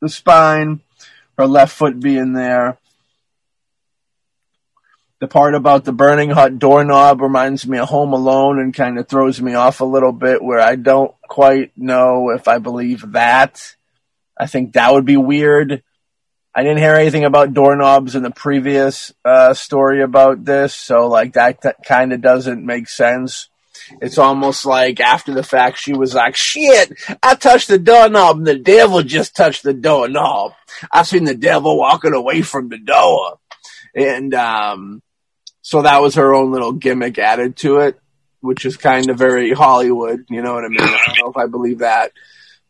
[0.00, 0.80] the spine,
[1.36, 2.78] her left foot being there.
[5.18, 9.08] The part about the burning hot doorknob reminds me of Home Alone and kind of
[9.08, 13.76] throws me off a little bit where I don't quite know if I believe that.
[14.38, 15.82] I think that would be weird.
[16.54, 21.34] I didn't hear anything about doorknobs in the previous uh, story about this, so like
[21.34, 23.48] that, that kind of doesn't make sense.
[24.00, 28.46] It's almost like after the fact, she was like, "Shit, I touched the doorknob, and
[28.46, 30.54] the devil just touched the doorknob.
[30.90, 33.38] I've seen the devil walking away from the door,"
[33.94, 35.02] and um,
[35.62, 37.98] so that was her own little gimmick added to it,
[38.40, 40.26] which is kind of very Hollywood.
[40.28, 40.80] You know what I mean?
[40.80, 42.12] I don't know if I believe that,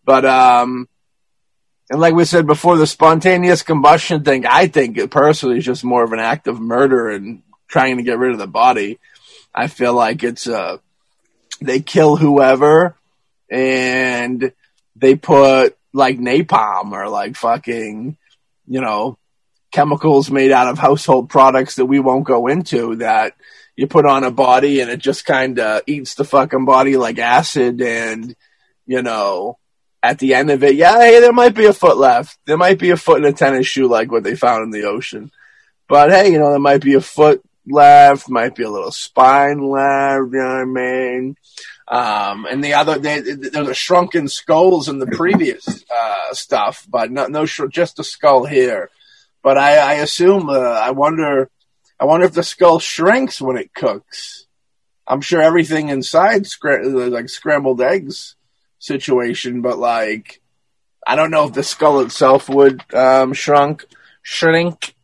[0.05, 0.86] but um,
[1.91, 6.05] and like we said before, the spontaneous combustion thing, I think personally is just more
[6.05, 9.01] of an act of murder and trying to get rid of the body.
[9.53, 10.79] I feel like it's uh
[11.61, 12.95] they kill whoever
[13.51, 14.53] and
[14.95, 18.17] they put like napalm or like fucking,
[18.69, 19.19] you know,
[19.73, 23.35] chemicals made out of household products that we won't go into that
[23.75, 27.19] you put on a body and it just kind of eats the fucking body like
[27.19, 28.37] acid and,
[28.87, 29.59] you know,
[30.02, 32.39] at the end of it, yeah, hey, there might be a foot left.
[32.47, 34.89] There might be a foot in a tennis shoe like what they found in the
[34.89, 35.31] ocean.
[35.89, 39.59] But hey, you know, there might be a foot left, might be a little spine
[39.59, 41.36] left, you know what I mean?
[41.89, 47.10] Um, and the other, they, there's a shrunken skulls in the previous uh, stuff, but
[47.10, 48.90] no, no, just a skull here.
[49.43, 51.51] But I, I assume, uh, I wonder,
[51.98, 54.47] I wonder if the skull shrinks when it cooks.
[55.06, 58.36] I'm sure everything inside, like scrambled eggs
[58.81, 60.40] situation, but like,
[61.07, 63.85] I don't know if the skull itself would um, shrunk,
[64.23, 64.97] shrink.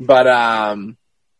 [0.00, 0.96] But um,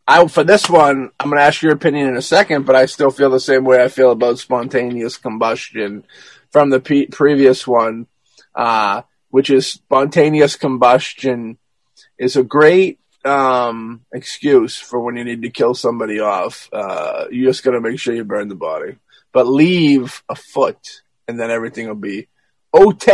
[0.07, 2.65] I for this one, I'm to ask your opinion in a second.
[2.67, 6.05] But I still feel the same way I feel about spontaneous combustion
[6.51, 8.07] from the pe- previous one,
[8.55, 11.59] uh, which is spontaneous combustion
[12.19, 16.69] is a great um, excuse for when you need to kill somebody off.
[16.73, 18.97] Uh, you just got to make sure you burn the body,
[19.33, 22.27] but leave a foot, and then everything will be
[22.73, 23.09] ote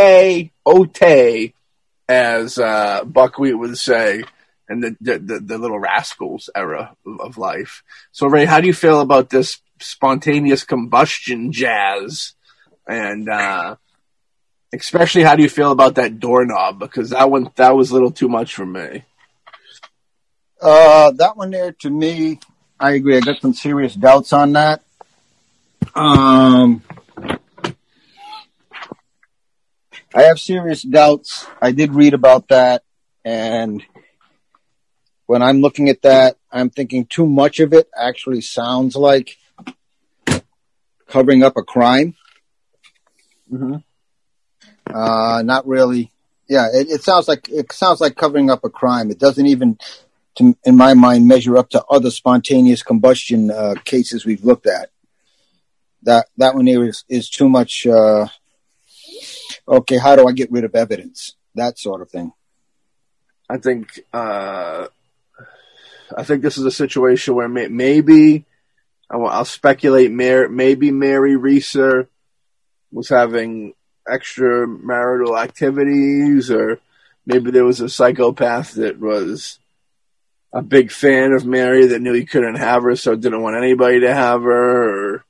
[0.65, 1.53] ote,
[2.07, 4.23] as uh, Buckwheat would say
[4.69, 7.83] in the, the the, little rascals era of, of life.
[8.11, 12.33] So Ray, how do you feel about this spontaneous combustion jazz?
[12.87, 13.75] And uh,
[14.73, 16.79] especially, how do you feel about that doorknob?
[16.79, 19.03] Because that one that was a little too much for me.
[20.61, 22.39] Uh, that one there, to me,
[22.79, 23.17] I agree.
[23.17, 24.81] I got some serious doubts on that.
[25.93, 26.81] Um,
[30.15, 31.45] I have serious doubts.
[31.61, 32.83] I did read about that,
[33.25, 33.83] and
[35.25, 39.37] when I'm looking at that, I'm thinking too much of it actually sounds like
[41.07, 42.15] covering up a crime.
[43.51, 43.75] Mm-hmm.
[44.93, 46.11] Uh, not really.
[46.47, 49.11] Yeah, it, it sounds like it sounds like covering up a crime.
[49.11, 49.79] It doesn't even,
[50.35, 54.91] to, in my mind, measure up to other spontaneous combustion uh, cases we've looked at.
[56.03, 57.85] That that one is is too much.
[57.85, 58.27] Uh,
[59.67, 61.35] okay, how do I get rid of evidence?
[61.55, 62.31] that sort of thing.
[63.49, 64.87] I think uh,
[66.15, 68.45] I think this is a situation where may, maybe
[69.09, 70.11] I'll speculate.
[70.11, 72.07] Maybe Mary Reeser
[72.91, 73.73] was having
[74.07, 76.79] extramarital activities, or
[77.25, 79.59] maybe there was a psychopath that was
[80.53, 84.01] a big fan of Mary that knew he couldn't have her, so didn't want anybody
[84.01, 85.25] to have her, or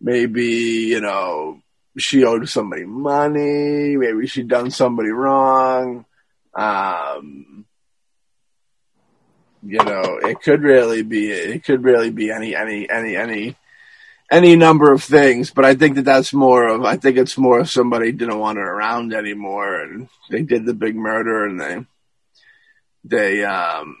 [0.00, 1.60] maybe you know
[1.96, 6.04] she owed somebody money, maybe she'd done somebody wrong.
[6.54, 7.66] Um,
[9.66, 13.56] you know, it could really be it could really be any any any any
[14.30, 17.60] any number of things, but I think that that's more of I think it's more
[17.60, 21.86] of somebody didn't want her around anymore, and they did the big murder, and they
[23.04, 23.96] they um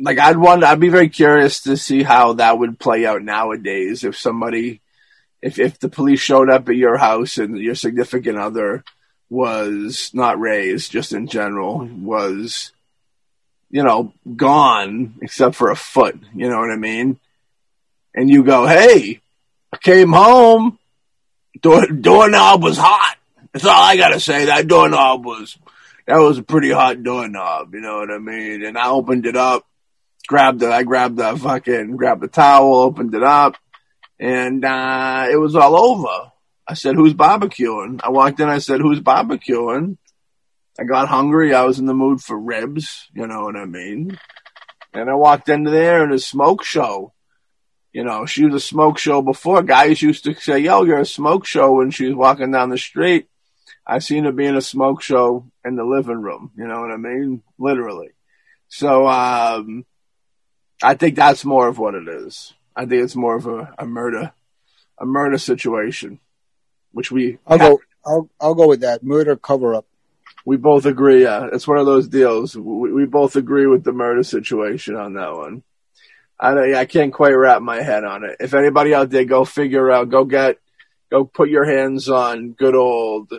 [0.00, 4.04] like I'd want I'd be very curious to see how that would play out nowadays
[4.04, 4.80] if somebody
[5.44, 8.82] if if the police showed up at your house and your significant other
[9.28, 12.72] was not raised, just in general, was
[13.70, 17.18] you know, gone except for a foot, you know what I mean?
[18.14, 19.20] And you go, Hey,
[19.72, 20.78] I came home,
[21.60, 23.16] door doorknob was hot.
[23.52, 24.46] That's all I gotta say.
[24.46, 25.58] That doorknob was
[26.06, 28.64] that was a pretty hot doorknob, you know what I mean?
[28.64, 29.66] And I opened it up,
[30.26, 33.56] grabbed it, I grabbed the fucking grabbed the towel, opened it up,
[34.24, 36.32] and uh, it was all over.
[36.66, 38.48] I said, "Who's barbecuing?" I walked in.
[38.48, 39.98] I said, "Who's barbecuing?"
[40.80, 41.52] I got hungry.
[41.54, 43.06] I was in the mood for ribs.
[43.14, 44.18] You know what I mean?
[44.94, 47.12] And I walked into there and a smoke show.
[47.92, 49.62] You know, she was a smoke show before.
[49.62, 52.78] Guys used to say, "Yo, you're a smoke show." When she was walking down the
[52.78, 53.28] street,
[53.86, 56.50] I seen her being a smoke show in the living room.
[56.56, 57.42] You know what I mean?
[57.58, 58.08] Literally.
[58.68, 59.84] So um,
[60.82, 62.54] I think that's more of what it is.
[62.76, 64.32] I think it's more of a, a murder,
[64.98, 66.18] a murder situation,
[66.92, 67.38] which we.
[67.46, 67.80] I'll go.
[68.04, 69.86] I'll I'll go with that murder cover up.
[70.44, 71.22] We both agree.
[71.22, 72.56] Yeah, it's one of those deals.
[72.56, 75.62] We, we both agree with the murder situation on that one.
[76.38, 78.36] I I can't quite wrap my head on it.
[78.40, 80.10] If anybody out there, go figure out.
[80.10, 80.58] Go get.
[81.10, 83.32] Go put your hands on good old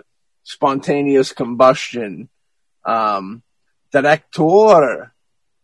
[0.43, 2.29] spontaneous combustion.
[2.85, 3.41] Um,
[3.91, 5.13] Director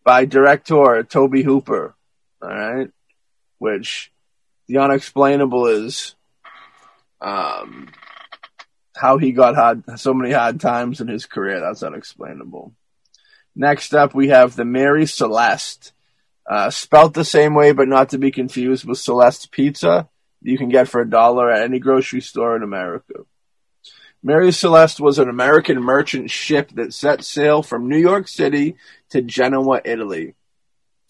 [0.03, 1.95] by director Tobe Hooper.
[2.41, 2.89] All right
[3.61, 4.11] which
[4.67, 6.15] the unexplainable is
[7.21, 7.89] um,
[8.95, 11.59] how he got hard, so many hard times in his career.
[11.59, 12.73] That's unexplainable.
[13.55, 15.93] Next up, we have the Mary Celeste,
[16.49, 20.09] uh, spelt the same way, but not to be confused with Celeste Pizza.
[20.41, 23.13] You can get for a dollar at any grocery store in America.
[24.23, 28.75] Mary Celeste was an American merchant ship that set sail from New York City
[29.11, 30.33] to Genoa, Italy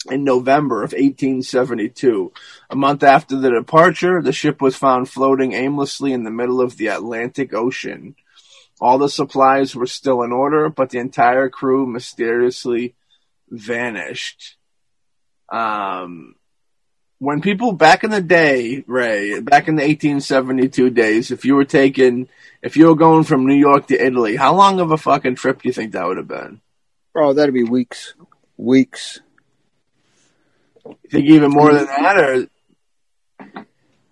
[0.10, 2.32] in November of 1872.
[2.69, 6.78] A month after the departure, the ship was found floating aimlessly in the middle of
[6.78, 8.15] the Atlantic Ocean.
[8.80, 12.95] All the supplies were still in order, but the entire crew mysteriously
[13.49, 14.57] vanished.
[15.49, 16.36] Um,
[17.19, 21.65] when people back in the day, Ray, back in the 1872 days, if you were
[21.65, 22.28] taking,
[22.64, 25.61] if you were going from New York to Italy, how long of a fucking trip
[25.61, 26.61] do you think that would have been?
[27.15, 28.15] Oh, that'd be weeks.
[28.57, 29.19] Weeks.
[31.03, 32.47] You think even more than that, or?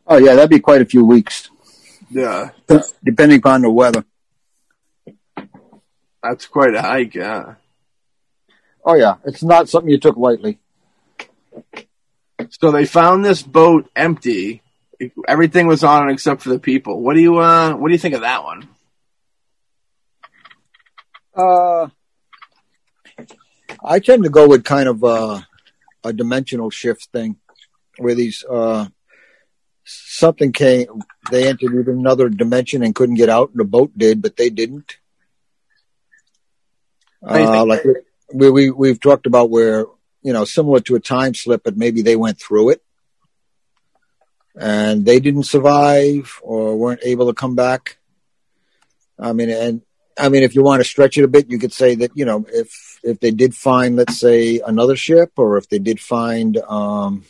[0.07, 1.49] Oh yeah, that'd be quite a few weeks.
[2.09, 2.49] Yeah,
[3.03, 4.03] depending upon the weather.
[6.23, 7.55] That's quite a hike, yeah.
[8.83, 10.59] Oh yeah, it's not something you took lightly.
[12.49, 14.61] So they found this boat empty.
[15.27, 17.01] Everything was on it except for the people.
[17.01, 18.67] What do you uh what do you think of that one?
[21.35, 21.89] Uh
[23.83, 25.41] I tend to go with kind of uh
[26.03, 27.37] a dimensional shift thing
[27.97, 28.87] where these uh,
[29.83, 30.87] something came
[31.31, 34.97] they entered another dimension and couldn't get out and the boat did but they didn't.
[37.21, 37.83] Uh, like
[38.33, 39.85] we, we we've talked about where
[40.21, 42.81] you know similar to a time slip but maybe they went through it.
[44.55, 47.97] And they didn't survive or weren't able to come back.
[49.17, 49.81] I mean and
[50.19, 52.25] I mean, if you want to stretch it a bit, you could say that you
[52.25, 56.57] know if if they did find, let's say, another ship, or if they did find
[56.57, 57.25] um,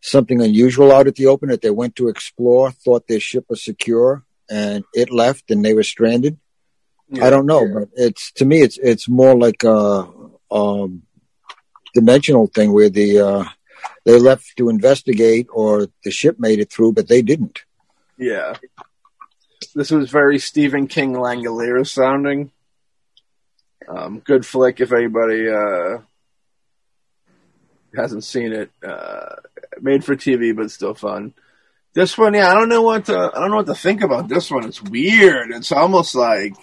[0.00, 3.64] something unusual out at the open that they went to explore, thought their ship was
[3.64, 6.38] secure, and it left, and they were stranded.
[7.08, 7.74] Yeah, I don't know, yeah.
[7.74, 10.08] but it's to me, it's it's more like a,
[10.50, 10.88] a
[11.94, 13.44] dimensional thing where the uh,
[14.04, 17.64] they left to investigate, or the ship made it through, but they didn't.
[18.16, 18.54] Yeah,
[19.74, 22.52] this was very Stephen King Langoliers sounding.
[23.88, 25.98] Um, good flick if anybody uh,
[27.94, 28.70] hasn't seen it.
[28.82, 29.36] Uh,
[29.80, 31.34] made for TV, but still fun.
[31.92, 34.28] This one, yeah, I don't know what to I don't know what to think about
[34.28, 34.64] this one.
[34.64, 35.50] It's weird.
[35.50, 36.54] It's almost like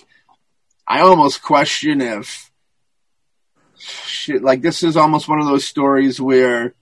[0.88, 2.50] I almost question if
[3.78, 6.74] shit like this is almost one of those stories where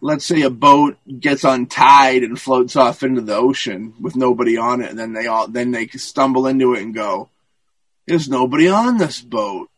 [0.00, 4.82] let's say a boat gets untied and floats off into the ocean with nobody on
[4.82, 7.30] it and then they all then they stumble into it and go
[8.06, 9.68] there's nobody on this boat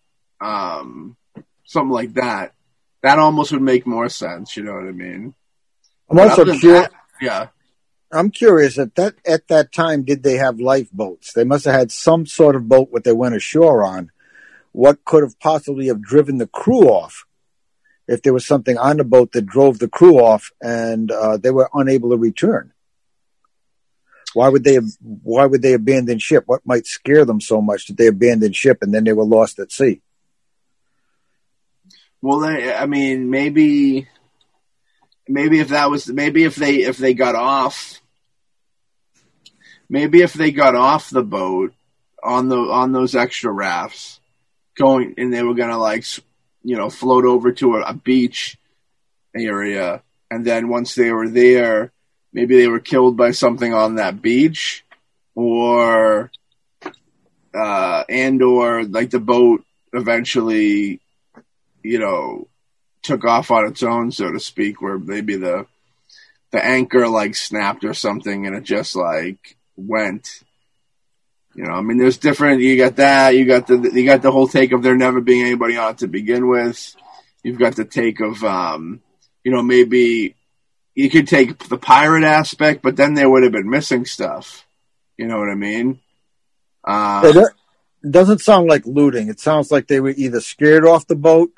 [0.41, 1.17] um
[1.65, 2.55] something like that
[3.03, 5.35] that almost would make more sense you know what i mean
[6.11, 6.89] I'm also curious.
[7.21, 7.49] yeah
[8.11, 11.33] I'm curious at that at that time did they have lifeboats?
[11.33, 14.11] They must have had some sort of boat what they went ashore on.
[14.73, 17.25] What could have possibly have driven the crew off
[18.07, 21.51] if there was something on the boat that drove the crew off and uh, they
[21.51, 22.73] were unable to return?
[24.35, 26.45] Why would they have, why would they abandon ship?
[26.47, 29.59] What might scare them so much that they abandoned ship and then they were lost
[29.59, 30.01] at sea?
[32.21, 34.09] Well, I mean, maybe,
[35.29, 38.01] maybe if that was, maybe if they, if they got off,
[39.89, 41.73] maybe if they got off the boat
[42.23, 44.21] on the, on those extra rafts
[44.77, 46.05] going and they were going to like,
[46.65, 48.59] you know, float over to a, a beach
[49.37, 50.03] area.
[50.31, 51.93] And then once they were there,
[52.33, 54.85] maybe they were killed by something on that beach
[55.35, 56.31] or,
[57.55, 61.01] uh, and or like the boat eventually
[61.83, 62.49] you know,
[63.03, 65.67] took off on its own, so to speak, where maybe the
[66.51, 70.43] the anchor like snapped or something, and it just like went.
[71.55, 72.61] You know, I mean, there's different.
[72.61, 73.35] You got that.
[73.37, 76.09] You got the you got the whole take of there never being anybody on to
[76.09, 76.95] begin with.
[77.43, 79.01] You've got the take of, um,
[79.45, 80.35] you know, maybe
[80.99, 84.67] you could take the pirate aspect, but then they would have been missing stuff.
[85.17, 86.01] You know what I mean?
[86.83, 87.37] Uh, It
[88.03, 89.29] it doesn't sound like looting.
[89.29, 91.53] It sounds like they were either scared off the boat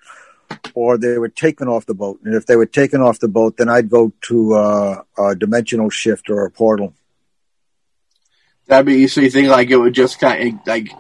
[0.75, 2.21] or they were taken off the boat.
[2.23, 5.89] And if they were taken off the boat, then I'd go to uh, a dimensional
[5.89, 6.93] shift or a portal.
[8.67, 10.91] That'd be so you think like it would just kind of like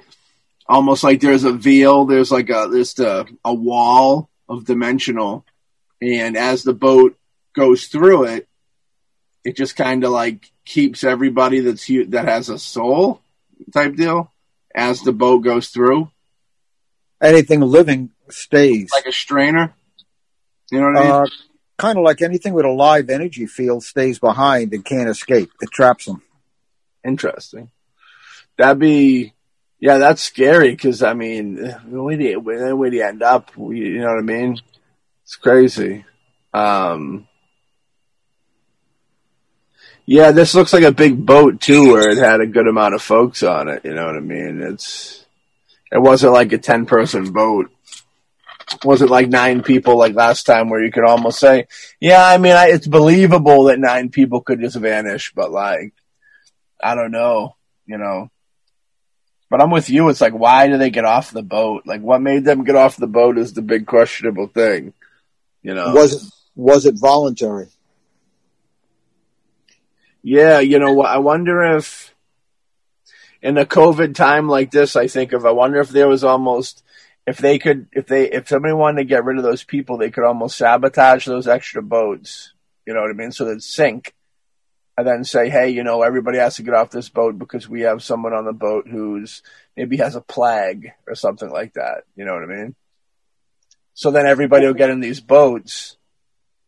[0.66, 5.44] almost like there's a veil, there's like a there's a, a wall of dimensional,
[6.00, 7.19] and as the boat
[7.54, 8.48] goes through it,
[9.44, 13.20] it just kind of like keeps everybody that's that has a soul
[13.72, 14.32] type deal
[14.74, 16.10] as the boat goes through,
[17.22, 18.90] Anything living stays.
[18.94, 19.74] like a strainer.
[20.70, 21.10] You know what I mean?
[21.10, 21.26] Uh,
[21.78, 25.50] kind of like anything with a live energy field stays behind and can't escape.
[25.60, 26.22] It traps them.
[27.04, 27.70] Interesting.
[28.56, 29.32] That'd be,
[29.80, 31.56] yeah, that's scary because I mean,
[31.88, 33.50] where do you, where do you end up?
[33.56, 34.58] You know what I mean?
[35.24, 36.04] It's crazy.
[36.54, 37.26] Um,
[40.10, 43.02] yeah, this looks like a big boat too, where it had a good amount of
[43.02, 43.84] folks on it.
[43.84, 44.60] You know what I mean?
[44.60, 45.24] It's,
[45.92, 47.70] it wasn't like a ten person boat.
[48.72, 51.66] It wasn't like nine people like last time, where you could almost say,
[52.00, 55.94] yeah, I mean, I, it's believable that nine people could just vanish, but like.
[56.82, 58.30] I don't know, you know.
[59.50, 60.08] But I'm with you.
[60.08, 61.82] It's like, why do they get off the boat?
[61.84, 64.94] Like, what made them get off the boat is the big questionable thing,
[65.62, 65.92] you know.
[65.92, 67.66] Was it was it voluntary?
[70.22, 72.14] Yeah, you know, I wonder if
[73.40, 76.84] in a COVID time like this, I think of, I wonder if there was almost,
[77.26, 80.10] if they could, if they, if somebody wanted to get rid of those people, they
[80.10, 82.52] could almost sabotage those extra boats.
[82.86, 83.32] You know what I mean?
[83.32, 84.14] So they'd sink.
[84.98, 87.82] And then say, hey, you know, everybody has to get off this boat because we
[87.82, 89.42] have someone on the boat who's
[89.74, 92.02] maybe has a plague or something like that.
[92.16, 92.74] You know what I mean?
[93.94, 95.96] So then everybody will get in these boats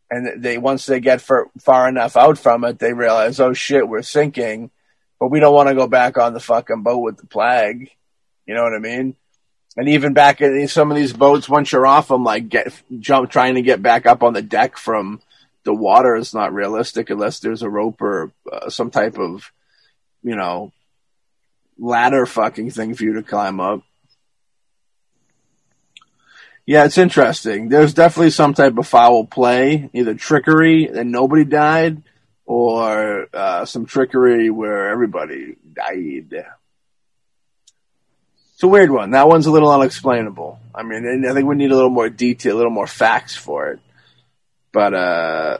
[0.09, 3.87] and they once they get far, far enough out from it, they realize, oh shit,
[3.87, 4.69] we're sinking,
[5.19, 7.89] but we don't want to go back on the fucking boat with the plague.
[8.45, 9.15] You know what I mean?
[9.75, 13.31] And even back in some of these boats, once you're off them, like get jump,
[13.31, 15.21] trying to get back up on the deck from
[15.63, 19.51] the water is not realistic unless there's a rope or uh, some type of,
[20.21, 20.71] you know,
[21.79, 23.81] ladder fucking thing for you to climb up.
[26.65, 27.67] Yeah, it's interesting.
[27.67, 32.03] There's definitely some type of foul play, either trickery and nobody died,
[32.45, 36.45] or uh, some trickery where everybody died.
[38.53, 39.11] It's a weird one.
[39.11, 40.59] That one's a little unexplainable.
[40.73, 43.71] I mean, I think we need a little more detail, a little more facts for
[43.71, 43.79] it.
[44.71, 45.57] But uh,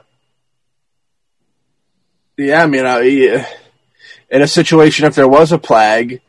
[2.38, 3.46] yeah, I mean, I,
[4.30, 6.22] in a situation if there was a plague,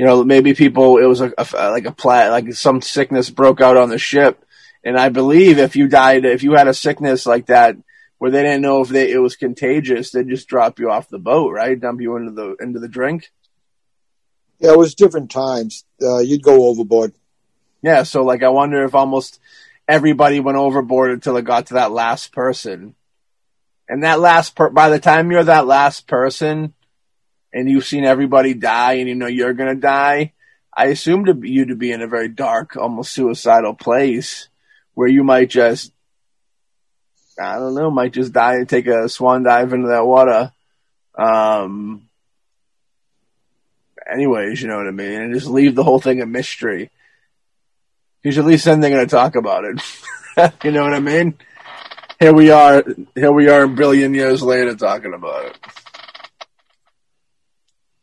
[0.00, 3.60] you know, maybe people it was a, a like a plat like some sickness broke
[3.60, 4.42] out on the ship,
[4.82, 7.76] and I believe if you died, if you had a sickness like that
[8.16, 11.18] where they didn't know if they, it was contagious, they'd just drop you off the
[11.18, 11.78] boat, right?
[11.78, 13.30] Dump you into the into the drink.
[14.58, 15.84] Yeah, it was different times.
[16.00, 17.12] Uh, you'd go overboard.
[17.82, 19.38] Yeah, so like I wonder if almost
[19.86, 22.94] everybody went overboard until it got to that last person.
[23.86, 26.72] And that last per- by the time you're that last person
[27.52, 30.32] and you've seen everybody die and you know you're going to die,
[30.76, 34.48] I assumed you to be in a very dark, almost suicidal place
[34.94, 35.92] where you might just,
[37.38, 40.52] I don't know, might just die and take a swan dive into that water.
[41.16, 42.08] Um,
[44.10, 45.20] anyways, you know what I mean?
[45.20, 46.90] And just leave the whole thing a mystery.
[48.22, 50.54] Because at least then they're going to talk about it.
[50.64, 51.34] you know what I mean?
[52.20, 55.58] Here we are, here we are a billion years later talking about it.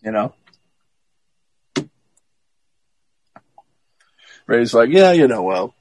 [0.01, 0.33] You know?
[4.45, 5.75] Ray's like, yeah, you know, well,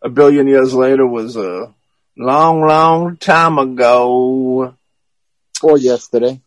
[0.00, 1.74] a billion years later was a
[2.16, 4.74] long, long time ago.
[5.62, 6.40] Or yesterday.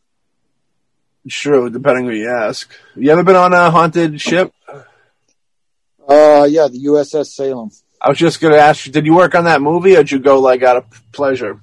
[1.27, 2.69] Sure, depending who you ask.
[2.95, 4.53] You ever been on a haunted ship?
[4.67, 7.71] Uh, yeah, the USS Salem.
[8.01, 10.19] I was just gonna ask you, did you work on that movie or did you
[10.19, 11.59] go like out of pleasure?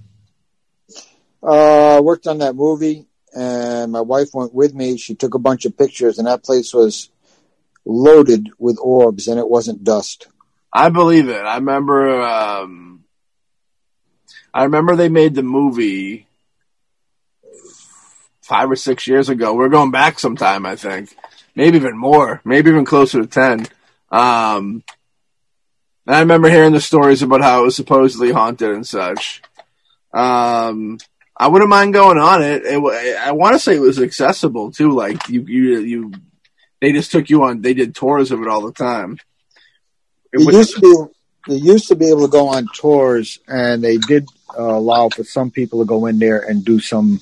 [1.42, 4.96] Uh, worked on that movie and my wife went with me.
[4.96, 7.10] She took a bunch of pictures and that place was
[7.84, 10.28] loaded with orbs and it wasn't dust.
[10.72, 11.40] I believe it.
[11.40, 13.04] I remember, um,
[14.54, 16.26] I remember they made the movie
[18.42, 19.54] five or six years ago.
[19.54, 21.14] We're going back sometime, I think.
[21.54, 22.40] Maybe even more.
[22.44, 23.66] Maybe even closer to 10.
[24.10, 24.82] Um,
[26.06, 29.42] I remember hearing the stories about how it was supposedly haunted and such.
[30.12, 30.98] Um,
[31.36, 32.62] I wouldn't mind going on it.
[32.64, 34.92] it I want to say it was accessible too.
[34.92, 36.12] Like you, you, you,
[36.80, 37.62] they just took you on.
[37.62, 39.18] They did tours of it all the time.
[40.32, 43.82] It they used to be, they used to be able to go on tours, and
[43.82, 44.28] they did
[44.58, 47.20] uh, allow for some people to go in there and do some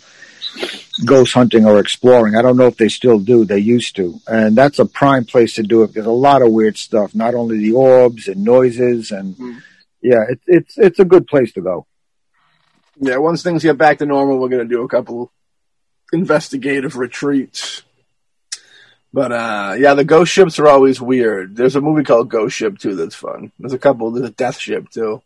[1.05, 2.37] ghost hunting or exploring.
[2.37, 3.45] I don't know if they still do.
[3.45, 5.95] They used to, and that's a prime place to do it.
[5.95, 7.15] There's a lot of weird stuff.
[7.15, 9.63] Not only the orbs and noises, and mm.
[10.03, 11.87] yeah, it's it's it's a good place to go.
[13.01, 15.33] Yeah, once things get back to normal, we're gonna do a couple
[16.13, 17.83] investigative retreats.
[19.13, 21.57] But uh, yeah, the ghost ships are always weird.
[21.57, 23.51] There's a movie called Ghost Ship too that's fun.
[23.59, 24.11] There's a couple.
[24.13, 25.23] There's a Death Ship too.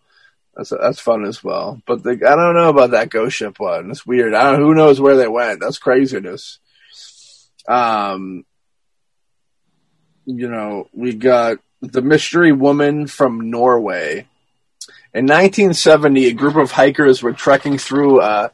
[0.56, 1.82] That's that's fun as well.
[1.84, 3.90] But the, I don't know about that ghost ship one.
[3.90, 4.34] It's weird.
[4.34, 4.60] I don't.
[4.60, 5.60] Who knows where they went?
[5.60, 6.60] That's craziness.
[7.66, 8.44] Um,
[10.24, 14.28] you know, we got the mystery woman from Norway.
[15.14, 18.48] In 1970, a group of hikers were trekking through uh,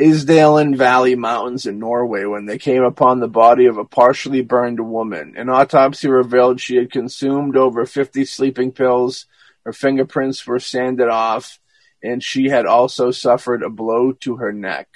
[0.00, 4.80] Isdalen Valley Mountains in Norway when they came upon the body of a partially burned
[4.80, 5.34] woman.
[5.36, 9.26] An autopsy revealed she had consumed over 50 sleeping pills
[9.68, 11.60] her fingerprints were sanded off,
[12.02, 14.88] and she had also suffered a blow to her neck.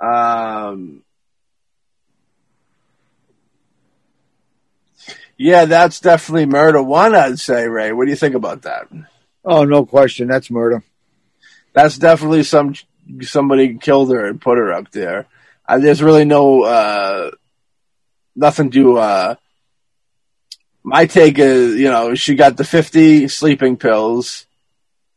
[0.00, 1.04] Um,
[5.40, 7.92] yeah, that's definitely murder one, I'd say, Ray.
[7.92, 8.88] What do you think about that?
[9.42, 10.28] Oh, no question.
[10.28, 10.84] That's murder.
[11.72, 12.74] That's definitely some
[13.22, 15.28] somebody killed her and put her up there.
[15.66, 17.30] Uh, there's really no uh,
[18.36, 19.34] nothing to uh,
[20.82, 24.44] my take is, you know, she got the 50 sleeping pills.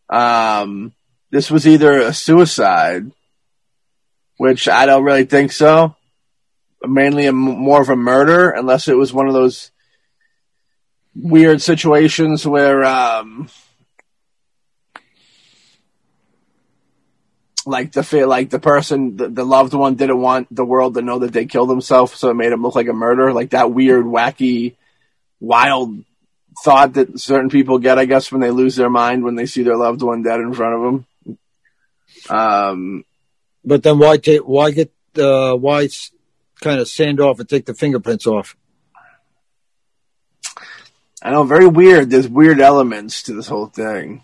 [0.10, 0.94] Um,
[1.32, 3.12] this was either a suicide,
[4.38, 5.98] which I don't really think so.
[6.82, 9.73] Mainly a, more of a murder, unless it was one of those
[11.16, 13.50] weird situations where, um,
[17.66, 21.20] like the like the person, the, the loved one didn't want the world to know
[21.20, 23.32] that they killed themselves, so it made it look like a murder.
[23.32, 24.76] Like that weird, wacky
[25.40, 26.04] wild
[26.64, 29.64] thought that certain people get, I guess, when they lose their mind when they see
[29.64, 31.06] their loved one dead in front of them.
[32.30, 33.06] Um,
[33.66, 35.88] but then why take why get uh, why
[36.62, 38.56] kind of sand off and take the fingerprints off?
[41.24, 42.10] I know, very weird.
[42.10, 44.24] There's weird elements to this whole thing.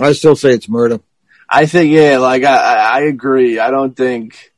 [0.00, 1.00] I still say it's murder.
[1.50, 3.58] I think, yeah, like I, I agree.
[3.58, 4.52] I don't think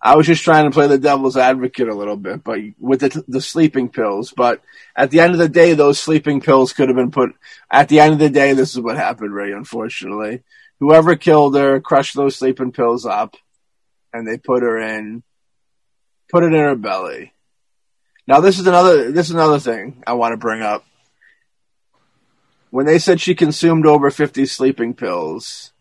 [0.00, 3.24] I was just trying to play the devil's advocate a little bit, but with the,
[3.26, 4.32] the sleeping pills.
[4.34, 4.62] But
[4.94, 7.34] at the end of the day, those sleeping pills could have been put.
[7.70, 9.52] At the end of the day, this is what happened, Ray.
[9.52, 10.44] Unfortunately,
[10.78, 13.36] whoever killed her crushed those sleeping pills up,
[14.12, 15.24] and they put her in,
[16.30, 17.32] put it in her belly.
[18.26, 19.10] Now, this is another.
[19.10, 20.84] This is another thing I want to bring up.
[22.70, 25.72] When they said she consumed over fifty sleeping pills,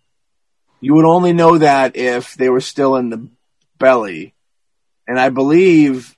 [0.81, 3.27] you would only know that if they were still in the
[3.77, 4.33] belly.
[5.07, 6.15] And I believe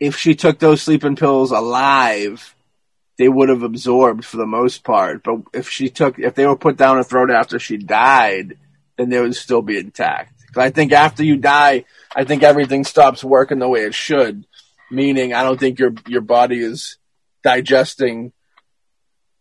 [0.00, 2.54] if she took those sleeping pills alive,
[3.18, 5.22] they would have absorbed for the most part.
[5.22, 8.56] But if she took, if they were put down her throat after she died,
[8.96, 10.40] then they would still be intact.
[10.46, 11.84] Because I think after you die,
[12.14, 14.46] I think everything stops working the way it should.
[14.90, 16.96] Meaning, I don't think your your body is
[17.42, 18.32] digesting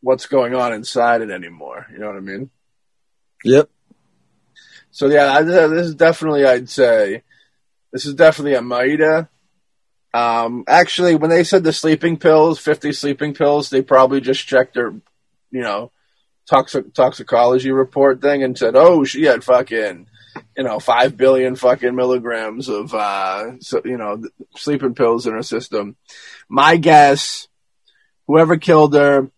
[0.01, 1.87] what's going on inside it anymore.
[1.91, 2.49] You know what I mean?
[3.43, 3.69] Yep.
[4.91, 7.23] So yeah, this is definitely I'd say
[7.91, 9.29] this is definitely a Maida.
[10.13, 14.73] Um, actually, when they said the sleeping pills, 50 sleeping pills, they probably just checked
[14.73, 14.89] their,
[15.51, 15.91] you know,
[16.49, 20.07] toxic, toxicology report thing and said, oh, she had fucking,
[20.55, 24.23] you know, 5 billion fucking milligrams of, uh, so, you know,
[24.55, 25.95] sleeping pills in her system.
[26.49, 27.47] My guess,
[28.27, 29.29] whoever killed her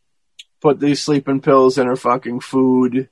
[0.61, 3.09] put these sleeping pills in her fucking food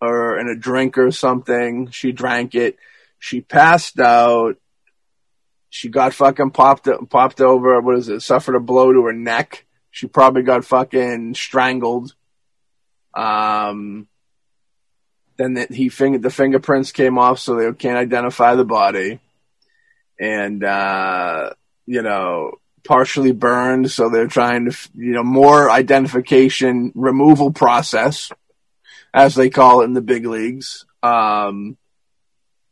[0.00, 1.90] or in a drink or something.
[1.90, 2.76] She drank it.
[3.18, 4.56] She passed out
[5.74, 7.80] she got fucking popped popped over.
[7.80, 8.20] What is it?
[8.20, 9.66] Suffered a blow to her neck.
[9.90, 12.14] She probably got fucking strangled.
[13.12, 14.06] Um.
[15.36, 19.18] Then that he finger the fingerprints came off, so they can't identify the body,
[20.18, 21.50] and uh,
[21.86, 22.52] you know
[22.84, 28.30] partially burned, so they're trying to you know more identification removal process,
[29.12, 30.84] as they call it in the big leagues.
[31.02, 31.76] Um,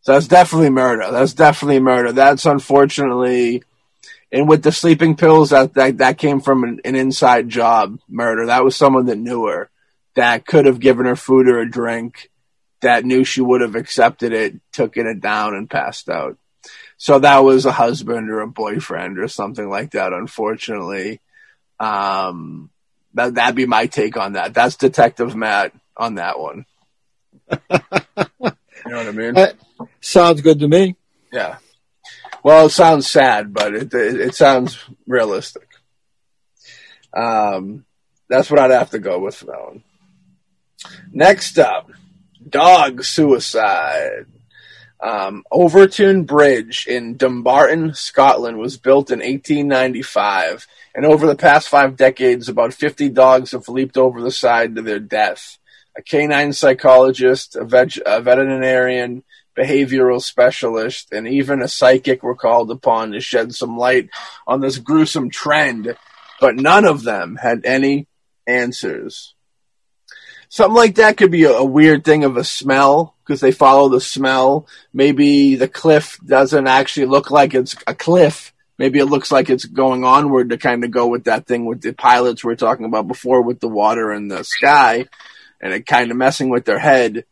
[0.03, 1.11] so that's definitely murder.
[1.11, 2.13] That's definitely murder.
[2.13, 3.63] That's unfortunately,
[4.31, 8.47] and with the sleeping pills, that that, that came from an, an inside job murder.
[8.47, 9.71] That was someone that knew her,
[10.15, 12.31] that could have given her food or a drink,
[12.83, 16.37] that knew she would have accepted it, took it down, and passed out.
[16.97, 20.13] So that was a husband or a boyfriend or something like that.
[20.13, 21.21] Unfortunately,
[21.81, 22.71] um,
[23.15, 24.55] that that'd be my take on that.
[24.55, 26.67] That's Detective Matt on that one.
[28.85, 29.37] You know what I mean?
[29.37, 29.53] Uh,
[30.01, 30.97] sounds good to me.
[31.33, 31.59] Yeah.
[32.43, 35.69] Well, it sounds sad, but it it, it sounds realistic.
[37.15, 37.85] Um,
[38.29, 39.85] that's what I'd have to go with for that one.
[41.13, 41.92] Next up,
[42.53, 44.27] dog suicide.
[45.01, 51.97] Um, Overtoun Bridge in Dumbarton, Scotland was built in 1895, and over the past five
[51.97, 55.59] decades, about 50 dogs have leaped over the side to their death
[55.97, 59.23] a canine psychologist, a, veg- a veterinarian,
[59.57, 64.09] behavioral specialist, and even a psychic were called upon to shed some light
[64.47, 65.95] on this gruesome trend,
[66.41, 68.07] but none of them had any
[68.47, 69.35] answers.
[70.53, 73.89] Something like that could be a, a weird thing of a smell because they follow
[73.89, 74.67] the smell.
[74.93, 78.53] Maybe the cliff doesn't actually look like it's a cliff.
[78.77, 81.81] Maybe it looks like it's going onward to kind of go with that thing with
[81.81, 85.07] the pilots we were talking about before with the water and the sky
[85.59, 87.25] and it kind of messing with their head.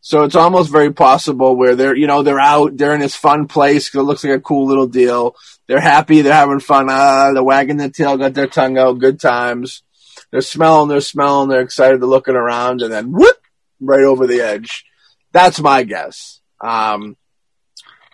[0.00, 3.48] So it's almost very possible where they're, you know, they're out, they're in this fun
[3.48, 5.36] place because it looks like a cool little deal.
[5.66, 6.86] They're happy, they're having fun.
[6.88, 9.82] Ah, they're wagging their tail, got their tongue out, good times.
[10.32, 13.36] They're smelling, they're smelling, they're excited, they're looking around, and then whoop,
[13.80, 14.84] right over the edge.
[15.30, 16.40] That's my guess.
[16.60, 17.16] Um,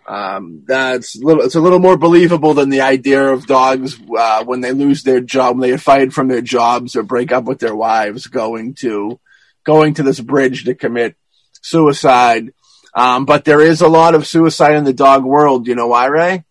[0.07, 4.43] um, that's a little, it's a little more believable than the idea of dogs uh,
[4.45, 7.61] when they lose their job, when they fired from their jobs or break up with
[7.61, 9.21] their wives, going to
[9.65, 11.15] going to this bridge to commit
[11.61, 12.53] suicide.
[12.95, 15.67] Um, but there is a lot of suicide in the dog world.
[15.69, 16.45] You know why, Ray?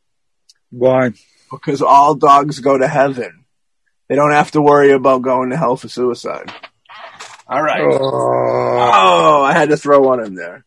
[0.69, 1.13] Why?
[1.51, 3.45] Because all dogs go to heaven.
[4.07, 6.51] They don't have to worry about going to hell for suicide.
[7.47, 7.81] All right.
[7.81, 10.65] Uh, Oh, I had to throw one in there.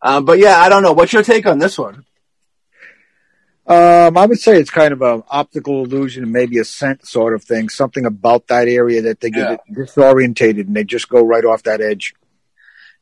[0.00, 0.92] Um, but yeah, I don't know.
[0.92, 2.04] What's your take on this one?
[3.66, 7.34] um, I would say it's kind of an optical illusion and maybe a scent sort
[7.34, 7.68] of thing.
[7.68, 11.80] Something about that area that they get disorientated and they just go right off that
[11.80, 12.14] edge.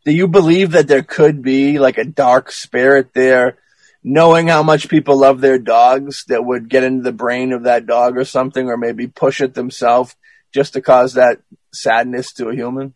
[0.04, 3.56] Do you believe that there could be like a dark spirit there,
[4.02, 7.86] knowing how much people love their dogs, that would get into the brain of that
[7.86, 10.16] dog or something, or maybe push it themselves
[10.52, 11.38] just to cause that
[11.72, 12.94] sadness to a human?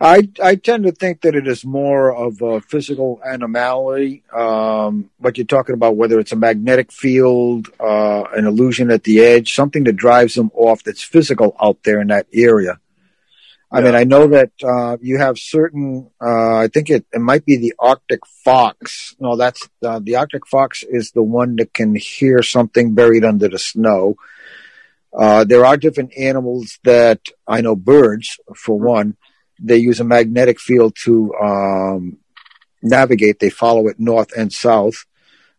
[0.00, 4.22] I I tend to think that it is more of a physical anomaly.
[4.32, 9.20] Um, what you're talking about, whether it's a magnetic field, uh, an illusion at the
[9.20, 12.78] edge, something that drives them off that's physical out there in that area.
[13.70, 13.84] I Yeah.
[13.84, 16.10] mean, I know that uh, you have certain.
[16.20, 19.14] Uh, I think it it might be the Arctic fox.
[19.20, 23.48] No, that's uh, the Arctic fox is the one that can hear something buried under
[23.48, 24.16] the snow.
[25.12, 27.76] Uh, there are different animals that I know.
[27.76, 29.16] Birds, for one,
[29.60, 32.18] they use a magnetic field to um,
[32.82, 33.38] navigate.
[33.38, 35.04] They follow it north and south.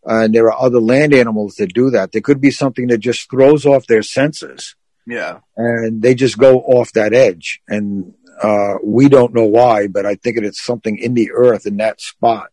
[0.03, 2.11] And there are other land animals that do that.
[2.11, 4.75] There could be something that just throws off their senses
[5.09, 5.39] Yeah.
[5.57, 7.61] and they just go off that edge.
[7.67, 11.77] And uh, we don't know why, but I think it's something in the earth in
[11.77, 12.51] that spot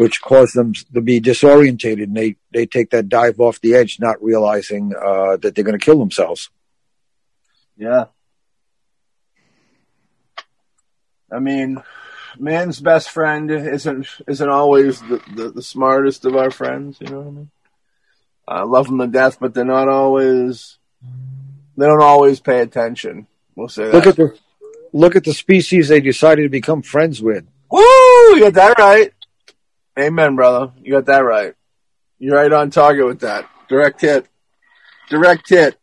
[0.00, 4.00] which causes them to be disorientated and they, they take that dive off the edge,
[4.00, 6.48] not realizing uh, that they're going to kill themselves.
[7.76, 8.06] Yeah.
[11.30, 11.82] I mean,
[12.38, 16.96] man's best friend isn't isn't always the, the, the smartest of our friends.
[17.00, 17.50] You know what I mean?
[18.48, 20.78] I love them to death, but they're not always.
[21.80, 23.26] They don't always pay attention.
[23.56, 23.94] We'll say that.
[23.94, 24.38] Look at the
[24.92, 27.46] look at the species they decided to become friends with.
[27.70, 27.80] Woo!
[27.80, 29.14] You got that right.
[29.98, 30.72] Amen, brother.
[30.82, 31.54] You got that right.
[32.18, 33.48] You're right on target with that.
[33.70, 34.26] Direct hit.
[35.08, 35.78] Direct hit.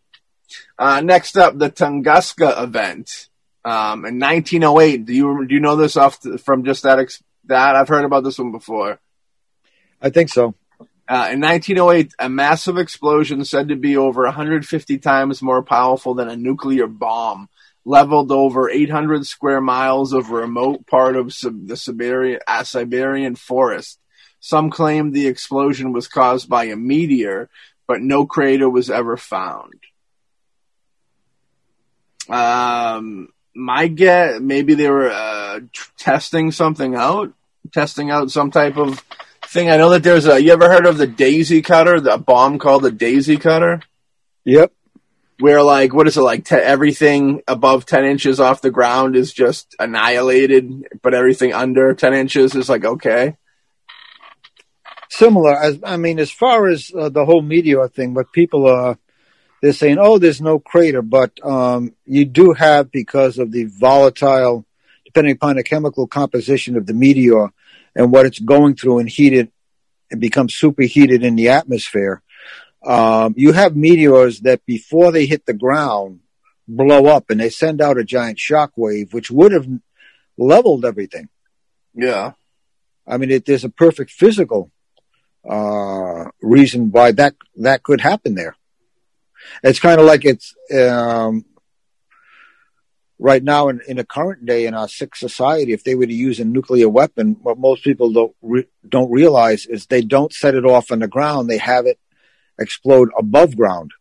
[0.78, 3.30] Uh, next up, the Tunguska event
[3.65, 5.03] um, in 1908.
[5.03, 8.06] Do you do you know this off the, from just that ex- that I've heard
[8.06, 8.99] about this one before?
[9.99, 10.53] I think so.
[11.09, 16.27] Uh, in 1908, a massive explosion said to be over 150 times more powerful than
[16.27, 17.47] a nuclear bomb
[17.85, 23.97] leveled over 800 square miles of remote part of the Siberian, uh, Siberian forest.
[24.41, 27.49] Some claim the explosion was caused by a meteor,
[27.88, 29.73] but no crater was ever found.
[32.27, 37.34] Um, my guess, maybe they were uh, tr- testing something out,
[37.71, 39.01] testing out some type of
[39.57, 39.69] thing.
[39.71, 40.41] I know that there's a.
[40.41, 41.99] You ever heard of the Daisy Cutter?
[41.99, 43.81] The bomb called the Daisy Cutter,
[44.45, 44.71] Yep.
[45.39, 46.45] where like what is it like?
[46.45, 52.13] Te- everything above ten inches off the ground is just annihilated, but everything under ten
[52.13, 53.35] inches is like okay.
[55.09, 55.57] Similar.
[55.57, 58.97] As I mean, as far as uh, the whole meteor thing, what people are
[59.63, 64.67] they're saying, oh, there's no crater, but um, you do have because of the volatile,
[65.03, 67.49] depending upon the chemical composition of the meteor
[67.98, 69.52] and what it's going through and heated
[70.11, 72.22] and becomes superheated in the atmosphere.
[72.86, 76.22] Um, you have meteors that before they hit the ground
[76.68, 79.68] blow up and they send out a giant shock wave, which would have
[80.38, 81.28] leveled everything.
[81.94, 82.34] Yeah,
[83.06, 84.72] I mean, it, there's a perfect physical
[85.49, 88.56] uh, reason why that that could happen there.
[89.64, 91.45] It's kind of like it's um,
[93.19, 95.73] right now in, in the current day in our sick society.
[95.73, 99.65] If they were to use a nuclear weapon, what most people don't re- don't realize
[99.65, 101.99] is they don't set it off on the ground; they have it
[102.60, 103.91] explode above ground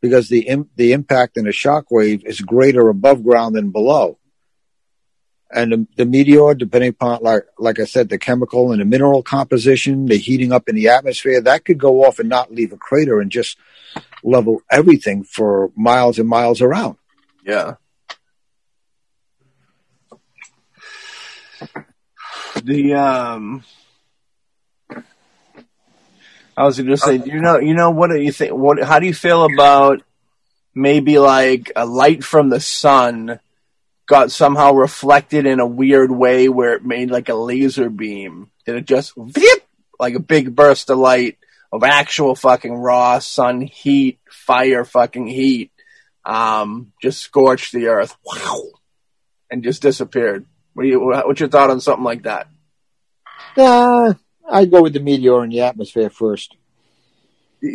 [0.00, 4.18] because the Im- the impact and the shock wave is greater above ground than below
[5.50, 9.22] and the, the meteor, depending upon, like like I said, the chemical and the mineral
[9.22, 12.76] composition, the heating up in the atmosphere, that could go off and not leave a
[12.76, 13.56] crater and just
[14.24, 16.96] level everything for miles and miles around.
[17.44, 17.74] yeah.
[22.64, 23.64] The um,
[26.56, 28.52] I was going to say, do you know, you know, what do you think?
[28.52, 28.82] What?
[28.82, 30.02] How do you feel about
[30.74, 33.40] maybe like a light from the sun
[34.06, 38.50] got somehow reflected in a weird way where it made like a laser beam?
[38.64, 39.66] Did it just vip,
[40.00, 41.36] like a big burst of light
[41.70, 45.72] of actual fucking raw sun heat, fire fucking heat,
[46.24, 48.62] um, just scorched the earth, wow,
[49.50, 50.46] and just disappeared?
[50.76, 51.00] What do you?
[51.00, 52.48] What's your thought on something like that?
[53.56, 54.12] Uh,
[54.46, 56.54] I'd go with the meteor in the atmosphere first.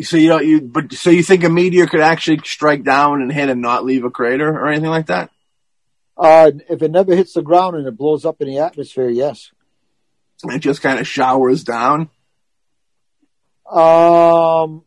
[0.04, 3.32] So you don't you but so you think a meteor could actually strike down and
[3.32, 5.32] hit and not leave a crater or anything like that?
[6.16, 9.50] Uh, if it never hits the ground and it blows up in the atmosphere, yes.
[10.44, 12.08] It just kind of showers down.
[13.68, 14.84] Um,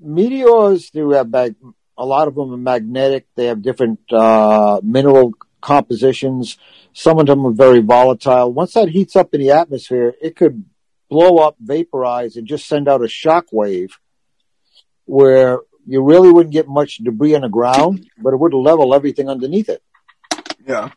[0.00, 1.56] meteors do have mag-
[1.98, 3.26] a lot of them are magnetic.
[3.34, 6.58] They have different uh, mineral compositions.
[6.92, 8.52] Some of them are very volatile.
[8.52, 10.64] Once that heats up in the atmosphere, it could
[11.08, 13.98] blow up, vaporize, and just send out a shock wave
[15.04, 19.28] where you really wouldn't get much debris on the ground, but it would level everything
[19.28, 19.82] underneath it.
[20.66, 20.90] Yeah.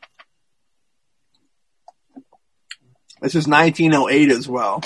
[3.21, 4.83] This is 1908 as well.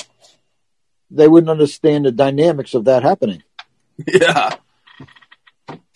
[1.10, 3.44] They wouldn't understand the dynamics of that happening.
[4.08, 4.52] Yeah.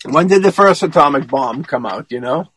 [0.04, 2.10] When did the first atomic bomb come out?
[2.10, 2.51] You know?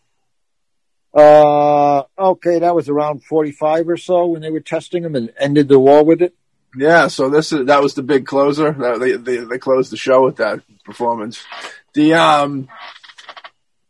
[1.15, 5.69] Uh, okay, that was around 45 or so when they were testing them and ended
[5.69, 6.35] the war with it.
[6.75, 7.07] Yeah.
[7.07, 8.73] So this is that was the big closer.
[8.99, 11.41] They they they closed the show with that performance.
[11.93, 12.67] The um.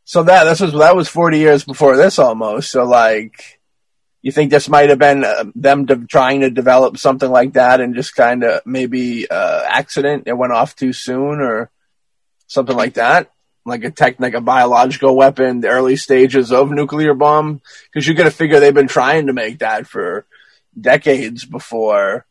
[0.04, 2.70] So that this was that was 40 years before this almost.
[2.70, 3.60] So like,
[4.22, 7.82] you think this might have been uh, them de- trying to develop something like that
[7.82, 11.72] and just kind of maybe uh, accident it went off too soon or
[12.46, 13.32] something like that
[13.66, 18.14] like a tech like a biological weapon the early stages of nuclear bomb because you
[18.14, 20.26] got to figure they've been trying to make that for
[20.80, 22.26] decades before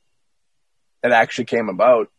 [1.03, 2.11] it actually came about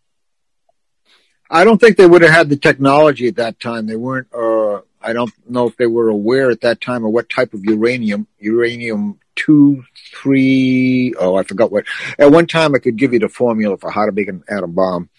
[1.50, 3.86] I don't think they would have had the technology at that time.
[3.86, 7.30] They weren't, uh, I don't know if they were aware at that time of what
[7.30, 11.86] type of uranium, uranium two, three, oh, I forgot what.
[12.18, 14.72] At one time I could give you the formula for how to make an atom
[14.72, 15.10] bomb.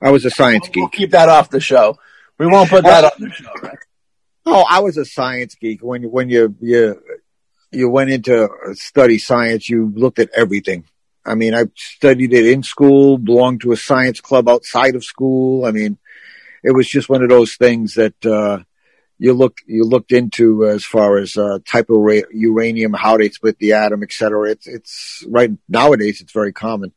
[0.00, 0.92] I was a science we'll geek.
[0.92, 1.98] keep that off the show
[2.40, 3.78] we won't put that on the show right
[4.46, 5.82] Oh, I was a science geek.
[5.82, 7.00] When, when you, you,
[7.70, 10.84] you went into study science, you looked at everything.
[11.24, 15.66] I mean, I studied it in school, belonged to a science club outside of school.
[15.66, 15.98] I mean,
[16.64, 18.64] it was just one of those things that, uh,
[19.18, 23.28] you look, you looked into as far as, uh, type of ra- uranium, how they
[23.28, 24.50] split the atom, et cetera.
[24.50, 26.92] It's, it's right nowadays, it's very common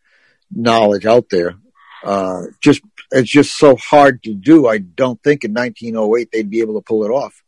[0.49, 1.56] knowledge out there.
[2.03, 2.82] Uh, just
[3.14, 4.68] it's just so hard to do.
[4.68, 7.44] I don't think in 1908 they'd be able to pull it off.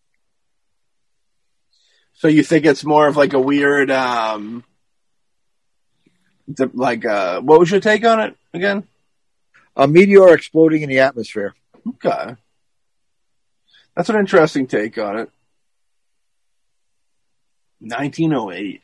[2.13, 4.63] So you think it's more of like a weird, um,
[6.73, 8.87] like, uh, what was your take on it again?
[9.75, 11.55] A meteor exploding in the atmosphere.
[11.87, 12.35] Okay.
[13.95, 15.29] That's an interesting take on it.
[17.79, 18.81] 1908.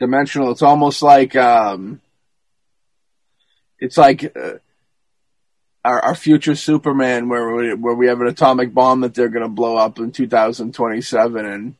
[0.00, 0.50] Dimensional.
[0.50, 2.00] It's almost like, um,
[3.84, 4.54] it's like uh,
[5.84, 9.42] our, our future Superman, where we, where we have an atomic bomb that they're going
[9.42, 11.74] to blow up in 2027, and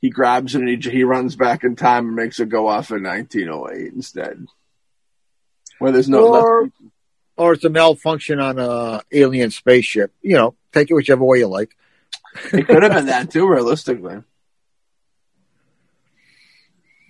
[0.00, 2.90] he grabs it and he, he runs back in time and makes it go off
[2.90, 4.46] in 1908 instead,
[5.78, 6.34] where there's no.
[6.34, 6.70] Or,
[7.36, 10.14] or it's a malfunction on a alien spaceship.
[10.22, 11.76] You know, take it whichever way you like.
[12.54, 14.22] it could have been that too, realistically.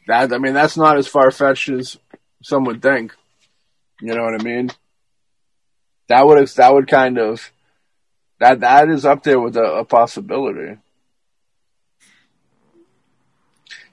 [0.08, 1.96] That I mean, that's not as far fetched as
[2.42, 3.14] some would think.
[4.00, 4.70] You know what I mean?
[6.08, 7.50] That would that would kind of
[8.38, 10.78] that that is up there with a, a possibility.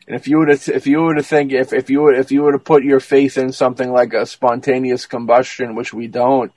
[0.06, 2.32] And if you were to if you were to think if if you were if
[2.32, 6.52] you were to put your faith in something like a spontaneous combustion, which we don't,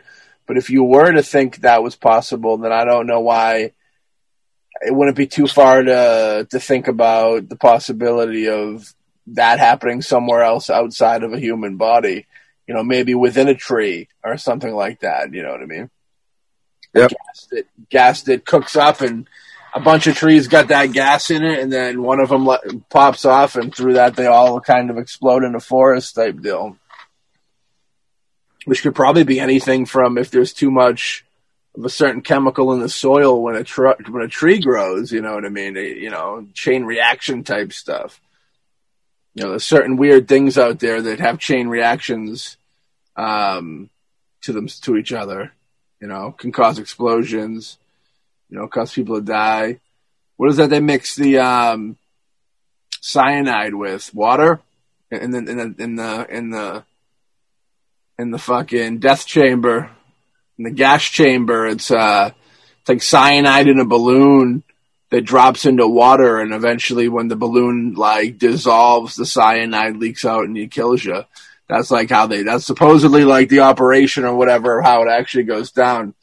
[0.46, 3.72] but if you were to think that was possible, then I don't know why
[4.82, 8.92] it wouldn't be too far to to think about the possibility of
[9.28, 12.26] that happening somewhere else outside of a human body
[12.66, 15.32] you know, maybe within a tree or something like that.
[15.32, 15.90] You know what I mean?
[16.94, 17.10] Yep.
[17.10, 19.28] Gas that, gas that cooks up and
[19.74, 22.60] a bunch of trees got that gas in it, and then one of them le-
[22.88, 26.78] pops off, and through that they all kind of explode in a forest type deal.
[28.64, 31.26] Which could probably be anything from if there's too much
[31.76, 35.12] of a certain chemical in the soil when a tr- when a tree grows.
[35.12, 35.76] You know what I mean?
[35.76, 38.18] You know, chain reaction type stuff
[39.36, 42.56] you know, there's certain weird things out there that have chain reactions
[43.16, 43.90] um,
[44.40, 45.52] to them to each other.
[46.00, 47.76] You know, can cause explosions.
[48.48, 49.80] You know, cause people to die.
[50.36, 50.70] What is that?
[50.70, 51.98] They mix the um,
[53.02, 54.62] cyanide with water,
[55.10, 56.84] and then in the in the in the
[58.18, 59.90] in the fucking death chamber,
[60.56, 61.66] in the gas chamber.
[61.66, 62.30] It's uh,
[62.80, 64.62] it's like cyanide in a balloon
[65.10, 70.44] that drops into water and eventually when the balloon like dissolves the cyanide leaks out
[70.44, 71.24] and he kills you.
[71.68, 75.70] That's like how they that's supposedly like the operation or whatever how it actually goes
[75.70, 76.14] down.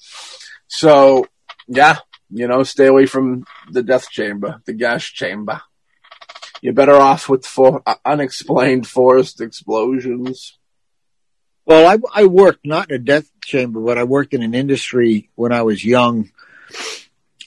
[0.67, 1.27] So
[1.67, 1.97] yeah
[2.29, 5.61] you know stay away from the death chamber the gas chamber.
[6.61, 10.57] You're better off with for, uh, unexplained forest explosions.
[11.65, 15.29] Well I, I worked not in a death chamber but i worked in an industry
[15.35, 16.31] when i was young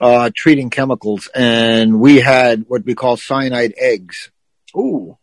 [0.01, 4.31] uh, treating chemicals, and we had what we call cyanide eggs.
[4.77, 5.19] Ooh.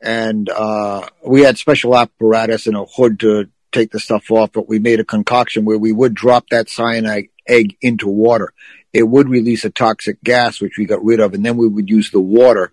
[0.00, 4.68] And uh, we had special apparatus and a hood to take the stuff off, but
[4.68, 8.52] we made a concoction where we would drop that cyanide egg into water.
[8.92, 11.90] It would release a toxic gas, which we got rid of, and then we would
[11.90, 12.72] use the water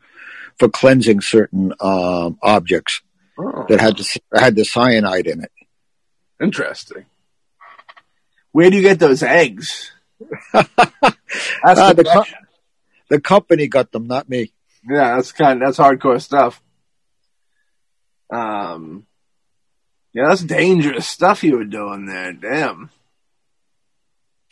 [0.58, 3.02] for cleansing certain um, objects
[3.38, 3.66] oh.
[3.68, 5.52] that had the, had the cyanide in it.
[6.42, 7.06] Interesting.
[8.52, 9.92] Where do you get those eggs?
[10.54, 12.38] That's uh, the, co-
[13.10, 14.52] the company got them, not me.
[14.88, 15.62] Yeah, that's kind.
[15.62, 16.62] Of, that's hardcore stuff.
[18.30, 19.06] Um,
[20.14, 22.34] yeah, that's dangerous stuff you were doing there.
[22.34, 22.90] Damn.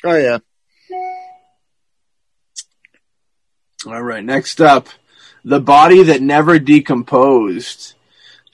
[0.03, 0.39] Oh yeah.
[3.85, 4.23] All right.
[4.23, 4.89] Next up,
[5.45, 7.93] the body that never decomposed.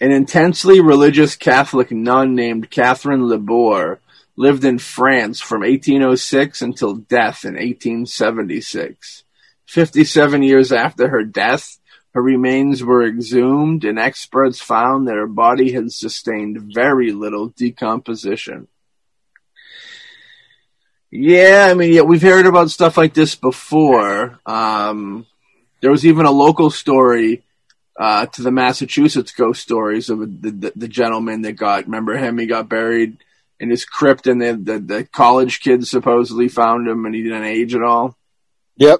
[0.02, 3.98] An intensely religious Catholic nun named Catherine Labouré
[4.40, 9.26] lived in France from 1806 until death in 1876.
[9.66, 11.78] 57 years after her death,
[12.14, 18.70] her remains were exhumed and experts found that her body had sustained very little decomposition.
[21.12, 24.40] Yeah, I mean, yeah, we've heard about stuff like this before.
[24.46, 25.26] Um,
[25.82, 27.44] there was even a local story
[28.00, 31.88] uh, to the Massachusetts ghost stories of the, the, the gentleman that got.
[31.88, 32.38] Remember him?
[32.38, 33.18] He got buried
[33.60, 37.44] in his crypt, and the, the, the college kids supposedly found him, and he didn't
[37.44, 38.18] age at all.
[38.78, 39.00] Yep.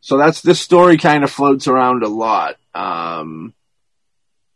[0.00, 2.56] So that's this story kind of floats around a lot.
[2.74, 3.54] Um,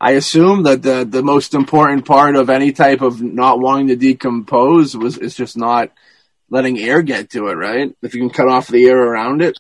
[0.00, 3.96] I assume that the the most important part of any type of not wanting to
[3.96, 5.90] decompose was is just not
[6.50, 7.94] letting air get to it, right?
[8.02, 9.58] If you can cut off the air around it.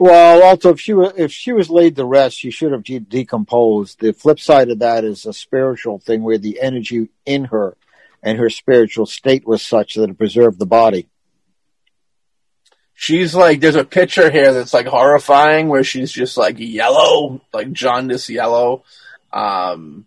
[0.00, 2.98] Well, also, if she was if she was laid to rest, she should have de-
[2.98, 4.00] decomposed.
[4.00, 7.76] The flip side of that is a spiritual thing, where the energy in her
[8.24, 11.06] and her spiritual state was such that it preserved the body.
[12.94, 17.70] She's like, there's a picture here that's like horrifying where she's just like yellow, like
[17.72, 18.82] jaundice yellow.
[19.32, 20.06] Um,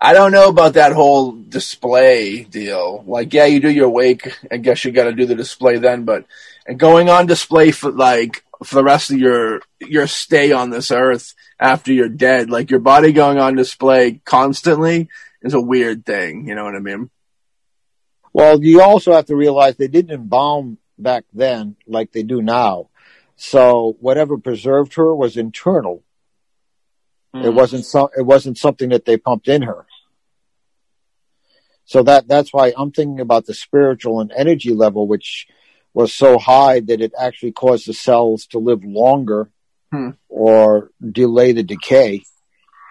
[0.00, 3.04] I don't know about that whole display deal.
[3.06, 4.36] Like, yeah, you do your wake.
[4.50, 6.24] I guess you got to do the display then, but
[6.66, 10.90] and going on display for like for the rest of your your stay on this
[10.90, 15.08] earth after you're dead, like your body going on display constantly
[15.42, 16.48] is a weird thing.
[16.48, 17.10] You know what I mean?
[18.32, 22.90] Well, you also have to realize they didn't embalm back then like they do now.
[23.36, 26.02] So whatever preserved her was internal.
[27.34, 27.46] Mm.
[27.46, 29.86] It wasn't so, it wasn't something that they pumped in her.
[31.86, 35.46] So that that's why I'm thinking about the spiritual and energy level, which
[35.94, 39.50] was so high that it actually caused the cells to live longer
[39.92, 40.10] hmm.
[40.28, 42.24] or delay the decay.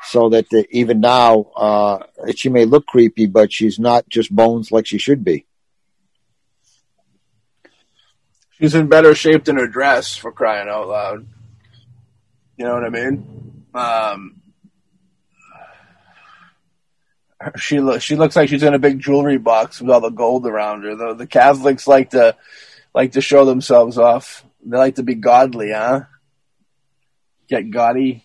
[0.07, 1.99] So that the, even now, uh,
[2.35, 5.45] she may look creepy, but she's not just bones like she should be.
[8.59, 11.27] She's in better shape than her dress, for crying out loud.
[12.57, 13.65] You know what I mean?
[13.73, 14.41] Um,
[17.57, 20.47] she looks she looks like she's in a big jewelry box with all the gold
[20.47, 20.95] around her.
[20.95, 22.37] The, the Catholics like to
[22.93, 24.45] like to show themselves off.
[24.65, 26.01] They like to be godly, huh?
[27.47, 28.23] Get gaudy.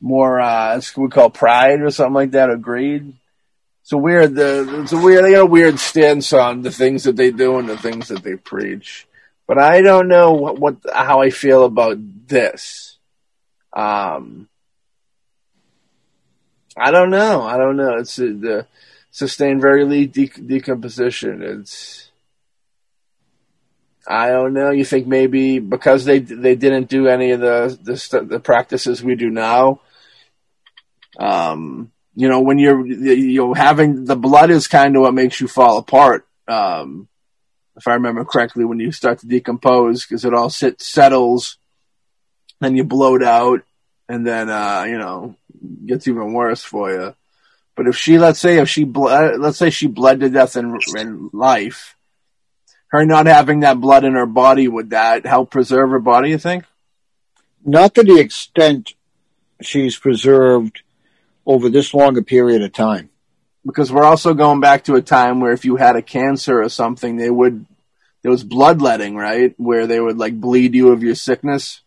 [0.00, 3.12] More uh we call pride or something like that, or greed.
[3.82, 7.04] It's a weird the it's a weird they got a weird stance on the things
[7.04, 9.06] that they do and the things that they preach.
[9.46, 11.98] But I don't know what, what how I feel about
[12.28, 12.98] this.
[13.72, 14.48] Um
[16.76, 17.42] I don't know.
[17.42, 17.96] I don't know.
[17.96, 18.66] It's uh, the
[19.10, 21.42] sustained very lead de- decomposition.
[21.42, 22.10] It's
[24.06, 24.70] I don't know.
[24.70, 29.14] You think maybe because they they didn't do any of the the, the practices we
[29.14, 29.80] do now.
[31.18, 35.40] Um, you know, when you're you know having the blood is kind of what makes
[35.40, 36.26] you fall apart.
[36.48, 37.08] Um,
[37.76, 41.56] if I remember correctly, when you start to decompose, because it all sit, settles,
[42.60, 43.62] then you bloat out,
[44.08, 45.36] and then uh, you know
[45.86, 47.14] gets even worse for you.
[47.76, 50.78] But if she, let's say, if she, bled, let's say she bled to death in,
[50.96, 51.96] in life,
[52.88, 56.30] her not having that blood in her body, would that help preserve her body?
[56.30, 56.64] You think?
[57.64, 58.92] Not to the extent
[59.62, 60.82] she's preserved
[61.50, 63.10] over this long a period of time.
[63.64, 66.68] Because we're also going back to a time where if you had a cancer or
[66.68, 67.66] something, they would
[68.22, 69.54] there was bloodletting, right?
[69.58, 71.82] Where they would like bleed you of your sickness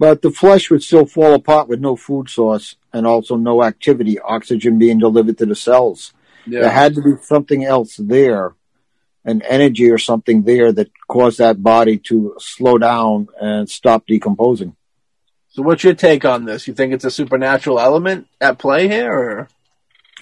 [0.00, 4.18] but the flesh would still fall apart with no food source and also no activity,
[4.18, 6.14] oxygen being delivered to the cells.
[6.46, 6.62] Yeah.
[6.62, 8.54] There had to be something else there,
[9.26, 14.74] an energy or something there that caused that body to slow down and stop decomposing.
[15.50, 16.68] So, what's your take on this?
[16.68, 19.48] You think it's a supernatural element at play here, or?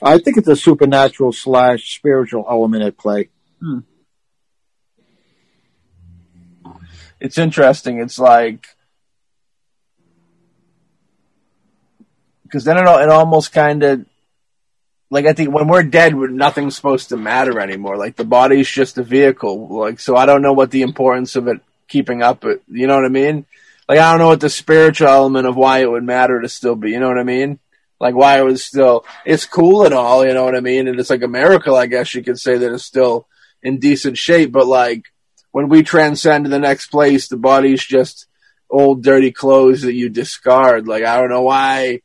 [0.03, 3.29] I think it's a supernatural slash spiritual element at play.
[3.61, 3.81] Hmm.
[7.21, 7.99] It's interesting.
[7.99, 8.67] It's like
[12.45, 14.07] because then it, it almost kind of
[15.11, 17.97] like I think when we're dead, nothing's supposed to matter anymore.
[17.97, 19.69] Like the body's just a vehicle.
[19.69, 22.45] Like so, I don't know what the importance of it keeping up.
[22.45, 23.47] It, you know what I mean?
[23.89, 26.77] Like I don't know what the spiritual element of why it would matter to still
[26.77, 26.90] be.
[26.90, 27.59] You know what I mean?
[27.98, 29.05] Like why it was still.
[29.24, 30.27] It's cool and all.
[30.27, 30.89] You know what I mean?
[30.89, 33.27] And it's like a miracle, I guess you could say that it's still
[33.62, 34.52] in decent shape.
[34.52, 35.05] But like
[35.52, 38.27] when we transcend to the next place, the body's just
[38.70, 40.86] old dirty clothes that you discard.
[40.86, 42.02] Like I don't know why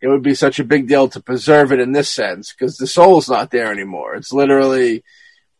[0.00, 2.86] it would be such a big deal to preserve it in this sense because the
[2.86, 4.14] soul's not there anymore.
[4.14, 5.02] It's literally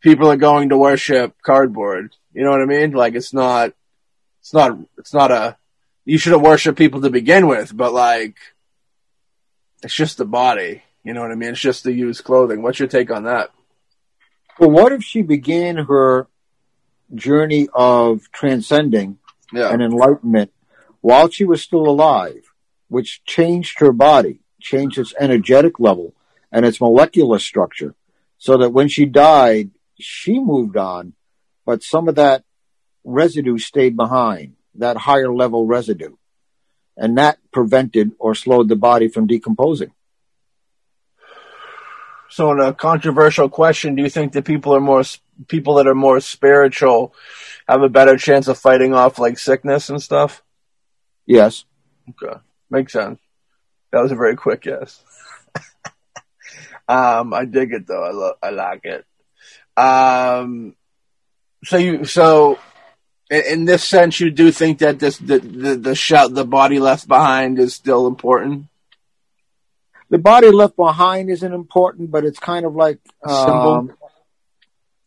[0.01, 2.15] people are going to worship cardboard.
[2.33, 2.93] You know what I mean?
[2.93, 3.73] Like it's not,
[4.45, 5.57] it's not, it's not a,
[6.05, 8.37] you shouldn't worship people to begin with, but like,
[9.83, 10.83] it's just the body.
[11.03, 11.51] You know what I mean?
[11.51, 12.63] It's just the used clothing.
[12.63, 13.51] What's your take on that?
[14.59, 16.29] Well, what if she began her
[17.15, 19.19] journey of transcending
[19.53, 19.71] yeah.
[19.73, 20.53] and enlightenment
[21.01, 22.45] while she was still alive?
[22.95, 26.15] which changed her body, changed its energetic level
[26.53, 27.95] and its molecular structure,
[28.39, 31.13] so that when she died, she moved on,
[31.67, 32.45] but some of that
[33.05, 36.17] residue stayed behind, that higher level residue.
[36.97, 39.93] And that prevented or slowed the body from decomposing.
[42.31, 45.03] So, in a controversial question, do you think that people are more
[45.49, 47.15] people that are more spiritual
[47.69, 50.43] have a better chance of fighting off like sickness and stuff?
[51.27, 51.65] Yes.
[52.11, 52.39] Okay.
[52.71, 53.21] Makes sense.
[53.93, 55.03] That was a very quick yes.
[56.89, 58.03] um, I dig it though.
[58.03, 59.05] I lo- I like it.
[59.77, 60.75] Um,
[61.65, 62.59] so you so
[63.31, 67.09] in, in, this sense, you do think that this the the the the body left
[67.09, 68.67] behind is still important.
[70.11, 73.97] The body left behind isn't important, but it's kind of like um, symbol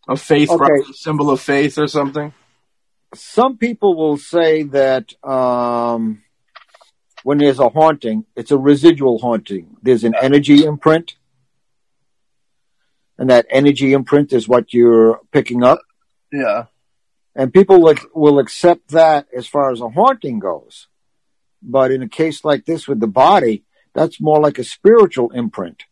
[0.08, 0.92] of faith, okay.
[0.94, 2.34] symbol of faith or something.
[3.14, 6.24] Some people will say that um,
[7.24, 9.78] when there's a haunting, it's a residual haunting.
[9.82, 11.16] There's an energy imprint.
[13.18, 15.82] And that energy imprint is what you're picking up.
[16.32, 16.66] Yeah.
[17.38, 20.88] And people will, will accept that as far as a haunting goes.
[21.62, 25.84] But in a case like this with the body, that's more like a spiritual imprint.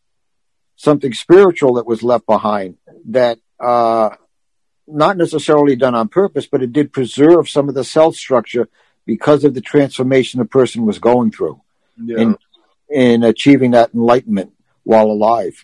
[0.76, 2.78] Something spiritual that was left behind
[3.10, 4.10] that, uh,
[4.88, 8.68] not necessarily done on purpose, but it did preserve some of the cell structure
[9.06, 11.62] because of the transformation the person was going through
[12.04, 12.18] Yeah.
[12.22, 12.38] in,
[12.90, 14.52] in achieving that enlightenment
[14.84, 15.64] while alive.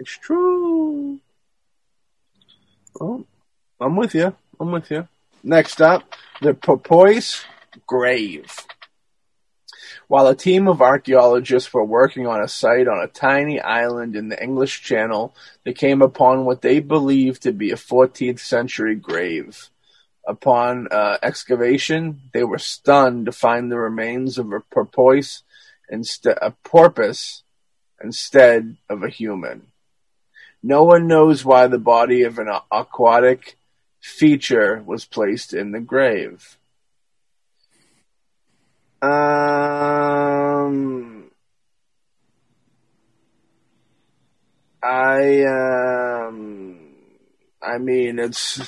[0.00, 1.20] It's true.
[2.98, 3.26] Well,
[3.78, 4.34] I'm with you.
[4.58, 5.06] I'm with you.
[5.42, 7.44] Next up, the Porpoise
[7.86, 8.50] Grave.
[10.08, 14.30] While a team of archaeologists were working on a site on a tiny island in
[14.30, 15.34] the English Channel,
[15.66, 19.68] they came upon what they believed to be a 14th century grave.
[20.26, 25.42] Upon uh, excavation, they were stunned to find the remains of a porpoise
[25.92, 27.42] a porpoise
[28.02, 29.69] instead of a human.
[30.62, 33.56] No one knows why the body of an aquatic
[34.00, 36.58] feature was placed in the grave.
[39.02, 40.20] Um,
[44.82, 46.78] I um,
[47.62, 48.60] I mean it's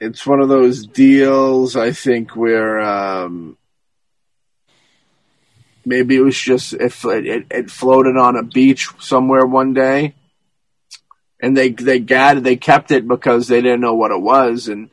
[0.00, 1.76] it's one of those deals.
[1.76, 3.56] I think where um,
[5.84, 10.14] maybe it was just if it, it, it floated on a beach somewhere one day,
[11.40, 14.68] and they they got they kept it because they didn't know what it was.
[14.68, 14.90] And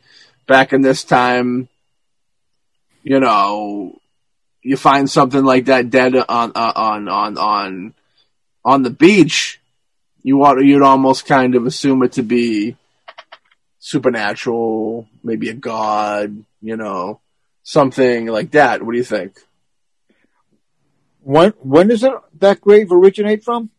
[0.47, 1.67] back in this time,
[3.03, 3.99] you know,
[4.61, 7.93] you find something like that dead on uh, on on on
[8.65, 9.59] on the beach,
[10.23, 12.75] you want you'd almost kind of assume it to be
[13.79, 17.21] supernatural, maybe a god, you know,
[17.63, 18.83] something like that.
[18.83, 19.39] What do you think?
[21.27, 23.69] When when does it, that grave originate from?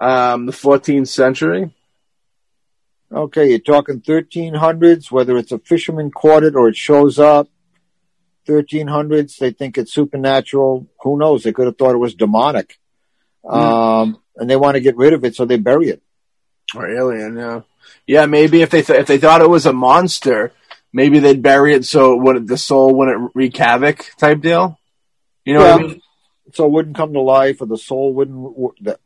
[0.00, 1.74] Um, the 14th century.
[3.12, 7.48] Okay, you're talking 1300s, whether it's a fisherman caught it or it shows up.
[8.48, 10.86] 1300s, they think it's supernatural.
[11.02, 11.42] Who knows?
[11.42, 12.78] They could have thought it was demonic.
[13.46, 16.02] Um, and they want to get rid of it, so they bury it.
[16.74, 17.60] Or alien, yeah.
[18.06, 20.52] Yeah, maybe if they th- if they thought it was a monster,
[20.90, 24.78] maybe they'd bury it so it would the soul wouldn't wreak havoc type deal.
[25.44, 26.01] You know what I mean?
[26.52, 28.36] So it wouldn't come to life, or the soul wouldn't,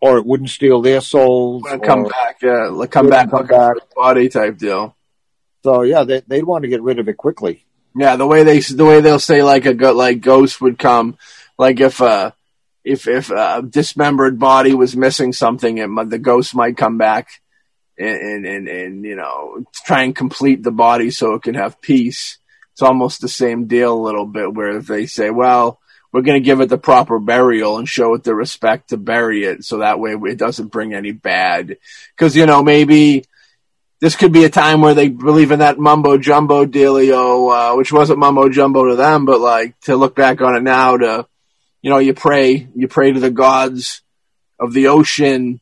[0.00, 1.62] or it wouldn't steal their souls.
[1.64, 3.76] Wanna come back, yeah, like come back come back.
[3.94, 4.96] body type deal.
[5.62, 7.64] So yeah, they, they'd want to get rid of it quickly.
[7.96, 11.16] Yeah, the way they the way they'll say like a like ghost would come,
[11.58, 12.32] like if uh
[12.84, 17.28] if if a dismembered body was missing something, it the ghost might come back
[17.98, 21.80] and, and and and you know try and complete the body so it can have
[21.80, 22.38] peace.
[22.72, 25.80] It's almost the same deal a little bit where they say, well,
[26.16, 29.44] we're going to give it the proper burial and show it the respect to bury
[29.44, 31.76] it, so that way it doesn't bring any bad.
[32.16, 33.26] Because you know maybe
[34.00, 37.92] this could be a time where they believe in that mumbo jumbo dealio, uh, which
[37.92, 41.26] wasn't mumbo jumbo to them, but like to look back on it now to,
[41.82, 44.00] you know, you pray, you pray to the gods
[44.58, 45.60] of the ocean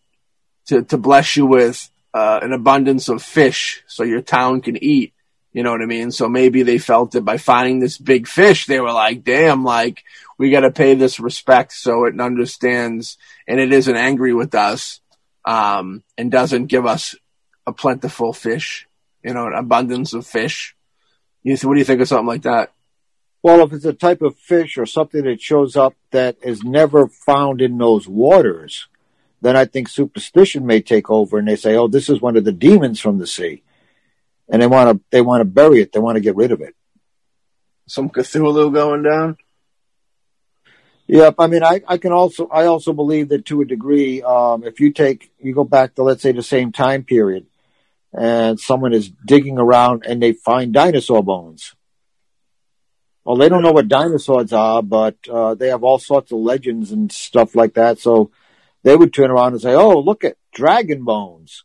[0.66, 5.12] to, to bless you with, uh, an abundance of fish so your town can eat.
[5.52, 6.10] You know what I mean?
[6.10, 10.02] So maybe they felt that by finding this big fish, they were like, damn, like,
[10.38, 15.00] we got to pay this respect so it understands and it isn't angry with us,
[15.44, 17.14] um, and doesn't give us
[17.66, 18.86] a plentiful fish,
[19.22, 20.74] you know, an abundance of fish.
[21.42, 22.72] You th- what do you think of something like that?
[23.42, 27.08] Well, if it's a type of fish or something that shows up that is never
[27.08, 28.88] found in those waters,
[29.42, 32.44] then I think superstition may take over and they say, oh, this is one of
[32.44, 33.62] the demons from the sea.
[34.48, 35.92] And they want to, they want to bury it.
[35.92, 36.74] They want to get rid of it.
[37.86, 39.36] Some Cthulhu going down?
[41.06, 41.34] Yep.
[41.38, 44.80] I mean, I, I can also, I also believe that to a degree, um, if
[44.80, 47.46] you take, you go back to, let's say, the same time period
[48.12, 51.74] and someone is digging around and they find dinosaur bones.
[53.24, 56.90] Well, they don't know what dinosaurs are, but, uh, they have all sorts of legends
[56.90, 57.98] and stuff like that.
[57.98, 58.30] So
[58.82, 61.64] they would turn around and say, Oh, look at dragon bones.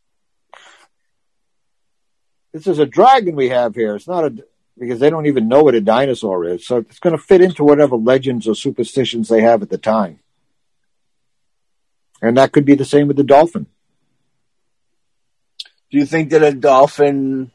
[2.52, 3.94] This is a dragon we have here.
[3.94, 4.44] It's not a,
[4.80, 6.66] because they don't even know what a dinosaur is.
[6.66, 10.20] So it's going to fit into whatever legends or superstitions they have at the time.
[12.22, 13.66] And that could be the same with the dolphin.
[15.90, 17.50] Do you think that a dolphin?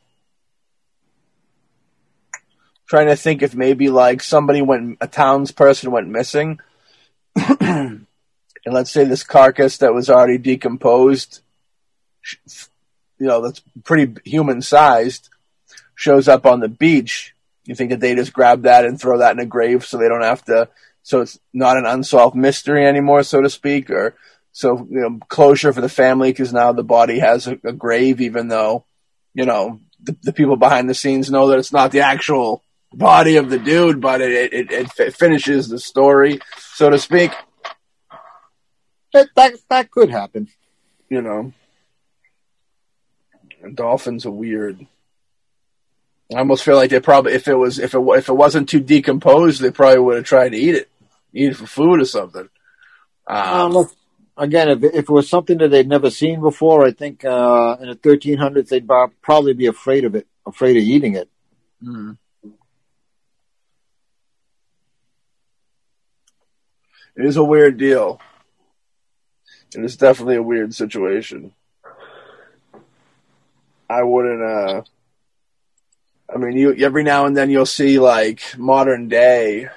[2.88, 6.60] Trying to think if maybe like somebody went, a townsperson went missing,
[7.36, 8.06] and
[8.68, 11.42] let's say this carcass that was already decomposed,
[13.18, 15.30] you know, that's pretty human sized,
[15.96, 17.34] shows up on the beach,
[17.66, 20.08] you think that they just grab that and throw that in a grave so they
[20.08, 20.70] don't have to,
[21.04, 24.16] so it's not an unsolved mystery anymore, so to speak, or
[24.52, 28.22] so, you know, closure for the family because now the body has a, a, grave,
[28.22, 28.86] even though,
[29.34, 32.64] you know, the, the, people behind the scenes know that it's not the actual
[32.94, 37.32] body of the dude, but it, it, it, it finishes the story, so to speak.
[39.14, 40.48] That, that, that could happen.
[41.10, 41.54] You know.
[43.62, 44.86] And dolphins are weird.
[46.34, 48.80] I almost feel like they probably, if it was, if it if it wasn't too
[48.80, 50.90] decomposed, they probably would have tried to eat it,
[51.34, 52.50] eat it for food or something.
[53.28, 53.90] Um, um,
[54.36, 57.90] again, if, if it was something that they'd never seen before, I think uh, in
[57.90, 58.88] the 1300s they'd
[59.22, 61.30] probably be afraid of it, afraid of eating it.
[61.84, 62.18] Mm.
[67.16, 68.20] It is a weird deal.
[69.76, 71.54] It is definitely a weird situation.
[73.90, 74.42] I wouldn't.
[74.42, 74.82] uh
[76.34, 79.70] I mean, you every now and then you'll see like modern day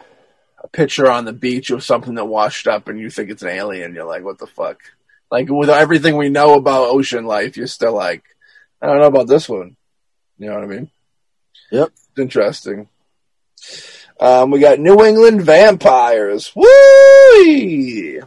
[0.63, 3.49] a picture on the beach of something that washed up, and you think it's an
[3.49, 3.95] alien.
[3.95, 4.81] You're like, what the fuck?
[5.31, 8.25] Like with everything we know about ocean life, you're still like,
[8.81, 9.77] I don't know about this one.
[10.39, 10.91] You know what I mean?
[11.71, 11.89] Yep.
[11.89, 12.89] It's interesting.
[14.21, 16.53] Um, we got New England vampires.
[16.57, 18.23] Woo!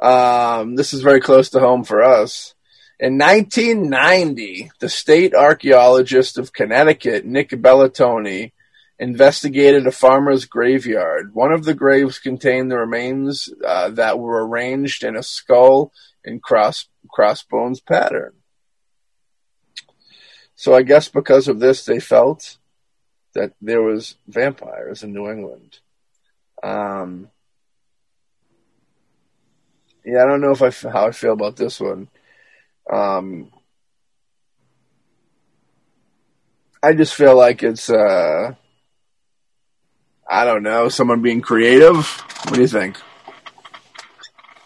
[0.00, 2.54] Um, this is very close to home for us.
[3.00, 8.52] In 1990, the state archaeologist of Connecticut, Nick Bellantoni,
[8.98, 11.34] investigated a farmer's graveyard.
[11.34, 15.92] One of the graves contained the remains uh, that were arranged in a skull
[16.26, 18.34] and cross crossbones pattern.
[20.54, 22.58] So I guess because of this, they felt
[23.32, 25.78] that there was vampires in New England.
[26.62, 27.30] Um,
[30.04, 32.08] yeah, I don't know if I how I feel about this one.
[32.90, 33.50] Um,
[36.82, 38.54] I just feel like it's uh,
[40.28, 42.06] I don't know, someone being creative.
[42.44, 42.98] What do you think?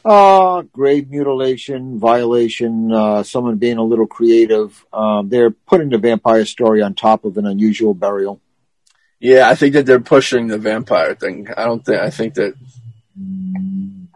[0.04, 4.84] Uh, grave mutilation, violation, uh, someone being a little creative.
[4.92, 8.40] Um, they're putting the vampire story on top of an unusual burial.
[9.18, 11.48] Yeah, I think that they're pushing the vampire thing.
[11.56, 11.98] I don't think.
[11.98, 12.54] I think that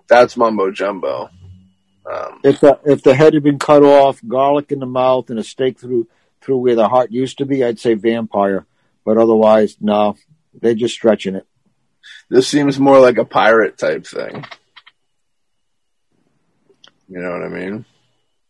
[0.06, 1.30] that's mumbo jumbo.
[2.10, 5.38] Um, if the if the head had been cut off, garlic in the mouth, and
[5.38, 6.08] a stake through
[6.40, 8.64] through where the heart used to be, I'd say vampire.
[9.04, 10.16] But otherwise, no,
[10.54, 11.46] they're just stretching it.
[12.30, 14.44] This seems more like a pirate type thing.
[17.08, 17.84] You know what I mean?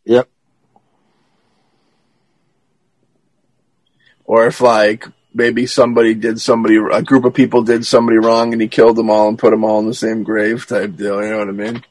[0.05, 0.29] Yep.
[4.25, 8.61] Or if like maybe somebody did somebody a group of people did somebody wrong and
[8.61, 11.23] he killed them all and put them all in the same grave type deal.
[11.23, 11.85] You know what I mean?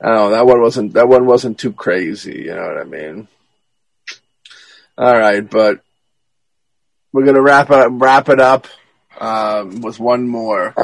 [0.00, 2.42] Oh, that one wasn't that one wasn't too crazy.
[2.46, 3.28] You know what I mean?
[4.96, 5.80] All right, but
[7.12, 8.66] we're gonna wrap it wrap it up
[9.18, 10.74] um, with one more.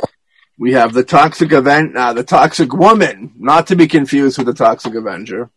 [0.58, 4.54] We have the toxic event, uh, the toxic woman, not to be confused with the
[4.54, 5.50] toxic Avenger.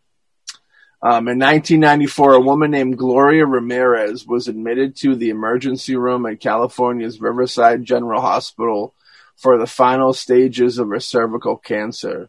[1.00, 6.40] Um, in 1994, a woman named Gloria Ramirez was admitted to the emergency room at
[6.40, 8.94] California's Riverside General Hospital
[9.36, 12.28] for the final stages of her cervical cancer.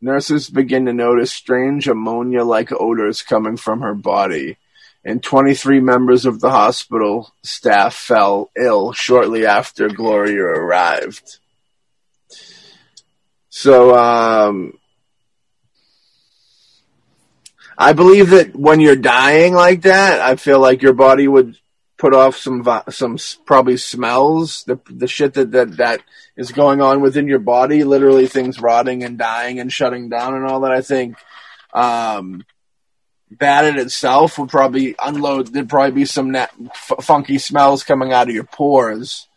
[0.00, 4.56] Nurses begin to notice strange ammonia like odors coming from her body
[5.04, 11.38] and 23 members of the hospital staff fell ill shortly after Gloria arrived.
[13.48, 14.78] So, um,
[17.76, 21.56] I believe that when you're dying like that, I feel like your body would
[22.00, 26.00] put off some some probably smells the the shit that that that
[26.36, 30.46] is going on within your body literally things rotting and dying and shutting down and
[30.46, 31.16] all that i think
[31.74, 32.42] um
[33.38, 35.48] that in itself would probably unload.
[35.48, 39.28] There'd probably be some net, f- funky smells coming out of your pores.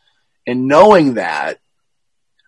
[0.47, 1.59] And knowing that,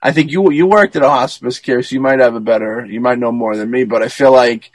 [0.01, 2.85] I think you you worked at a hospice care, so you might have a better,
[2.85, 3.85] you might know more than me.
[3.85, 4.71] But I feel like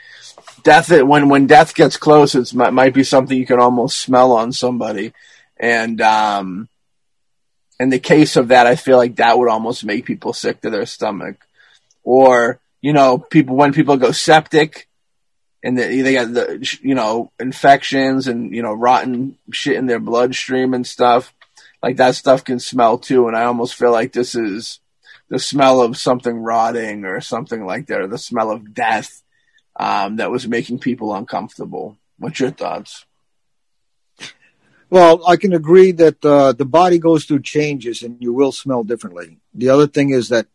[0.62, 4.32] death when when death gets close, it might, might be something you can almost smell
[4.32, 5.12] on somebody.
[5.60, 6.68] And um,
[7.78, 10.70] in the case of that, I feel like that would almost make people sick to
[10.70, 11.46] their stomach.
[12.02, 14.88] Or you know, people when people go septic
[15.62, 20.00] and the, they got the you know infections and you know rotten shit in their
[20.00, 21.32] bloodstream and stuff.
[21.82, 24.80] Like that stuff can smell too, and I almost feel like this is
[25.28, 29.22] the smell of something rotting or something like that, or the smell of death
[29.76, 31.98] um, that was making people uncomfortable.
[32.18, 33.04] What's your thoughts?
[34.90, 38.82] Well, I can agree that uh, the body goes through changes and you will smell
[38.82, 39.38] differently.
[39.54, 40.46] The other thing is that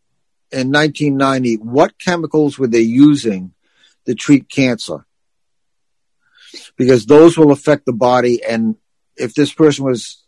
[0.51, 3.53] in 1990, what chemicals were they using
[4.05, 5.05] to treat cancer.
[6.77, 8.43] because those will affect the body.
[8.43, 8.75] And
[9.17, 10.23] if this person was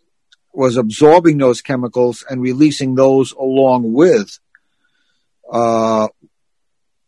[0.53, 4.39] was absorbing those chemicals and releasing those along with
[5.51, 6.07] uh,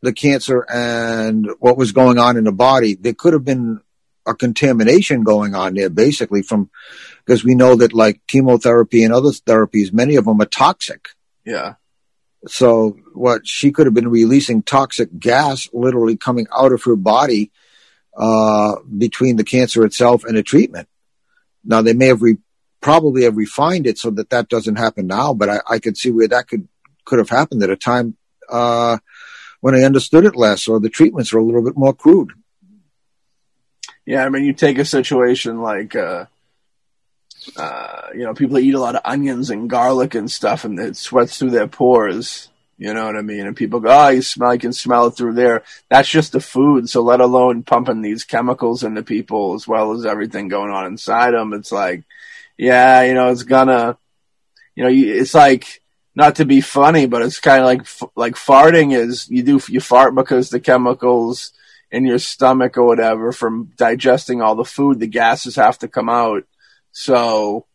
[0.01, 3.81] the cancer and what was going on in the body, there could have been
[4.30, 6.69] a contamination going on there, basically from
[7.26, 11.10] because we know that like chemotherapy and other therapies, many of them are toxic.
[11.45, 11.76] Yeah.
[12.47, 17.51] So what she could have been releasing toxic gas literally coming out of her body
[18.18, 20.88] uh, between the cancer itself and the treatment.
[21.64, 22.38] Now they may have re-
[22.81, 26.11] probably have refined it so that that doesn't happen now, but I, I could see
[26.11, 26.68] where that could
[27.06, 28.15] could have happened at a time
[28.49, 28.97] uh,
[29.61, 32.31] when I understood it less, or the treatments were a little bit more crude.
[34.10, 36.26] Yeah, I mean, you take a situation like, uh,
[37.56, 40.98] uh, you know, people eat a lot of onions and garlic and stuff, and it
[40.98, 42.49] sweats through their pores.
[42.80, 43.45] You know what I mean?
[43.45, 45.61] And people go, "Oh, you smell, you can smell it through there."
[45.91, 46.90] That's just the food.
[46.90, 51.36] So, let alone pumping these chemicals into people as well as everything going on inside
[51.36, 51.53] them.
[51.53, 52.03] It's like,
[52.57, 53.95] yeah, you know, it's gonna,
[54.73, 55.84] you know, it's like
[56.15, 59.80] not to be funny, but it's kind of like like farting is you do you
[59.80, 61.53] fart because the chemicals
[61.91, 66.09] in your stomach or whatever from digesting all the food, the gases have to come
[66.09, 66.43] out.
[66.91, 67.65] So,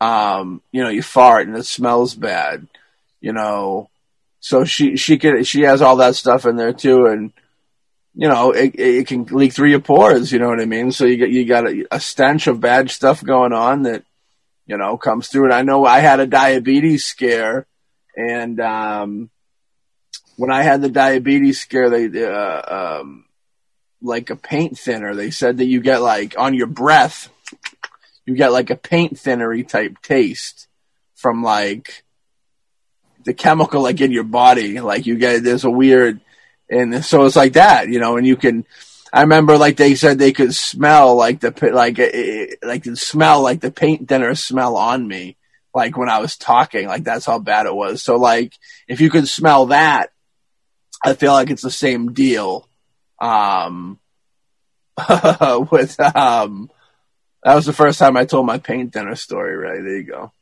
[0.00, 2.66] um, you know, you fart and it smells bad,
[3.20, 3.90] you know.
[4.40, 7.32] So she she can she has all that stuff in there too, and
[8.14, 10.30] you know it it can leak through your pores.
[10.30, 10.92] You know what I mean?
[10.92, 14.04] So you get you got a, a stench of bad stuff going on that
[14.66, 15.46] you know comes through.
[15.46, 17.66] And I know I had a diabetes scare
[18.18, 19.30] and um,
[20.36, 23.24] when I had the diabetes scare, they uh, um,
[24.02, 25.14] like a paint thinner.
[25.14, 27.28] They said that you get like on your breath,
[28.26, 30.68] you get like a paint thinnery type taste
[31.14, 32.04] from like
[33.24, 34.80] the chemical like in your body.
[34.80, 36.20] Like you get there's a weird,
[36.70, 38.16] and so it's like that, you know.
[38.16, 38.64] And you can,
[39.12, 41.98] I remember like they said they could smell like the like
[42.62, 45.36] like the smell like the paint thinner smell on me
[45.74, 48.02] like when I was talking, like that's how bad it was.
[48.02, 48.54] So like
[48.86, 50.10] if you could smell that,
[51.04, 52.67] I feel like it's the same deal.
[53.20, 53.98] Um,
[55.70, 56.70] with um,
[57.42, 59.56] that was the first time I told my paint dinner story.
[59.56, 60.32] Right there, you go.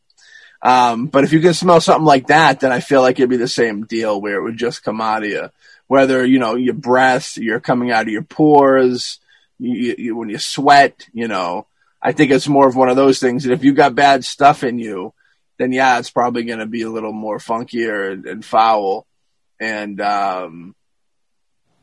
[0.62, 3.36] Um, but if you can smell something like that, then I feel like it'd be
[3.36, 5.50] the same deal where it would just come out of you.
[5.86, 9.20] Whether you know your breath, you're coming out of your pores,
[9.58, 11.66] you, you, when you sweat, you know.
[12.02, 14.64] I think it's more of one of those things that if you got bad stuff
[14.64, 15.12] in you,
[15.58, 19.06] then yeah, it's probably going to be a little more funkier and, and foul.
[19.60, 20.74] And um,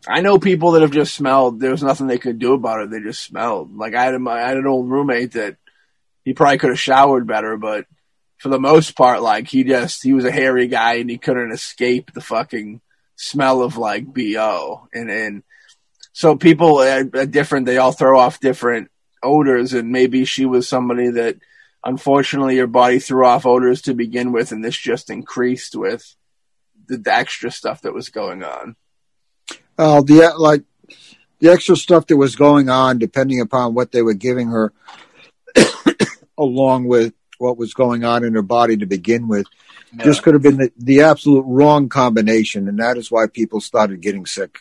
[0.07, 1.59] I know people that have just smelled.
[1.59, 2.89] There was nothing they could do about it.
[2.89, 3.75] They just smelled.
[3.75, 5.57] Like I had, a, I had an old roommate that
[6.25, 7.85] he probably could have showered better, but
[8.37, 11.53] for the most part, like he just he was a hairy guy and he couldn't
[11.53, 12.81] escape the fucking
[13.15, 14.87] smell of like bo.
[14.93, 15.43] And and
[16.11, 17.65] so people are, are different.
[17.65, 18.91] They all throw off different
[19.23, 21.37] odors, and maybe she was somebody that
[21.83, 26.15] unfortunately your body threw off odors to begin with, and this just increased with
[26.87, 28.75] the, the extra stuff that was going on.
[29.77, 30.63] Uh, the like
[31.39, 34.71] the extra stuff that was going on, depending upon what they were giving her,
[36.37, 39.47] along with what was going on in her body to begin with,
[39.93, 40.03] yeah.
[40.03, 44.01] just could have been the, the absolute wrong combination, and that is why people started
[44.01, 44.59] getting sick.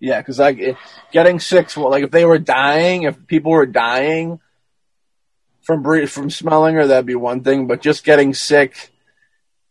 [0.00, 0.76] Yeah, because like
[1.12, 4.40] getting sick, well, like if they were dying, if people were dying,
[5.62, 7.66] from from smelling her, that'd be one thing.
[7.66, 8.92] But just getting sick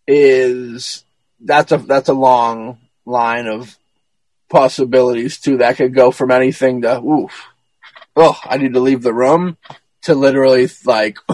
[0.07, 1.05] is
[1.39, 3.77] that's a that's a long line of
[4.49, 5.57] possibilities too.
[5.57, 7.47] That could go from anything to oof,
[8.15, 9.57] oh, I need to leave the room
[10.03, 11.17] to literally like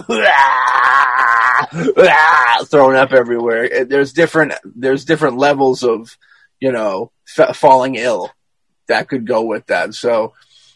[2.64, 3.84] thrown up everywhere.
[3.84, 6.16] There's different there's different levels of
[6.60, 8.30] you know f- falling ill
[8.88, 9.94] that could go with that.
[9.94, 10.34] So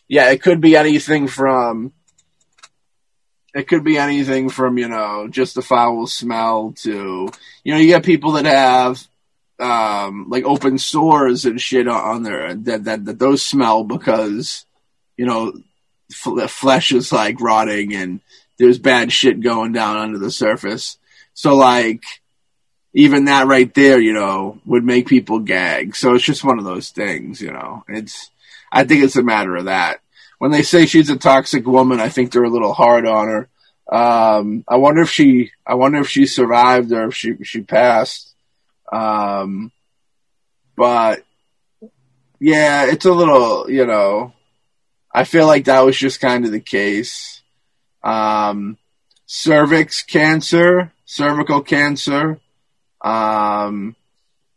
[0.08, 1.92] yeah, it could be anything from
[3.54, 7.28] it could be anything from you know just the foul smell to
[7.62, 9.06] you know you get people that have
[9.60, 14.66] um, like open sores and shit on there that, that that those smell because
[15.16, 15.52] you know
[16.10, 18.20] f- flesh is like rotting and
[18.58, 20.98] there's bad shit going down under the surface.
[21.34, 22.02] So like
[22.92, 25.96] even that right there, you know, would make people gag.
[25.96, 27.84] So it's just one of those things, you know.
[27.88, 28.30] It's
[28.70, 30.00] I think it's a matter of that
[30.44, 33.48] when they say she's a toxic woman, I think they're a little hard on her.
[33.90, 38.33] Um, I wonder if she, I wonder if she survived or if she she passed.
[38.92, 39.72] Um,
[40.76, 41.24] but
[42.40, 44.32] yeah, it's a little, you know,
[45.12, 47.42] I feel like that was just kind of the case.
[48.02, 48.76] Um,
[49.26, 52.40] cervix cancer, cervical cancer,
[53.00, 53.94] um,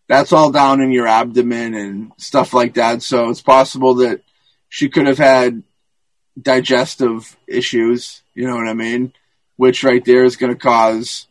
[0.08, 3.02] that's all down in your abdomen and stuff like that.
[3.04, 4.22] So it's possible that
[4.70, 5.64] she could have had
[6.42, 8.22] digestive issues.
[8.34, 9.14] You know what I mean?
[9.58, 11.27] Which right there is going to cause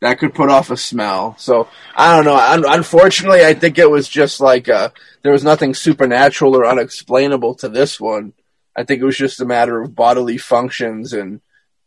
[0.00, 1.36] that could put off a smell.
[1.38, 2.36] So I don't know.
[2.36, 4.90] Un- unfortunately, I think it was just like uh,
[5.22, 8.32] there was nothing supernatural or unexplainable to this one.
[8.76, 11.40] I think it was just a matter of bodily functions and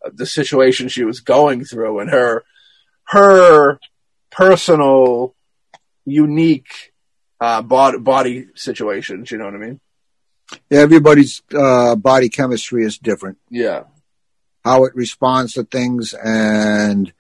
[0.06, 2.44] uh, the situation she was going through and her
[3.06, 3.80] her
[4.30, 5.36] personal,
[6.06, 6.94] unique
[7.40, 9.32] uh, body body situations.
[9.32, 9.80] You know what I mean?
[10.70, 13.38] Yeah, everybody's uh, body chemistry is different.
[13.50, 13.84] Yeah.
[14.66, 17.12] How it responds to things and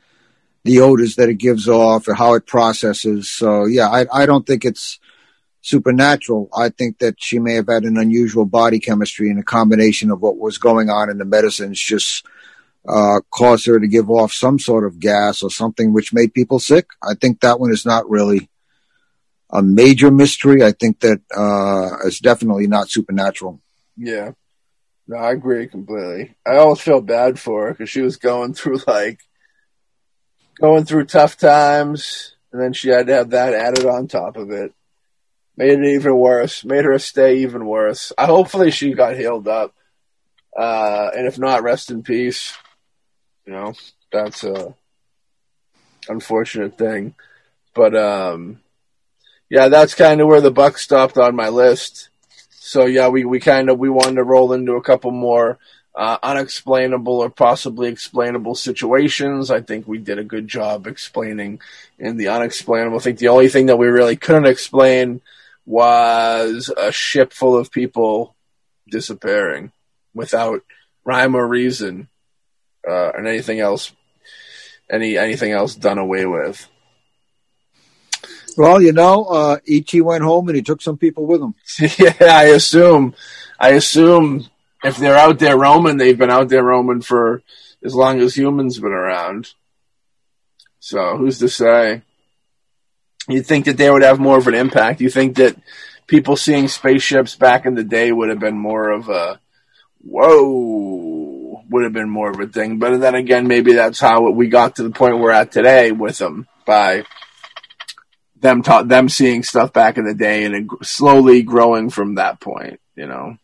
[0.63, 3.31] the odors that it gives off or how it processes.
[3.31, 4.99] So yeah, I, I don't think it's
[5.61, 6.49] supernatural.
[6.55, 10.21] I think that she may have had an unusual body chemistry and a combination of
[10.21, 12.25] what was going on in the medicines just
[12.87, 16.59] uh, caused her to give off some sort of gas or something which made people
[16.59, 16.87] sick.
[17.01, 18.49] I think that one is not really
[19.51, 20.63] a major mystery.
[20.63, 23.61] I think that uh, it's definitely not supernatural.
[23.97, 24.31] Yeah.
[25.07, 26.35] No, I agree completely.
[26.45, 29.19] I always felt bad for her because she was going through like
[30.61, 34.51] going through tough times, and then she had to have that added on top of
[34.51, 34.73] it.
[35.57, 36.63] Made it even worse.
[36.63, 38.13] Made her stay even worse.
[38.17, 39.73] I hopefully she got healed up,
[40.57, 42.55] uh, and if not, rest in peace.
[43.45, 43.73] You know,
[44.11, 44.75] that's a
[46.07, 47.15] unfortunate thing,
[47.73, 48.61] but um,
[49.49, 52.09] yeah, that's kind of where the buck stopped on my list.
[52.51, 55.57] So yeah, we, we kind of we wanted to roll into a couple more
[55.95, 59.51] uh, unexplainable or possibly explainable situations.
[59.51, 61.59] I think we did a good job explaining
[61.99, 62.97] in the unexplainable.
[62.97, 65.21] I think the only thing that we really couldn't explain
[65.65, 68.35] was a ship full of people
[68.89, 69.71] disappearing
[70.13, 70.61] without
[71.03, 72.07] rhyme or reason,
[72.87, 73.91] uh, and anything else,
[74.89, 76.67] any anything else done away with.
[78.57, 81.55] Well, you know, uh, ET went home and he took some people with him.
[81.97, 83.15] yeah, I assume.
[83.59, 84.49] I assume
[84.83, 87.43] if they're out there roaming, they've been out there roaming for
[87.83, 89.53] as long as humans been around.
[90.79, 92.01] So who's to say?
[93.27, 95.01] You'd think that they would have more of an impact.
[95.01, 95.55] You think that
[96.07, 99.39] people seeing spaceships back in the day would have been more of a
[100.03, 102.79] whoa, would have been more of a thing.
[102.79, 106.17] But then again, maybe that's how we got to the point we're at today with
[106.17, 107.05] them by
[108.39, 112.79] them ta- them seeing stuff back in the day and slowly growing from that point.
[112.95, 113.37] You know.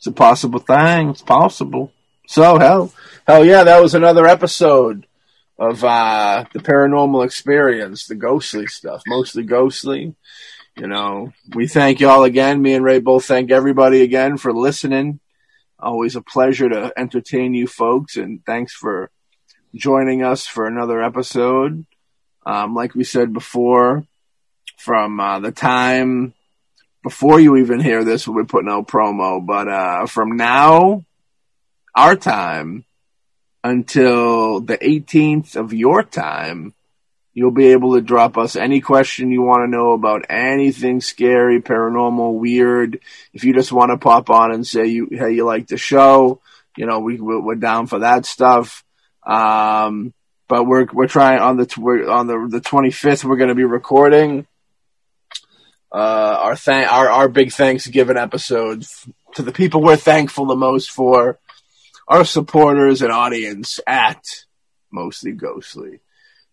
[0.00, 1.10] It's a possible thing.
[1.10, 1.92] It's possible.
[2.26, 2.90] So hell,
[3.26, 5.06] hell yeah, that was another episode
[5.58, 10.14] of uh, the paranormal experience, the ghostly stuff, mostly ghostly.
[10.74, 12.62] You know, we thank y'all again.
[12.62, 15.20] Me and Ray both thank everybody again for listening.
[15.78, 19.10] Always a pleasure to entertain you folks, and thanks for
[19.74, 21.84] joining us for another episode.
[22.46, 24.06] Um, like we said before,
[24.78, 26.32] from uh, the time
[27.02, 29.44] before you even hear this, we'll be putting out promo.
[29.44, 31.04] But uh, from now,
[31.94, 32.84] our time,
[33.64, 36.74] until the 18th of your time,
[37.32, 41.60] you'll be able to drop us any question you want to know about anything scary,
[41.60, 43.00] paranormal, weird.
[43.32, 46.40] If you just want to pop on and say you hey you like the show,
[46.76, 48.84] you know we we're down for that stuff.
[49.26, 50.12] Um,
[50.48, 51.66] but we're we're trying on the
[52.10, 54.46] on the the 25th we're going to be recording
[55.92, 55.96] uh,
[56.40, 58.86] our th- our our big Thanksgiving episode
[59.34, 61.38] to the people we're thankful the most for,
[62.08, 64.24] our supporters and audience at
[64.90, 66.00] Mostly Ghostly.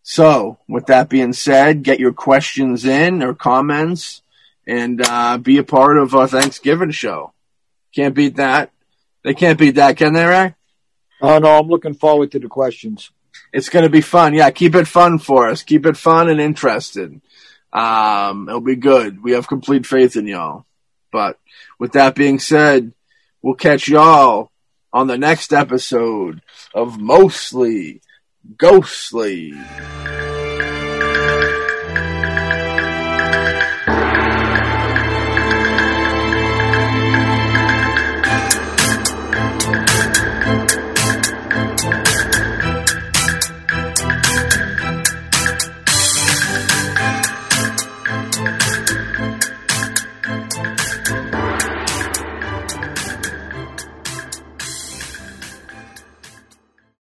[0.03, 4.21] So, with that being said, get your questions in or comments
[4.65, 7.33] and uh, be a part of our Thanksgiving show.
[7.93, 8.71] Can't beat that.
[9.23, 10.55] They can't beat that, can they, Ray?
[11.21, 13.11] Oh, no, I'm looking forward to the questions.
[13.51, 14.33] It's going to be fun.
[14.33, 15.63] Yeah, keep it fun for us.
[15.63, 17.19] Keep it fun and interested.
[17.77, 19.21] Um, it'll be good.
[19.21, 20.65] We have complete faith in y'all.
[21.11, 21.37] But
[21.77, 22.93] with that being said,
[23.43, 24.51] we'll catch y'all
[24.91, 26.41] on the next episode
[26.73, 28.01] of Mostly
[28.57, 29.53] Ghostly.